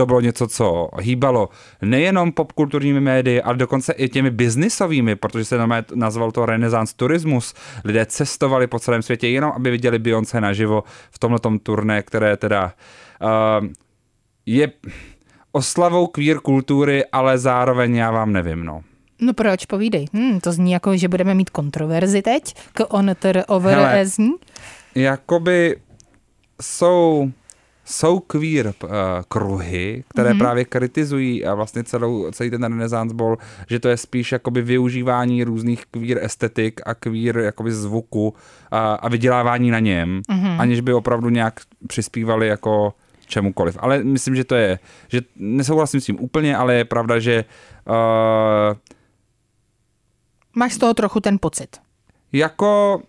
To 0.00 0.06
bylo 0.06 0.20
něco, 0.20 0.46
co 0.46 0.88
hýbalo 1.00 1.48
nejenom 1.82 2.32
popkulturními 2.32 3.00
médii, 3.00 3.42
ale 3.42 3.56
dokonce 3.56 3.92
i 3.92 4.08
těmi 4.08 4.30
biznisovými, 4.30 5.16
protože 5.16 5.44
se 5.44 5.58
nazval 5.94 6.32
to 6.32 6.46
Renaissance 6.46 6.94
turismus. 6.96 7.54
Lidé 7.84 8.06
cestovali 8.06 8.66
po 8.66 8.78
celém 8.78 9.02
světě 9.02 9.28
jenom, 9.28 9.52
aby 9.56 9.70
viděli 9.70 9.98
Beyoncé 9.98 10.40
naživo 10.40 10.84
v 11.10 11.18
tomhletom 11.18 11.58
turné, 11.58 12.02
které 12.02 12.36
teda 12.36 12.72
uh, 13.20 13.66
je 14.46 14.72
oslavou 15.52 16.06
queer 16.06 16.38
kultury, 16.40 17.04
ale 17.12 17.38
zároveň 17.38 17.94
já 17.94 18.10
vám 18.10 18.32
nevím, 18.32 18.64
no. 18.64 18.82
No 19.20 19.32
proč, 19.32 19.66
povídej. 19.66 20.06
Hmm, 20.12 20.40
to 20.40 20.52
zní 20.52 20.72
jako, 20.72 20.96
že 20.96 21.08
budeme 21.08 21.34
mít 21.34 21.50
kontroverzi 21.50 22.22
teď 22.22 22.54
k 22.72 22.94
onter 22.94 23.44
over 23.48 23.74
Hele. 23.74 24.04
jakoby 24.94 25.76
jsou, 26.62 27.30
jsou 27.84 28.20
queer 28.20 28.66
uh, 28.66 28.90
kruhy, 29.28 30.04
které 30.08 30.30
mm-hmm. 30.30 30.38
právě 30.38 30.64
kritizují 30.64 31.44
a 31.44 31.54
vlastně 31.54 31.84
celou, 31.84 32.30
celý 32.30 32.50
ten 32.50 32.62
Renaissance 32.62 33.14
Ball, 33.14 33.36
že 33.68 33.78
to 33.78 33.88
je 33.88 33.96
spíš 33.96 34.32
jakoby 34.32 34.62
využívání 34.62 35.44
různých 35.44 35.86
queer 35.86 36.18
estetik 36.24 36.80
a 36.86 36.94
queer 36.94 37.38
jakoby 37.38 37.72
zvuku 37.72 38.34
a, 38.70 38.94
a 38.94 39.08
vydělávání 39.08 39.70
na 39.70 39.78
něm, 39.78 40.20
mm-hmm. 40.30 40.60
aniž 40.60 40.80
by 40.80 40.92
opravdu 40.92 41.28
nějak 41.28 41.60
přispívali 41.86 42.48
jako 42.48 42.94
čemukoliv. 43.26 43.76
Ale 43.80 44.04
myslím, 44.04 44.36
že 44.36 44.44
to 44.44 44.54
je, 44.54 44.78
že 45.08 45.20
nesouhlasím 45.36 46.00
s 46.00 46.04
tím 46.04 46.20
úplně, 46.20 46.56
ale 46.56 46.74
je 46.74 46.84
pravda, 46.84 47.18
že 47.18 47.44
uh, 47.88 48.76
Máš 50.56 50.72
z 50.72 50.78
toho 50.78 50.94
trochu 50.94 51.20
ten 51.20 51.38
pocit. 51.40 51.76
Jako 52.32 53.02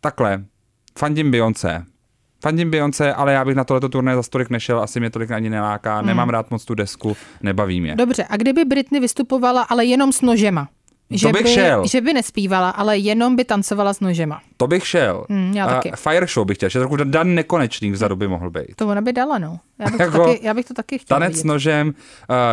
takhle, 0.00 0.44
fandím 0.98 1.30
Beyoncé. 1.30 1.84
Fandím 2.44 2.70
Beyoncé, 2.70 3.14
ale 3.14 3.32
já 3.32 3.44
bych 3.44 3.54
na 3.56 3.64
tohleto 3.64 3.88
turné 3.88 4.14
za 4.14 4.22
tolik 4.30 4.50
nešel, 4.50 4.80
asi 4.80 5.00
mě 5.00 5.10
tolik 5.10 5.30
ani 5.30 5.50
neláká, 5.50 5.96
Hmm. 5.98 6.06
nemám 6.06 6.28
rád 6.28 6.50
moc 6.50 6.64
tu 6.64 6.74
desku, 6.74 7.16
nebaví 7.42 7.80
mě. 7.80 7.94
Dobře, 7.96 8.24
a 8.30 8.36
kdyby 8.36 8.64
Britney 8.64 9.00
vystupovala, 9.00 9.62
ale 9.62 9.84
jenom 9.84 10.12
s 10.12 10.20
nožema? 10.20 10.68
Že 11.10 11.32
bych 11.32 11.42
by, 11.42 11.48
šel. 11.48 11.86
Že 11.86 12.00
by 12.00 12.12
nespívala, 12.12 12.70
ale 12.70 12.98
jenom 12.98 13.36
by 13.36 13.44
tancovala 13.44 13.94
s 13.94 14.00
nožema. 14.00 14.40
To 14.56 14.66
bych 14.66 14.86
šel. 14.86 15.24
Mm, 15.28 15.52
já 15.56 15.64
A 15.66 15.74
taky. 15.74 15.90
Fire 15.96 16.26
Show 16.26 16.46
bych 16.46 16.56
chtěl, 16.56 16.68
že 16.68 16.78
trochu 16.78 16.96
Dan 16.96 17.34
Nekonečný 17.34 17.90
vzadu 17.90 18.16
by 18.16 18.28
mohl 18.28 18.50
být. 18.50 18.74
To 18.76 18.88
ona 18.88 19.00
by 19.00 19.12
dala, 19.12 19.38
no. 19.38 19.58
Já 19.78 19.90
bych, 19.90 20.00
Jako 20.00 20.18
to, 20.18 20.24
taky, 20.24 20.40
já 20.46 20.54
bych 20.54 20.64
to 20.66 20.74
taky 20.74 20.98
chtěla 20.98 21.20
Tanec 21.20 21.32
vidět. 21.32 21.40
s 21.40 21.44
nožem, 21.44 21.88
uh, 21.88 21.94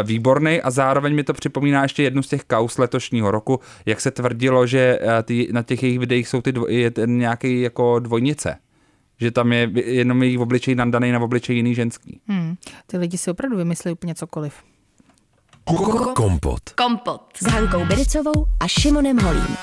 výborný 0.08 0.62
a 0.62 0.72
zároveň 0.72 1.16
mi 1.16 1.24
to 1.24 1.34
připomíná 1.34 1.84
ještě 1.84 2.04
jednu 2.04 2.24
z 2.24 2.28
těch 2.28 2.44
kaus 2.44 2.78
letošního 2.78 3.32
roku, 3.32 3.60
jak 3.86 4.02
se 4.02 4.12
tvrdilo, 4.12 4.68
že 4.68 5.00
uh, 5.04 5.10
ty, 5.24 5.48
na 5.52 5.64
těch 5.64 5.84
jejich 5.84 6.00
videích 6.00 6.28
jsou 6.28 6.42
ty 6.42 6.52
dvo, 6.52 6.68
je 6.68 6.92
ten 6.92 7.18
nějaký 7.18 7.62
jako 7.62 8.00
dvojnice. 8.00 8.58
Že 9.22 9.32
tam 9.32 9.54
je 9.54 9.70
jenom 9.86 10.24
jejich 10.24 10.40
obličej 10.40 10.76
nandaný 10.76 11.12
na 11.12 11.20
obličej 11.20 11.56
jiný 11.56 11.76
ženský. 11.76 12.22
Hmm. 12.28 12.58
Ty 12.88 12.98
lidi 12.98 13.18
si 13.18 13.32
opravdu 13.32 13.58
vymyslí 13.58 13.92
úplně 13.92 14.16
cokoliv. 14.16 14.54
Kompot. 16.14 16.70
Kompot. 16.70 17.22
S 17.38 17.46
Hankou 17.46 17.86
Bericovou 17.86 18.46
a 18.60 18.68
Šimonem 18.68 19.20
Holím. 19.20 19.58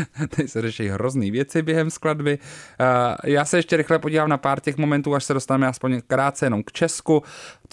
Tady 0.36 0.48
se 0.48 0.62
řeší 0.62 0.88
hrozný 0.88 1.30
věci 1.30 1.62
během 1.62 1.90
skladby. 1.90 2.38
Uh, 2.38 3.30
já 3.30 3.44
se 3.44 3.58
ještě 3.58 3.76
rychle 3.76 3.98
podívám 3.98 4.28
na 4.28 4.38
pár 4.38 4.60
těch 4.60 4.76
momentů, 4.76 5.14
až 5.14 5.24
se 5.24 5.34
dostaneme 5.34 5.66
aspoň 5.66 6.00
krátce 6.06 6.46
jenom 6.46 6.62
k 6.62 6.72
Česku. 6.72 7.22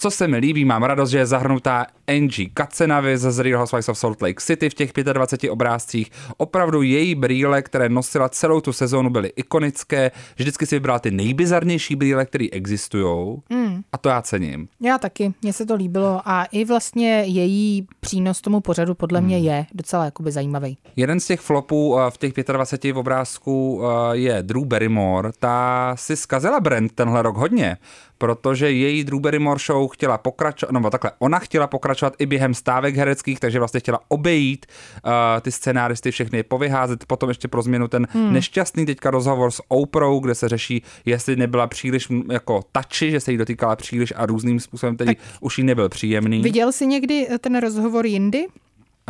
Co 0.02 0.10
se 0.10 0.28
mi 0.28 0.36
líbí, 0.36 0.64
mám 0.64 0.82
radost, 0.82 1.10
že 1.10 1.18
je 1.18 1.26
zahrnutá 1.26 1.86
Angie 2.08 2.48
Katzenavy 2.54 3.18
ze 3.18 3.42
Real 3.42 3.58
Housewives 3.58 3.88
of 3.88 3.98
Salt 3.98 4.22
Lake 4.22 4.40
City 4.40 4.70
v 4.70 4.74
těch 4.74 4.92
25 4.92 5.50
obrázcích. 5.50 6.10
Opravdu 6.36 6.82
její 6.82 7.14
brýle, 7.14 7.62
které 7.62 7.88
nosila 7.88 8.28
celou 8.28 8.60
tu 8.60 8.72
sezónu, 8.72 9.10
byly 9.10 9.32
ikonické. 9.36 10.10
Vždycky 10.36 10.66
si 10.66 10.76
vybrala 10.76 10.98
ty 10.98 11.10
nejbizarnější 11.10 11.96
brýle, 11.96 12.26
které 12.26 12.46
existují. 12.52 13.36
Mm. 13.50 13.82
A 13.92 13.98
to 13.98 14.08
já 14.08 14.22
cením. 14.22 14.68
Já 14.80 14.98
taky, 14.98 15.34
mně 15.42 15.52
se 15.52 15.66
to 15.66 15.74
líbilo 15.74 16.20
a 16.24 16.44
i 16.44 16.64
vlastně 16.64 17.22
její 17.26 17.86
přínos 18.00 18.40
tomu 18.40 18.60
pořadu 18.60 18.94
podle 18.94 19.20
mě 19.20 19.38
je 19.38 19.66
docela 19.74 20.04
jakoby 20.04 20.32
zajímavý. 20.32 20.78
Jeden 20.96 21.20
z 21.20 21.26
těch 21.26 21.40
flopů 21.40 21.92
uh, 21.92 22.00
v 22.10 22.18
těch 22.18 22.32
25 22.32 22.96
obrázků 22.96 23.74
uh, 23.74 23.86
je 24.12 24.42
Drew 24.42 24.64
Barrymore. 24.64 25.30
Ta 25.38 25.92
si 25.96 26.16
zkazila 26.16 26.60
brand 26.60 26.92
tenhle 26.92 27.22
rok 27.22 27.36
hodně, 27.36 27.76
protože 28.20 28.70
její 28.70 29.04
Drew 29.04 29.20
Barrymore 29.20 29.60
show 29.66 29.88
chtěla 29.88 30.18
pokračovat, 30.18 30.72
no 30.72 30.90
takhle, 30.90 31.10
ona 31.18 31.38
chtěla 31.38 31.66
pokračovat 31.66 32.14
i 32.18 32.26
během 32.26 32.54
stávek 32.54 32.96
hereckých, 32.96 33.40
takže 33.40 33.58
vlastně 33.58 33.80
chtěla 33.80 34.00
obejít 34.08 34.66
uh, 35.04 35.12
ty 35.40 35.52
scenáristy, 35.52 36.10
všechny 36.10 36.38
je 36.38 36.42
povyházet, 36.42 37.06
potom 37.06 37.28
ještě 37.28 37.48
pro 37.48 37.62
změnu 37.62 37.88
ten 37.88 38.06
hmm. 38.10 38.32
nešťastný 38.32 38.86
teďka 38.86 39.10
rozhovor 39.10 39.50
s 39.50 39.62
Oprou, 39.68 40.20
kde 40.20 40.34
se 40.34 40.48
řeší, 40.48 40.82
jestli 41.04 41.36
nebyla 41.36 41.66
příliš 41.66 42.08
jako 42.32 42.60
tači, 42.72 43.10
že 43.10 43.20
se 43.20 43.32
jí 43.32 43.38
dotýkala 43.38 43.76
příliš 43.76 44.12
a 44.16 44.26
různým 44.26 44.60
způsobem, 44.60 44.96
tedy 44.96 45.16
už 45.40 45.58
jí 45.58 45.64
nebyl 45.64 45.88
příjemný. 45.88 46.42
Viděl 46.42 46.72
jsi 46.72 46.86
někdy 46.86 47.26
eh, 47.30 47.38
ten 47.38 47.60
rozhovor 47.60 48.06
jindy? 48.06 48.46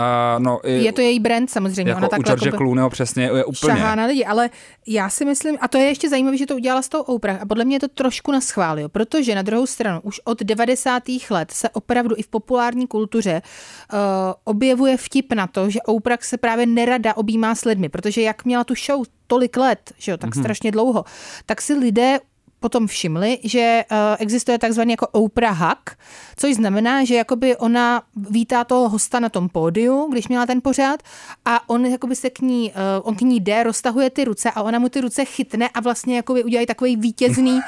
Uh, 0.01 0.43
no, 0.43 0.61
i, 0.65 0.85
Je 0.85 0.93
to 0.93 1.01
její 1.01 1.21
brand 1.21 1.51
samozřejmě. 1.51 1.91
jako 1.93 2.09
Ona 2.09 2.19
u 2.19 2.23
George 2.23 2.47
jako 2.47 2.57
Clooneyho 2.57 2.91
přesně 2.91 3.25
je 3.25 3.45
úplně. 3.45 3.75
šahá 3.75 3.95
na 3.95 4.07
lidi, 4.07 4.25
ale 4.25 4.51
já 4.87 5.09
si 5.09 5.25
myslím, 5.25 5.59
a 5.61 5.69
to 5.69 5.79
je 5.79 5.85
ještě 5.85 6.09
zajímavé, 6.09 6.37
že 6.37 6.47
to 6.47 6.55
udělala 6.55 6.83
s 6.83 6.89
tou 6.89 7.01
Oprah 7.01 7.43
a 7.43 7.47
podle 7.47 7.65
mě 7.65 7.77
je 7.77 7.81
to 7.81 7.89
trošku 7.89 8.33
na 8.33 8.41
schvál, 8.41 8.79
jo, 8.79 8.89
protože 8.89 9.35
na 9.35 9.43
druhou 9.43 9.67
stranu 9.67 10.01
už 10.03 10.21
od 10.25 10.43
90. 10.43 11.03
let 11.31 11.51
se 11.51 11.69
opravdu 11.69 12.15
i 12.19 12.23
v 12.23 12.29
populární 12.29 12.87
kultuře 12.87 13.43
uh, 13.93 13.99
objevuje 14.45 14.97
vtip 14.97 15.33
na 15.33 15.47
to, 15.47 15.71
že 15.71 15.83
Oprah 15.83 16.23
se 16.23 16.37
právě 16.37 16.67
nerada 16.67 17.17
objímá 17.17 17.55
s 17.55 17.65
lidmi, 17.65 17.89
protože 17.89 18.23
jak 18.23 18.45
měla 18.45 18.65
tu 18.65 18.75
show 18.75 19.05
tolik 19.27 19.57
let, 19.57 19.93
že 19.99 20.11
jo, 20.11 20.17
tak 20.17 20.31
mm-hmm. 20.31 20.41
strašně 20.41 20.71
dlouho, 20.71 21.05
tak 21.47 21.61
si 21.63 21.75
lidé 21.75 22.19
potom 22.61 22.87
všimli, 22.87 23.39
že 23.45 23.85
uh, 23.91 23.97
existuje 24.19 24.59
takzvaný 24.59 24.91
jako 24.91 25.07
Oprah 25.07 25.61
hug, 25.61 25.97
což 26.37 26.55
znamená, 26.55 27.05
že 27.05 27.15
jakoby 27.15 27.57
ona 27.57 28.03
vítá 28.17 28.65
toho 28.65 28.89
hosta 28.89 29.21
na 29.21 29.29
tom 29.29 29.49
pódiu, 29.49 30.09
když 30.13 30.29
měla 30.29 30.47
ten 30.47 30.61
pořád 30.63 31.03
a 31.45 31.69
on 31.69 31.87
jakoby 31.87 32.17
se 32.17 32.31
k 32.31 32.41
ní, 32.41 32.73
uh, 32.73 33.09
on 33.09 33.17
k 33.17 33.21
ní 33.21 33.41
jde, 33.41 33.63
roztahuje 33.63 34.11
ty 34.11 34.25
ruce 34.25 34.51
a 34.51 34.63
ona 34.63 34.79
mu 34.79 34.89
ty 34.89 35.01
ruce 35.01 35.25
chytne 35.25 35.69
a 35.69 35.81
vlastně 35.81 36.17
jakoby 36.17 36.45
udělají 36.45 36.67
takový 36.71 36.97
vítězný, 36.97 37.61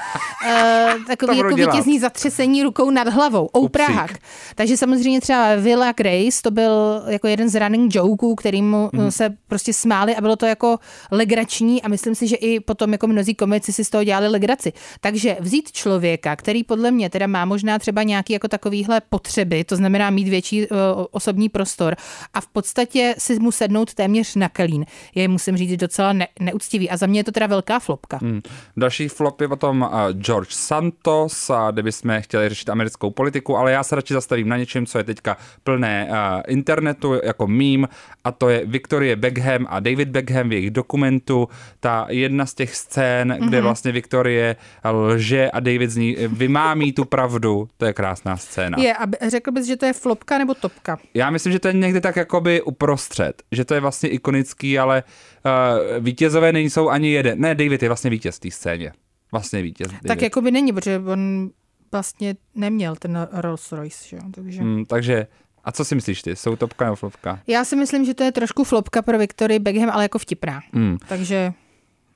takový 1.07 1.38
jako 1.38 1.53
dělat. 1.53 1.72
vítězný 1.72 1.99
zatřesení 1.99 2.62
rukou 2.62 2.90
nad 2.90 3.09
hlavou. 3.09 3.47
Oprah 3.47 3.88
Upsík. 3.88 4.01
hug. 4.01 4.18
Takže 4.55 4.76
samozřejmě 4.76 5.20
třeba 5.20 5.57
Villa 5.57 5.93
Grace, 5.93 6.43
to 6.43 6.51
byl 6.51 7.03
jako 7.07 7.28
jeden 7.28 7.49
z 7.49 7.61
running 7.61 7.95
jokeů, 7.95 8.34
kterým 8.34 8.76
mm. 8.93 9.11
se 9.11 9.30
prostě 9.49 9.72
smáli 9.72 10.16
a 10.16 10.20
bylo 10.20 10.36
to 10.36 10.47
jako 10.47 10.78
legrační 11.11 11.82
a 11.82 11.88
myslím 11.88 12.14
si, 12.14 12.26
že 12.26 12.36
i 12.36 12.61
potom 12.61 12.93
jako 12.93 13.07
mnozí 13.07 13.34
komici 13.34 13.72
si 13.72 13.84
z 13.84 13.90
toho 13.90 14.05
dělali 14.05 14.28
legraci. 14.28 14.72
Takže 15.01 15.37
vzít 15.41 15.72
člověka, 15.72 16.37
který 16.37 16.64
podle 16.64 16.91
mě 16.91 17.11
teda 17.11 17.26
má 17.26 17.45
možná 17.45 17.78
třeba 17.78 18.03
nějaký 18.03 18.33
jako 18.33 18.49
takovýhle 18.49 19.01
potřeby, 19.01 19.64
to 19.64 19.76
znamená 19.76 20.11
mít 20.11 20.28
větší 20.28 20.66
uh, 20.66 20.76
osobní 21.11 21.49
prostor 21.49 21.97
a 22.35 22.41
v 22.41 22.47
podstatě 22.47 23.14
si 23.18 23.39
mu 23.39 23.53
sednout 23.53 23.95
téměř 23.95 24.35
na 24.35 24.49
kelín, 24.49 24.85
je 25.14 25.28
musím 25.28 25.57
říct 25.57 25.80
docela 25.80 26.12
ne- 26.12 26.28
neúctivý 26.41 26.91
a 26.91 26.97
za 26.97 27.07
mě 27.07 27.20
je 27.20 27.24
to 27.24 27.33
teda 27.33 27.47
velká 27.47 27.78
flopka. 27.78 28.18
Hmm. 28.22 28.41
Další 28.76 29.09
flop 29.09 29.41
je 29.41 29.49
potom 29.49 29.83
uh, 29.83 29.89
George 30.12 30.53
Santos, 30.53 31.51
a 31.51 31.70
kdybychom 31.70 32.20
chtěli 32.20 32.49
řešit 32.49 32.68
americkou 32.68 33.11
politiku, 33.11 33.57
ale 33.57 33.72
já 33.72 33.83
se 33.83 33.97
radši 33.97 34.14
zastavím 34.14 34.49
na 34.49 34.57
něčem, 34.57 34.87
co 34.87 34.99
je 34.99 35.05
teďka 35.05 35.37
plné 35.64 36.09
uh, 36.11 36.16
internetu 36.49 37.20
jako 37.24 37.47
mím, 37.47 37.89
a 38.24 38.33
to 38.33 38.49
je 38.49 38.66
Victoria 38.66 39.16
Beckham 39.16 39.66
a 39.68 39.80
David 39.80 40.09
Beckham 40.09 40.49
v 40.49 40.53
jejich 40.53 40.70
dokumentu. 40.70 41.49
Ta 41.80 42.07
jedna 42.09 42.47
z 42.47 42.55
těch 42.55 42.76
scén, 42.76 43.33
mm-hmm. 43.33 43.49
kde 43.49 43.61
vlastně 43.61 43.93
Victorie 43.93 44.57
lže 44.84 45.50
a 45.50 45.60
David 45.60 45.90
z 45.90 45.96
ní 45.96 46.16
vymámí 46.28 46.92
tu 46.92 47.04
pravdu, 47.04 47.68
to 47.76 47.86
je 47.86 47.92
krásná 47.92 48.36
scéna. 48.36 48.78
Je, 48.80 48.94
a 48.94 49.28
řekl 49.28 49.52
bys, 49.52 49.66
že 49.66 49.76
to 49.76 49.86
je 49.86 49.92
flopka 49.92 50.38
nebo 50.38 50.54
topka? 50.54 50.98
Já 51.14 51.30
myslím, 51.30 51.52
že 51.52 51.58
to 51.58 51.68
je 51.68 51.74
někde 51.74 52.00
tak 52.00 52.16
jakoby 52.16 52.62
uprostřed, 52.62 53.42
že 53.52 53.64
to 53.64 53.74
je 53.74 53.80
vlastně 53.80 54.08
ikonický, 54.08 54.78
ale 54.78 55.02
uh, 55.44 56.04
vítězové 56.04 56.52
nejsou 56.52 56.88
ani 56.88 57.10
jeden. 57.10 57.40
Ne, 57.40 57.54
David 57.54 57.82
je 57.82 57.88
vlastně 57.88 58.10
vítěz 58.10 58.36
v 58.36 58.40
té 58.40 58.50
scéně. 58.50 58.92
Vlastně 59.32 59.62
vítěz. 59.62 59.88
David. 59.88 60.06
Tak 60.08 60.22
jako 60.22 60.40
by 60.40 60.50
není, 60.50 60.72
protože 60.72 60.98
on 60.98 61.50
vlastně 61.92 62.36
neměl 62.54 62.96
ten 62.96 63.28
Rolls 63.32 63.72
Royce, 63.72 64.08
že 64.08 64.16
jo? 64.16 64.22
Takže... 64.34 64.60
Hmm, 64.60 64.84
takže, 64.84 65.26
a 65.64 65.72
co 65.72 65.84
si 65.84 65.94
myslíš 65.94 66.22
ty? 66.22 66.36
Jsou 66.36 66.56
topka 66.56 66.84
nebo 66.84 66.96
flopka? 66.96 67.40
Já 67.46 67.64
si 67.64 67.76
myslím, 67.76 68.04
že 68.04 68.14
to 68.14 68.24
je 68.24 68.32
trošku 68.32 68.64
flopka 68.64 69.02
pro 69.02 69.18
Victory 69.18 69.58
Beckham, 69.58 69.90
ale 69.90 70.04
jako 70.04 70.18
vtipná. 70.18 70.60
Hmm, 70.72 70.96
Takže, 71.08 71.52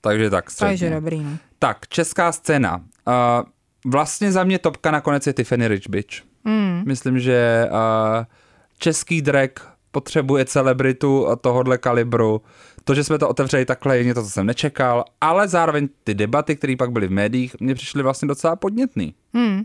takže 0.07 0.31
tak 0.31 0.51
středně. 0.51 0.71
takže 0.71 0.91
dobrý. 0.91 1.25
No. 1.25 1.31
Tak, 1.59 1.89
česká 1.89 2.33
scéna. 2.33 2.77
Uh, 2.77 2.83
vlastně 3.93 4.33
za 4.33 4.45
mě 4.45 4.59
topka 4.59 4.91
nakonec 4.91 5.27
je 5.27 5.33
Tiffany 5.33 5.69
Rich 5.69 5.89
Bitch. 5.89 6.23
Mm. 6.45 6.83
Myslím, 6.87 7.21
že 7.21 7.69
uh, 7.71 8.25
český 8.79 9.23
drag 9.23 9.51
potřebuje 9.91 10.45
celebritu 10.45 11.27
tohohle 11.41 11.79
kalibru. 11.79 12.43
To, 12.85 12.95
že 12.95 13.05
jsme 13.05 13.19
to 13.19 13.29
otevřeli 13.29 13.65
takhle, 13.65 13.99
je 13.99 14.05
něco, 14.05 14.23
co 14.23 14.31
jsem 14.31 14.47
nečekal, 14.47 15.05
ale 15.21 15.49
zároveň 15.49 15.89
ty 16.05 16.15
debaty, 16.15 16.57
které 16.57 16.75
pak 16.79 16.93
byly 16.93 17.07
v 17.07 17.11
médiích, 17.11 17.57
mně 17.61 17.75
přišly 17.75 18.03
vlastně 18.03 18.29
docela 18.29 18.57
podnětný. 18.57 19.15
Hmm. 19.35 19.63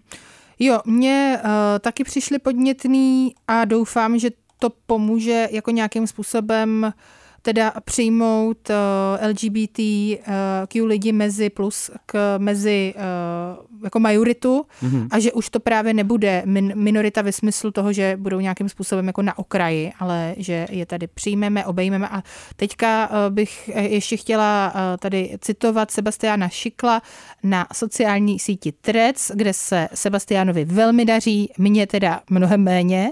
Jo, 0.59 0.79
mně 0.85 1.39
uh, 1.43 1.49
taky 1.79 2.03
přišli 2.03 2.39
podnětný 2.39 3.35
a 3.47 3.65
doufám, 3.65 4.19
že 4.19 4.29
to 4.59 4.69
pomůže 4.85 5.47
jako 5.51 5.71
nějakým 5.71 6.07
způsobem 6.07 6.93
teda 7.41 7.73
přijmout 7.85 8.69
uh, 8.69 9.27
LGBT 9.27 9.79
uh, 9.79 10.25
Q 10.67 10.85
lidi 10.85 11.11
mezi 11.11 11.49
plus 11.49 11.91
k 12.05 12.37
mezi 12.37 12.93
uh, 12.95 13.65
jako 13.83 13.99
majoritu 13.99 14.65
mm-hmm. 14.83 15.07
a 15.11 15.19
že 15.19 15.31
už 15.31 15.49
to 15.49 15.59
právě 15.59 15.93
nebude 15.93 16.43
min, 16.45 16.73
minorita 16.75 17.21
ve 17.21 17.31
smyslu 17.31 17.71
toho, 17.71 17.93
že 17.93 18.17
budou 18.19 18.39
nějakým 18.39 18.69
způsobem 18.69 19.07
jako 19.07 19.21
na 19.21 19.37
okraji, 19.37 19.91
ale 19.99 20.35
že 20.37 20.67
je 20.69 20.85
tady 20.85 21.07
přijmeme, 21.07 21.65
obejmeme 21.65 22.09
a 22.09 22.23
teďka 22.55 23.09
bych 23.29 23.69
ještě 23.75 24.17
chtěla 24.17 24.73
tady 24.99 25.37
citovat 25.41 25.91
Sebastiana 25.91 26.49
Šikla 26.49 27.01
na 27.43 27.67
sociální 27.73 28.39
síti 28.39 28.71
Threads, 28.71 29.31
kde 29.35 29.53
se 29.53 29.87
Sebastianovi 29.93 30.65
velmi 30.65 31.05
daří, 31.05 31.51
mně 31.57 31.87
teda 31.87 32.21
mnohem 32.29 32.63
méně 32.63 33.11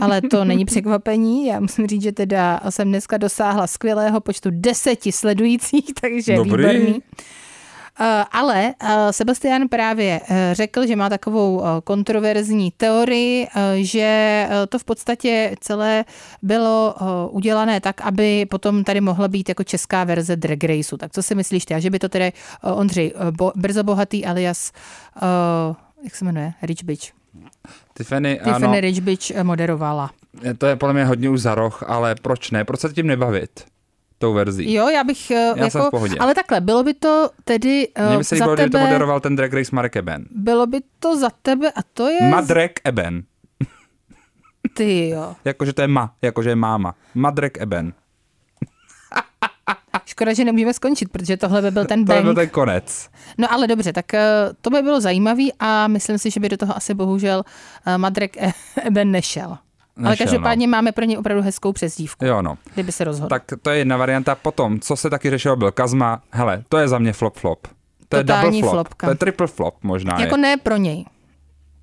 ale 0.00 0.22
to 0.22 0.44
není 0.44 0.64
překvapení. 0.64 1.46
Já 1.46 1.60
musím 1.60 1.86
říct, 1.86 2.02
že 2.02 2.12
teda 2.12 2.60
jsem 2.70 2.88
dneska 2.88 3.16
dosáhla 3.16 3.66
skvělého 3.66 4.20
počtu 4.20 4.48
deseti 4.52 5.12
sledujících, 5.12 5.84
takže 6.00 6.36
Dobrý. 6.36 6.50
výborný. 6.50 7.02
Uh, 8.00 8.06
ale 8.32 8.74
uh, 8.82 8.88
Sebastian 9.10 9.68
právě 9.68 10.20
uh, 10.20 10.36
řekl, 10.52 10.86
že 10.86 10.96
má 10.96 11.08
takovou 11.08 11.62
kontroverzní 11.84 12.70
teorii, 12.76 13.46
že 13.74 14.48
to 14.68 14.78
v 14.78 14.84
podstatě 14.84 15.54
celé 15.60 16.04
bylo 16.42 16.94
udělané 17.30 17.80
tak, 17.80 18.00
aby 18.00 18.46
potom 18.46 18.84
tady 18.84 19.00
mohla 19.00 19.28
být 19.28 19.48
jako 19.48 19.64
česká 19.64 20.04
verze 20.04 20.36
Drag 20.36 20.64
Raceu. 20.64 20.96
Tak 20.96 21.12
co 21.12 21.22
si 21.22 21.34
myslíš 21.34 21.64
ty? 21.64 21.74
A 21.74 21.80
že 21.80 21.90
by 21.90 21.98
to 21.98 22.08
tedy 22.08 22.32
Ondřej 22.62 23.12
Brzo 23.54 23.84
Bohatý 23.84 24.26
alias, 24.26 24.72
jak 26.04 26.16
se 26.16 26.24
jmenuje? 26.24 26.52
Rich 26.62 26.84
Bitch. 26.84 27.17
Tiffany, 27.96 28.40
Tiffany 28.44 28.66
ano, 28.66 28.80
Rich 28.80 29.00
Bitch 29.00 29.30
uh, 29.30 29.42
moderovala. 29.42 30.10
to 30.58 30.66
je 30.66 30.76
podle 30.76 30.92
mě 30.94 31.04
hodně 31.04 31.30
už 31.30 31.40
za 31.40 31.54
roh, 31.54 31.82
ale 31.86 32.14
proč 32.22 32.50
ne? 32.50 32.64
Proč 32.64 32.80
se 32.80 32.88
tím 32.92 33.06
nebavit? 33.06 33.64
Tou 34.18 34.32
verzí. 34.32 34.72
Jo, 34.72 34.88
já 34.88 35.04
bych 35.04 35.30
Já 35.30 35.56
jako, 35.56 35.70
jsem 35.70 35.82
v 35.82 35.90
pohodě. 35.90 36.16
ale 36.20 36.34
takhle, 36.34 36.60
bylo 36.60 36.82
by 36.82 36.94
to 36.94 37.30
tedy 37.44 37.88
Mně 37.98 38.08
uh, 38.08 38.18
by 38.18 38.24
se 38.24 38.34
líbilo, 38.34 38.54
kdyby 38.54 38.70
to 38.70 38.78
tebe, 38.78 38.84
moderoval 38.86 39.20
ten 39.20 39.36
Drag 39.36 39.52
Race 39.52 39.70
Marek 39.76 39.96
Eben. 39.96 40.24
bylo 40.30 40.66
by 40.66 40.80
to 40.98 41.16
za 41.16 41.30
tebe 41.42 41.70
a 41.70 41.80
to 41.94 42.06
je 42.08 42.20
Madrek 42.30 42.80
Eben. 42.84 43.22
ty 44.74 45.08
jo. 45.08 45.34
Jakože 45.44 45.72
to 45.72 45.82
je 45.82 45.88
ma, 45.88 46.14
jakože 46.22 46.48
je 46.50 46.56
máma. 46.56 46.94
Madrek 47.14 47.60
Eben. 47.60 47.92
Škoda, 50.18 50.32
že 50.32 50.44
nemůžeme 50.44 50.74
skončit, 50.74 51.08
protože 51.12 51.36
tohle 51.36 51.62
by 51.62 51.70
byl 51.70 51.84
ten 51.84 52.04
To 52.04 52.12
by 52.12 52.22
byl 52.22 52.34
ten 52.34 52.48
konec. 52.48 53.08
No 53.38 53.52
ale 53.52 53.66
dobře, 53.66 53.92
tak 53.92 54.14
eh, 54.14 54.22
to 54.60 54.70
by 54.70 54.82
bylo 54.82 55.00
zajímavý 55.00 55.52
a 55.60 55.88
myslím 55.88 56.18
si, 56.18 56.30
že 56.30 56.40
by 56.40 56.48
do 56.48 56.56
toho 56.56 56.76
asi 56.76 56.94
bohužel 56.94 57.42
eh, 57.86 57.98
Madrek 57.98 58.36
E- 58.42 58.52
Eben 58.84 59.10
nešel. 59.10 59.46
ale 59.96 60.10
Nešel, 60.10 60.26
každopádně 60.26 60.66
máme 60.68 60.92
pro 60.92 61.04
ně 61.04 61.18
opravdu 61.18 61.42
hezkou 61.42 61.72
přezdívku, 61.72 62.24
Jo, 62.24 62.42
no. 62.42 62.58
kdyby 62.74 62.92
se 62.92 63.04
rozhodl. 63.04 63.28
Tak 63.28 63.42
to 63.62 63.70
je 63.70 63.78
jedna 63.78 63.96
varianta. 63.96 64.34
Potom, 64.34 64.80
co 64.80 64.96
se 64.96 65.10
taky 65.10 65.30
řešilo, 65.30 65.56
byl 65.56 65.72
Kazma. 65.72 66.22
Hele, 66.30 66.62
to 66.68 66.78
je 66.78 66.88
za 66.88 66.98
mě 66.98 67.12
flop-flop. 67.12 67.58
To 68.08 68.16
je 68.16 68.24
double 68.24 68.50
flop. 68.60 68.70
flopka. 68.72 69.06
To 69.06 69.10
je 69.10 69.16
triple 69.16 69.46
flop 69.46 69.74
možná 69.82 70.20
jako 70.20 70.34
je. 70.36 70.42
ne 70.42 70.56
pro 70.56 70.76
něj. 70.76 71.04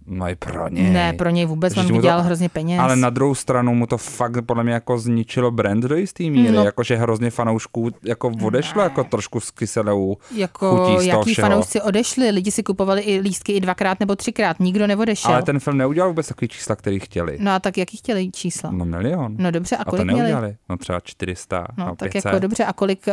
No 0.07 0.29
i 0.29 0.35
pro 0.35 0.69
něj. 0.69 0.89
Ne, 0.89 1.13
pro 1.13 1.29
něj 1.29 1.45
vůbec, 1.45 1.77
on 1.77 1.83
mu 1.83 1.89
to- 1.89 1.95
vydělal 1.95 2.21
hrozně 2.21 2.49
peněz. 2.49 2.79
Ale 2.79 2.95
na 2.95 3.09
druhou 3.09 3.35
stranu 3.35 3.75
mu 3.75 3.87
to 3.87 3.97
fakt 3.97 4.45
podle 4.45 4.63
mě 4.63 4.73
jako 4.73 4.97
zničilo 4.99 5.51
brand 5.51 5.83
do 5.83 5.95
jistý 5.95 6.31
míry, 6.31 6.51
No. 6.55 6.63
jakože 6.63 6.95
hrozně 6.95 7.31
fanoušků 7.31 7.89
jako 8.03 8.31
odešlo 8.43 8.81
jako 8.81 9.03
trošku 9.03 9.39
s 9.39 9.51
kyselou 9.51 10.17
jako 10.35 10.69
chutí 10.77 10.91
z 11.07 11.09
toho 11.11 11.19
jaký 11.19 11.31
všeho. 11.33 11.49
fanoušci 11.49 11.81
odešli, 11.81 12.29
lidi 12.29 12.51
si 12.51 12.63
kupovali 12.63 13.01
i 13.01 13.19
lístky 13.19 13.51
i 13.51 13.59
dvakrát 13.61 13.99
nebo 13.99 14.15
třikrát, 14.15 14.59
nikdo 14.59 14.87
neodešel. 14.87 15.31
Ale 15.31 15.43
ten 15.43 15.59
film 15.59 15.77
neudělal 15.77 16.09
vůbec 16.09 16.27
takový 16.27 16.47
čísla, 16.49 16.75
který 16.75 16.99
chtěli. 16.99 17.37
No 17.41 17.51
a 17.51 17.59
tak 17.59 17.77
jaký 17.77 17.97
chtěli 17.97 18.31
čísla? 18.31 18.71
No 18.71 18.85
milion. 18.85 19.35
No 19.39 19.51
dobře, 19.51 19.77
a 19.77 19.81
a 19.81 19.83
to 19.83 19.89
kolik 19.89 20.03
měli? 20.05 20.19
neudělali. 20.19 20.55
No 20.69 20.77
třeba 20.77 20.99
400, 20.99 21.67
No, 21.77 21.85
no, 21.85 21.95
tak 21.95 22.11
500. 22.11 22.25
jako 22.25 22.39
dobře, 22.39 22.65
a 22.65 22.73
kolik, 22.73 23.05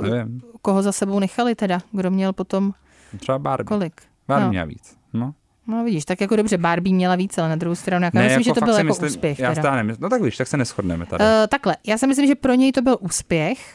uh, 0.00 0.06
Nevím. 0.10 0.40
koho 0.62 0.82
za 0.82 0.92
sebou 0.92 1.18
nechali 1.18 1.54
teda? 1.54 1.78
Kdo 1.92 2.10
měl 2.10 2.32
potom 2.32 2.72
Třeba 3.18 3.38
Barbie. 3.38 3.64
kolik? 3.66 3.92
Barbie 4.28 4.44
no. 4.46 4.50
měla 4.50 4.64
víc. 4.64 4.96
No. 5.12 5.34
No 5.66 5.84
vidíš, 5.84 6.04
tak 6.04 6.20
jako 6.20 6.36
dobře, 6.36 6.58
Barbie 6.58 6.94
měla 6.94 7.16
víc, 7.16 7.38
ale 7.38 7.48
na 7.48 7.56
druhou 7.56 7.74
stranu, 7.74 8.04
jako, 8.04 8.18
myslím, 8.18 8.42
že 8.42 8.52
to 8.52 8.60
byl 8.64 8.74
jako 8.74 8.86
myslím, 8.86 9.06
úspěch. 9.08 9.38
Já 9.38 9.54
teda. 9.54 9.76
nemysl... 9.76 9.98
No 10.02 10.08
tak 10.08 10.22
víš, 10.22 10.36
tak 10.36 10.48
se 10.48 10.56
neschodneme 10.56 11.06
tady. 11.06 11.24
Uh, 11.24 11.30
takhle, 11.48 11.76
já 11.86 11.98
si 11.98 12.06
myslím, 12.06 12.26
že 12.26 12.34
pro 12.34 12.54
něj 12.54 12.72
to 12.72 12.82
byl 12.82 12.96
úspěch, 13.00 13.74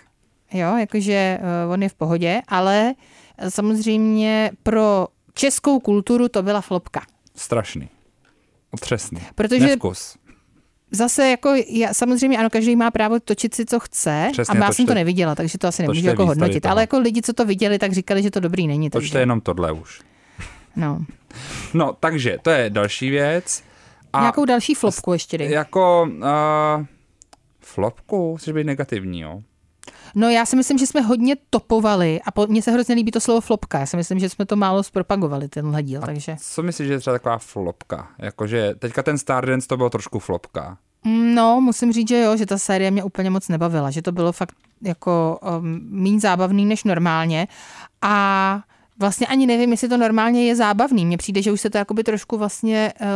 jo, 0.54 0.78
jakože 0.78 1.40
uh, 1.66 1.74
on 1.74 1.84
je 1.84 1.90
v 1.90 1.94
pohodě, 1.94 2.42
ale 2.48 2.94
uh, 3.44 3.50
samozřejmě 3.50 4.52
pro 4.64 5.08
českou 5.34 5.80
kulturu 5.80 6.28
to 6.30 6.44
byla 6.44 6.62
flopka. 6.62 7.02
Strašný. 7.36 7.90
Otřesný. 8.72 9.22
Protože- 9.36 9.66
Nevkus. 9.66 10.18
Zase 10.94 11.30
jako, 11.30 11.54
já, 11.70 11.94
samozřejmě 11.94 12.38
ano, 12.38 12.50
každý 12.50 12.76
má 12.76 12.92
právo 12.92 13.20
točit 13.20 13.54
si, 13.56 13.66
co 13.66 13.80
chce 13.80 14.30
Přesně, 14.32 14.60
a 14.60 14.64
já 14.66 14.72
jsem 14.72 14.86
to 14.86 14.90
točte- 14.90 14.96
neviděla, 14.96 15.36
takže 15.36 15.58
to 15.58 15.68
asi 15.68 15.82
nemůžu 15.82 16.00
točte 16.00 16.10
jako 16.10 16.26
hodnotit, 16.26 16.66
ale 16.66 16.82
jako 16.84 17.00
lidi, 17.00 17.22
co 17.22 17.34
to 17.34 17.46
viděli, 17.46 17.80
tak 17.80 17.94
říkali, 17.94 18.24
že 18.24 18.32
to 18.32 18.40
dobrý 18.40 18.68
není. 18.68 18.90
Točte 18.90 19.08
Takže, 19.08 19.20
jenom 19.20 19.42
tohle 19.42 19.72
už. 19.72 20.02
no. 20.76 21.06
No, 21.74 21.96
takže 22.00 22.38
to 22.42 22.50
je 22.50 22.70
další 22.70 23.10
věc. 23.10 23.64
A 24.14 24.20
Nějakou 24.20 24.46
další 24.46 24.76
flopku 24.76 25.14
ještě 25.14 25.38
dej. 25.38 25.52
jako 25.52 26.10
uh, 26.18 26.86
Flopku, 27.60 28.38
chceš 28.38 28.54
být 28.54 28.64
negativní, 28.64 29.20
jo? 29.22 29.42
No 30.16 30.30
já 30.30 30.46
si 30.46 30.56
myslím, 30.56 30.78
že 30.78 30.88
jsme 30.88 31.02
hodně 31.02 31.36
topovali 31.50 32.20
a 32.26 32.32
po, 32.32 32.48
mně 32.48 32.62
se 32.62 32.72
hrozně 32.72 32.96
líbí 32.96 33.12
to 33.12 33.20
slovo 33.20 33.42
flopka. 33.42 33.80
Já 33.80 33.86
si 33.86 33.98
myslím, 33.98 34.20
že 34.20 34.30
jsme 34.30 34.46
to 34.46 34.56
málo 34.56 34.84
zpropagovali, 34.84 35.48
tenhle 35.48 35.84
díl, 35.84 36.02
takže... 36.02 36.36
Co 36.42 36.64
myslíš, 36.64 36.88
že 36.88 36.94
je 36.94 37.00
třeba 37.00 37.16
taková 37.16 37.38
flopka? 37.38 38.08
Jakože 38.20 38.76
teďka 38.80 39.04
ten 39.04 39.18
Stardance 39.18 39.68
to 39.68 39.78
bylo 39.78 39.90
trošku 39.90 40.20
flopka. 40.20 40.78
No, 41.06 41.62
musím 41.62 41.94
říct, 41.94 42.08
že 42.08 42.22
jo, 42.22 42.38
že 42.38 42.46
ta 42.46 42.58
série 42.58 42.92
mě 42.92 43.04
úplně 43.04 43.30
moc 43.30 43.48
nebavila, 43.48 43.92
že 43.92 44.02
to 44.02 44.12
bylo 44.12 44.32
fakt 44.32 44.56
jako 44.82 45.40
um, 45.60 45.80
méně 45.90 46.20
zábavný 46.20 46.66
než 46.66 46.84
normálně 46.84 47.48
a 48.02 48.62
vlastně 49.02 49.28
ani 49.28 49.48
nevím, 49.48 49.72
jestli 49.72 49.90
to 49.90 49.98
normálně 49.98 50.48
je 50.48 50.56
zábavný. 50.56 51.06
Mně 51.06 51.18
přijde, 51.18 51.42
že 51.42 51.52
už 51.52 51.62
se 51.62 51.70
to 51.70 51.78
jakoby 51.78 52.04
trošku 52.04 52.38
vlastně 52.38 52.94
uh, 53.02 53.08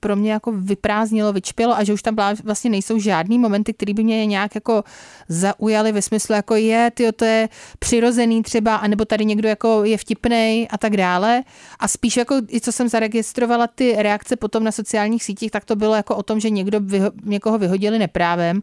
pro 0.00 0.16
mě 0.16 0.32
jako 0.32 0.52
vyprázdnilo, 0.52 1.32
vyčpělo 1.32 1.76
a 1.76 1.84
že 1.84 1.92
už 1.92 2.02
tam 2.02 2.16
vlastně 2.44 2.70
nejsou 2.70 2.98
žádný 2.98 3.38
momenty, 3.38 3.72
které 3.72 3.94
by 3.94 4.04
mě 4.04 4.26
nějak 4.26 4.54
jako 4.54 4.84
zaujaly 5.28 5.92
ve 5.92 6.02
smyslu 6.02 6.34
jako 6.34 6.54
je, 6.54 6.90
ty 6.94 7.12
to 7.12 7.24
je 7.24 7.48
přirozený 7.78 8.42
třeba, 8.42 8.76
anebo 8.76 9.04
tady 9.04 9.24
někdo 9.24 9.48
jako 9.48 9.84
je 9.84 9.98
vtipnej 9.98 10.68
a 10.70 10.78
tak 10.78 10.96
dále. 10.96 11.42
A 11.80 11.88
spíš 11.88 12.16
jako 12.16 12.34
i 12.48 12.60
co 12.60 12.72
jsem 12.72 12.88
zaregistrovala 12.88 13.66
ty 13.66 13.96
reakce 13.98 14.36
potom 14.36 14.64
na 14.64 14.72
sociálních 14.72 15.24
sítích, 15.24 15.50
tak 15.50 15.64
to 15.64 15.76
bylo 15.76 15.94
jako 15.94 16.16
o 16.16 16.22
tom, 16.22 16.40
že 16.40 16.50
někdo 16.50 16.80
vyho- 16.80 17.12
někoho 17.24 17.58
vyhodili 17.58 17.98
neprávem 17.98 18.62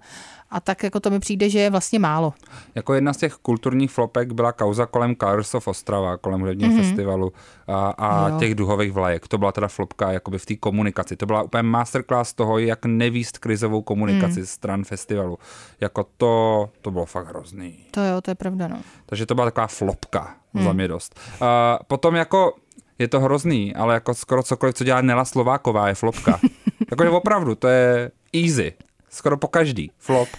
a 0.51 0.59
tak 0.59 0.83
jako 0.83 0.99
to 0.99 1.09
mi 1.09 1.19
přijde, 1.19 1.49
že 1.49 1.59
je 1.59 1.69
vlastně 1.69 1.99
málo. 1.99 2.33
Jako 2.75 2.93
jedna 2.93 3.13
z 3.13 3.17
těch 3.17 3.33
kulturních 3.33 3.91
flopek 3.91 4.31
byla 4.31 4.51
kauza 4.51 4.85
kolem 4.85 5.15
Colors 5.15 5.55
of 5.55 5.67
Ostrava, 5.67 6.17
kolem 6.17 6.39
hudebního 6.39 6.71
mm-hmm. 6.71 6.81
festivalu 6.81 7.33
a, 7.67 7.89
a 7.89 8.39
těch 8.39 8.55
duhových 8.55 8.91
vlajek. 8.91 9.27
To 9.27 9.37
byla 9.37 9.51
teda 9.51 9.67
flopka 9.67 10.11
jakoby 10.11 10.37
v 10.39 10.45
té 10.45 10.55
komunikaci. 10.55 11.15
To 11.15 11.25
byla 11.25 11.43
úplně 11.43 11.63
masterclass 11.63 12.33
toho, 12.33 12.59
jak 12.59 12.85
nevíst 12.85 13.37
krizovou 13.37 13.81
komunikaci 13.81 14.39
mm. 14.39 14.45
stran 14.45 14.83
festivalu. 14.83 15.37
Jako 15.81 16.05
to, 16.17 16.69
to 16.81 16.91
bylo 16.91 17.05
fakt 17.05 17.27
hrozný. 17.27 17.77
To 17.91 18.01
jo, 18.03 18.21
to 18.21 18.31
je 18.31 18.35
pravda, 18.35 18.67
no. 18.67 18.81
Takže 19.05 19.25
to 19.25 19.35
byla 19.35 19.47
taková 19.47 19.67
flopka 19.67 20.35
mm. 20.53 20.63
za 20.63 20.73
mě 20.73 20.87
dost. 20.87 21.19
Uh, 21.41 21.47
potom 21.87 22.15
jako 22.15 22.53
je 22.99 23.07
to 23.07 23.19
hrozný, 23.19 23.75
ale 23.75 23.93
jako 23.93 24.13
skoro 24.13 24.43
cokoliv, 24.43 24.75
co 24.75 24.83
dělá 24.83 25.01
Nela 25.01 25.25
Slováková, 25.25 25.87
je 25.87 25.95
flopka. 25.95 26.39
Jakože 26.91 27.09
opravdu, 27.09 27.55
to 27.55 27.67
je 27.67 28.11
easy 28.33 28.73
skoro 29.09 29.37
po 29.37 29.47
každý. 29.47 29.91
Flop. 29.97 30.29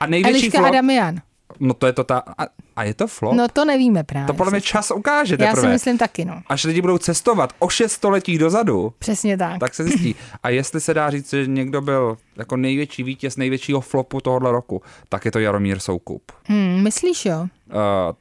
A 0.00 0.06
největší 0.06 0.38
Eliška 0.40 0.58
flop... 0.58 0.68
Adamian. 0.68 1.16
No 1.60 1.74
to 1.74 1.86
je 1.86 1.92
to 1.92 2.04
ta... 2.04 2.22
A, 2.38 2.46
a 2.76 2.84
je 2.84 2.94
to 2.94 3.06
flop? 3.06 3.34
No 3.34 3.48
to 3.48 3.64
nevíme 3.64 4.04
právě. 4.04 4.26
To 4.26 4.34
podle 4.34 4.50
mě 4.50 4.60
čas 4.60 4.90
ukáže 4.90 5.36
teprve. 5.36 5.48
Já 5.48 5.62
si 5.62 5.66
myslím 5.66 5.98
taky, 5.98 6.24
no. 6.24 6.42
Až 6.46 6.64
lidi 6.64 6.80
budou 6.80 6.98
cestovat 6.98 7.52
o 7.58 7.68
šest 7.68 7.92
století 7.92 8.38
dozadu. 8.38 8.92
Přesně 8.98 9.36
tak. 9.36 9.58
Tak 9.60 9.74
se 9.74 9.84
zjistí. 9.84 10.14
A 10.42 10.48
jestli 10.48 10.80
se 10.80 10.94
dá 10.94 11.10
říct, 11.10 11.30
že 11.30 11.46
někdo 11.46 11.80
byl 11.80 12.18
jako 12.36 12.56
největší 12.56 13.02
vítěz 13.02 13.36
největšího 13.36 13.80
flopu 13.80 14.20
tohohle 14.20 14.52
roku, 14.52 14.82
tak 15.08 15.24
je 15.24 15.30
to 15.30 15.38
Jaromír 15.38 15.78
Soukup. 15.78 16.32
Hmm, 16.44 16.82
myslíš 16.82 17.26
jo? 17.26 17.40
Uh, 17.40 17.46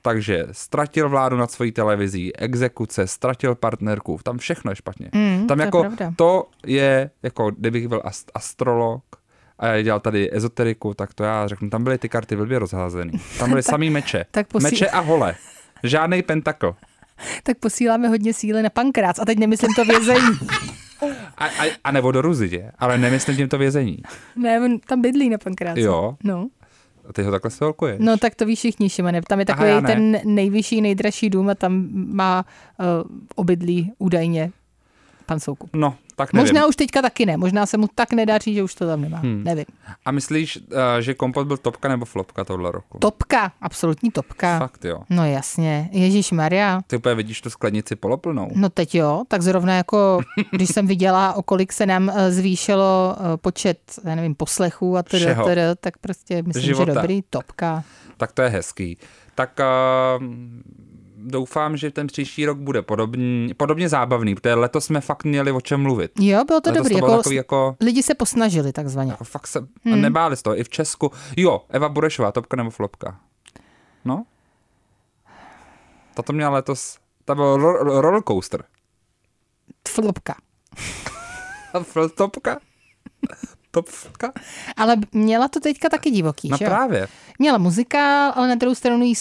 takže 0.01 0.45
ztratil 0.51 1.09
vládu 1.09 1.37
nad 1.37 1.51
svojí 1.51 1.71
televizí, 1.71 2.35
exekuce, 2.35 3.07
ztratil 3.07 3.55
partnerku, 3.55 4.19
tam 4.23 4.37
všechno 4.37 4.71
je 4.71 4.75
špatně. 4.75 5.09
Hmm, 5.13 5.47
tam 5.47 5.57
to 5.57 5.63
jako 5.63 5.83
je 5.99 6.13
to 6.15 6.47
je, 6.65 7.09
jako 7.23 7.51
kdybych 7.51 7.87
byl 7.87 8.01
ast- 8.05 8.31
astrolog, 8.33 9.03
a 9.59 9.67
já 9.67 9.81
dělal 9.81 9.99
tady 9.99 10.29
ezoteriku, 10.35 10.93
tak 10.93 11.13
to 11.13 11.23
já 11.23 11.47
řeknu, 11.47 11.69
tam 11.69 11.83
byly 11.83 11.97
ty 11.97 12.09
karty 12.09 12.35
blbě 12.35 12.59
rozházený. 12.59 13.11
Tam 13.39 13.49
byly 13.49 13.63
samý 13.73 13.89
meče. 13.89 14.25
tak 14.31 14.47
posíl... 14.47 14.69
Meče 14.69 14.89
a 14.89 14.99
hole. 14.99 15.35
Žádný 15.83 16.21
pentakl. 16.21 16.75
tak 17.43 17.57
posíláme 17.57 18.07
hodně 18.07 18.33
síly 18.33 18.63
na 18.63 18.69
pankrác. 18.69 19.19
A 19.19 19.25
teď 19.25 19.37
nemyslím 19.37 19.73
to 19.75 19.85
vězení. 19.85 20.37
a, 21.37 21.45
a, 21.45 21.71
a 21.83 21.91
nebo 21.91 22.11
do 22.11 22.21
Ruzidě, 22.21 22.71
ale 22.79 22.97
nemyslím 22.97 23.35
tím 23.35 23.49
to 23.49 23.57
vězení. 23.57 23.97
Ne, 24.35 24.61
on 24.61 24.79
tam 24.79 25.01
bydlí 25.01 25.29
na 25.29 25.37
pankráci. 25.37 25.81
Jo. 25.81 26.17
No. 26.23 26.47
A 27.09 27.13
ty 27.13 27.23
ho 27.23 27.31
takhle 27.31 27.51
stalkuješ. 27.51 27.97
No 27.99 28.17
tak 28.17 28.35
to 28.35 28.45
víš 28.45 28.59
všichni, 28.59 28.89
Šimane. 28.89 29.21
Tam 29.21 29.39
je 29.39 29.45
takový 29.45 29.69
Aha, 29.69 29.81
ten 29.81 30.21
nejvyšší, 30.23 30.81
nejdražší 30.81 31.29
dům 31.29 31.49
a 31.49 31.55
tam 31.55 31.87
má 31.91 32.45
uh, 32.79 32.85
obydlí 33.35 33.91
údajně 33.97 34.51
pan 35.25 35.39
Soukup. 35.39 35.69
No, 35.73 35.95
tak 36.16 36.34
nevím. 36.34 36.43
Možná 36.43 36.68
už 36.68 36.76
teďka 36.76 37.01
taky 37.01 37.26
ne, 37.26 37.38
možná 37.38 37.66
se 37.66 37.78
mu 37.78 37.88
tak 37.95 38.13
nedaří, 38.13 38.55
že 38.55 38.63
už 38.63 38.76
to 38.76 38.88
tam 38.88 39.01
nemá, 39.01 39.18
hmm. 39.18 39.43
nevím. 39.43 39.66
A 40.05 40.11
myslíš, 40.11 40.57
uh, 40.57 40.78
že 40.99 41.13
kompot 41.13 41.47
byl 41.47 41.57
topka 41.57 41.89
nebo 41.89 42.05
flopka 42.05 42.43
tohle 42.43 42.72
roku? 42.72 42.99
Topka, 42.99 43.51
absolutní 43.61 44.11
topka. 44.11 44.59
Fakt 44.59 44.86
jo. 44.86 45.01
No 45.09 45.26
jasně, 45.26 45.89
Ježíš 45.91 46.32
Maria. 46.32 46.82
Ty 46.88 46.97
úplně 46.97 47.16
vidíš 47.16 47.41
tu 47.41 47.49
sklenici 47.49 47.95
poloplnou. 47.95 48.49
No 48.55 48.70
teď 48.70 48.95
jo, 48.95 49.24
tak 49.28 49.41
zrovna 49.41 49.76
jako, 49.76 50.22
když 50.51 50.70
jsem 50.70 50.88
viděla, 50.88 51.34
o 51.34 51.43
kolik 51.43 51.74
se 51.74 51.86
nám 51.86 52.09
eh, 52.09 52.32
zvýšilo 52.32 53.16
eh, 53.18 53.38
počet, 53.38 53.80
já 54.03 54.16
nevím, 54.16 54.36
poslechů 54.36 54.97
a 54.97 55.03
tedy, 55.03 55.26
tedy 55.45 55.61
tak 55.80 55.97
prostě 55.97 56.43
myslím, 56.43 56.63
Života. 56.63 56.91
že 56.91 56.95
dobrý, 56.95 57.22
topka. 57.30 57.84
Tak 58.18 58.32
to 58.32 58.41
je 58.41 58.49
hezký. 58.49 58.97
Tak 59.36 59.59
uh, 60.20 60.26
doufám, 61.26 61.78
že 61.78 61.91
ten 61.91 62.07
příští 62.07 62.45
rok 62.45 62.57
bude 62.57 62.82
podobný, 62.82 63.53
podobně 63.57 63.89
zábavný, 63.89 64.36
protože 64.36 64.53
letos 64.53 64.86
jsme 64.86 65.01
fakt 65.01 65.23
měli 65.23 65.51
o 65.51 65.61
čem 65.61 65.82
mluvit. 65.82 66.11
Jo, 66.19 66.43
bylo 66.45 66.61
to 66.61 66.69
letos 66.69 66.84
dobrý. 66.84 66.95
To 66.95 66.99
bylo 66.99 67.11
jako, 67.11 67.21
takový 67.21 67.36
jako, 67.36 67.76
lidi 67.82 68.03
se 68.03 68.15
posnažili 68.15 68.71
takzvaně. 68.71 69.11
Jako 69.11 69.23
fakt 69.23 69.47
se 69.47 69.59
hmm. 69.84 70.01
nebáli 70.01 70.38
z 70.38 70.41
toho. 70.41 70.59
I 70.59 70.63
v 70.63 70.69
Česku. 70.69 71.11
Jo, 71.38 71.61
Eva 71.69 71.89
Burešová, 71.89 72.32
topka 72.32 72.57
nebo 72.57 72.69
flopka? 72.69 73.19
No? 74.05 74.26
Tato 76.13 76.34
měla 76.34 76.51
letos, 76.51 76.97
to 77.26 77.36
byl 77.36 77.57
rollercoaster. 78.01 78.63
Flopka. 79.88 80.36
Topka? 82.15 82.59
Topka? 83.71 84.34
Ale 84.78 84.95
měla 85.11 85.47
to 85.47 85.59
teďka 85.59 85.89
taky 85.89 86.11
divoký, 86.11 86.49
no 86.49 86.57
že 86.57 86.65
právě. 86.65 87.07
Měla 87.39 87.57
muzikál, 87.57 88.34
ale 88.36 88.47
na 88.47 88.55
druhou 88.55 88.76
stranu 88.76 89.05
jí 89.05 89.15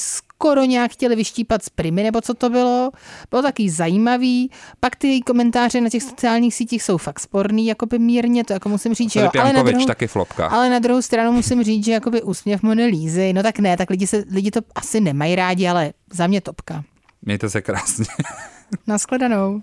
skoro 0.45 0.65
nějak 0.65 0.93
chtěli 0.93 1.17
vyštípat 1.17 1.63
z 1.63 1.69
primy, 1.69 2.03
nebo 2.03 2.21
co 2.21 2.35
to 2.35 2.51
bylo. 2.51 2.91
Bylo 3.31 3.43
taky 3.43 3.71
zajímavý. 3.71 4.51
Pak 4.81 4.97
ty 4.97 5.21
komentáře 5.21 5.81
na 5.81 5.91
těch 5.91 6.03
sociálních 6.03 6.55
sítích 6.55 6.83
jsou 6.83 6.99
fakt 6.99 7.21
sporný, 7.21 7.67
jako 7.67 7.87
by 7.87 7.99
mírně, 7.99 8.45
to 8.45 8.53
jako 8.53 8.69
musím 8.69 8.95
říct, 8.95 9.13
že 9.13 9.21
jo. 9.21 9.31
Ale 9.41 9.53
na, 9.53 9.63
druhou, 9.63 9.87
taky 9.87 10.07
flopka. 10.07 10.47
ale 10.47 10.71
na 10.71 10.79
druhou 10.79 11.03
stranu 11.03 11.33
musím 11.33 11.65
říct, 11.65 11.85
že 11.85 11.93
jakoby 11.93 12.23
úsměv 12.23 12.63
Monelízy, 12.63 13.33
no 13.33 13.43
tak 13.43 13.59
ne, 13.59 13.77
tak 13.77 13.91
lidi, 13.91 14.07
se, 14.07 14.25
lidi 14.31 14.51
to 14.51 14.61
asi 14.75 15.01
nemají 15.01 15.35
rádi, 15.35 15.69
ale 15.69 15.93
za 16.13 16.27
mě 16.27 16.41
topka. 16.41 16.85
Mějte 17.23 17.51
se 17.51 17.63
krásně. 17.63 18.07
Naschledanou. 18.87 19.63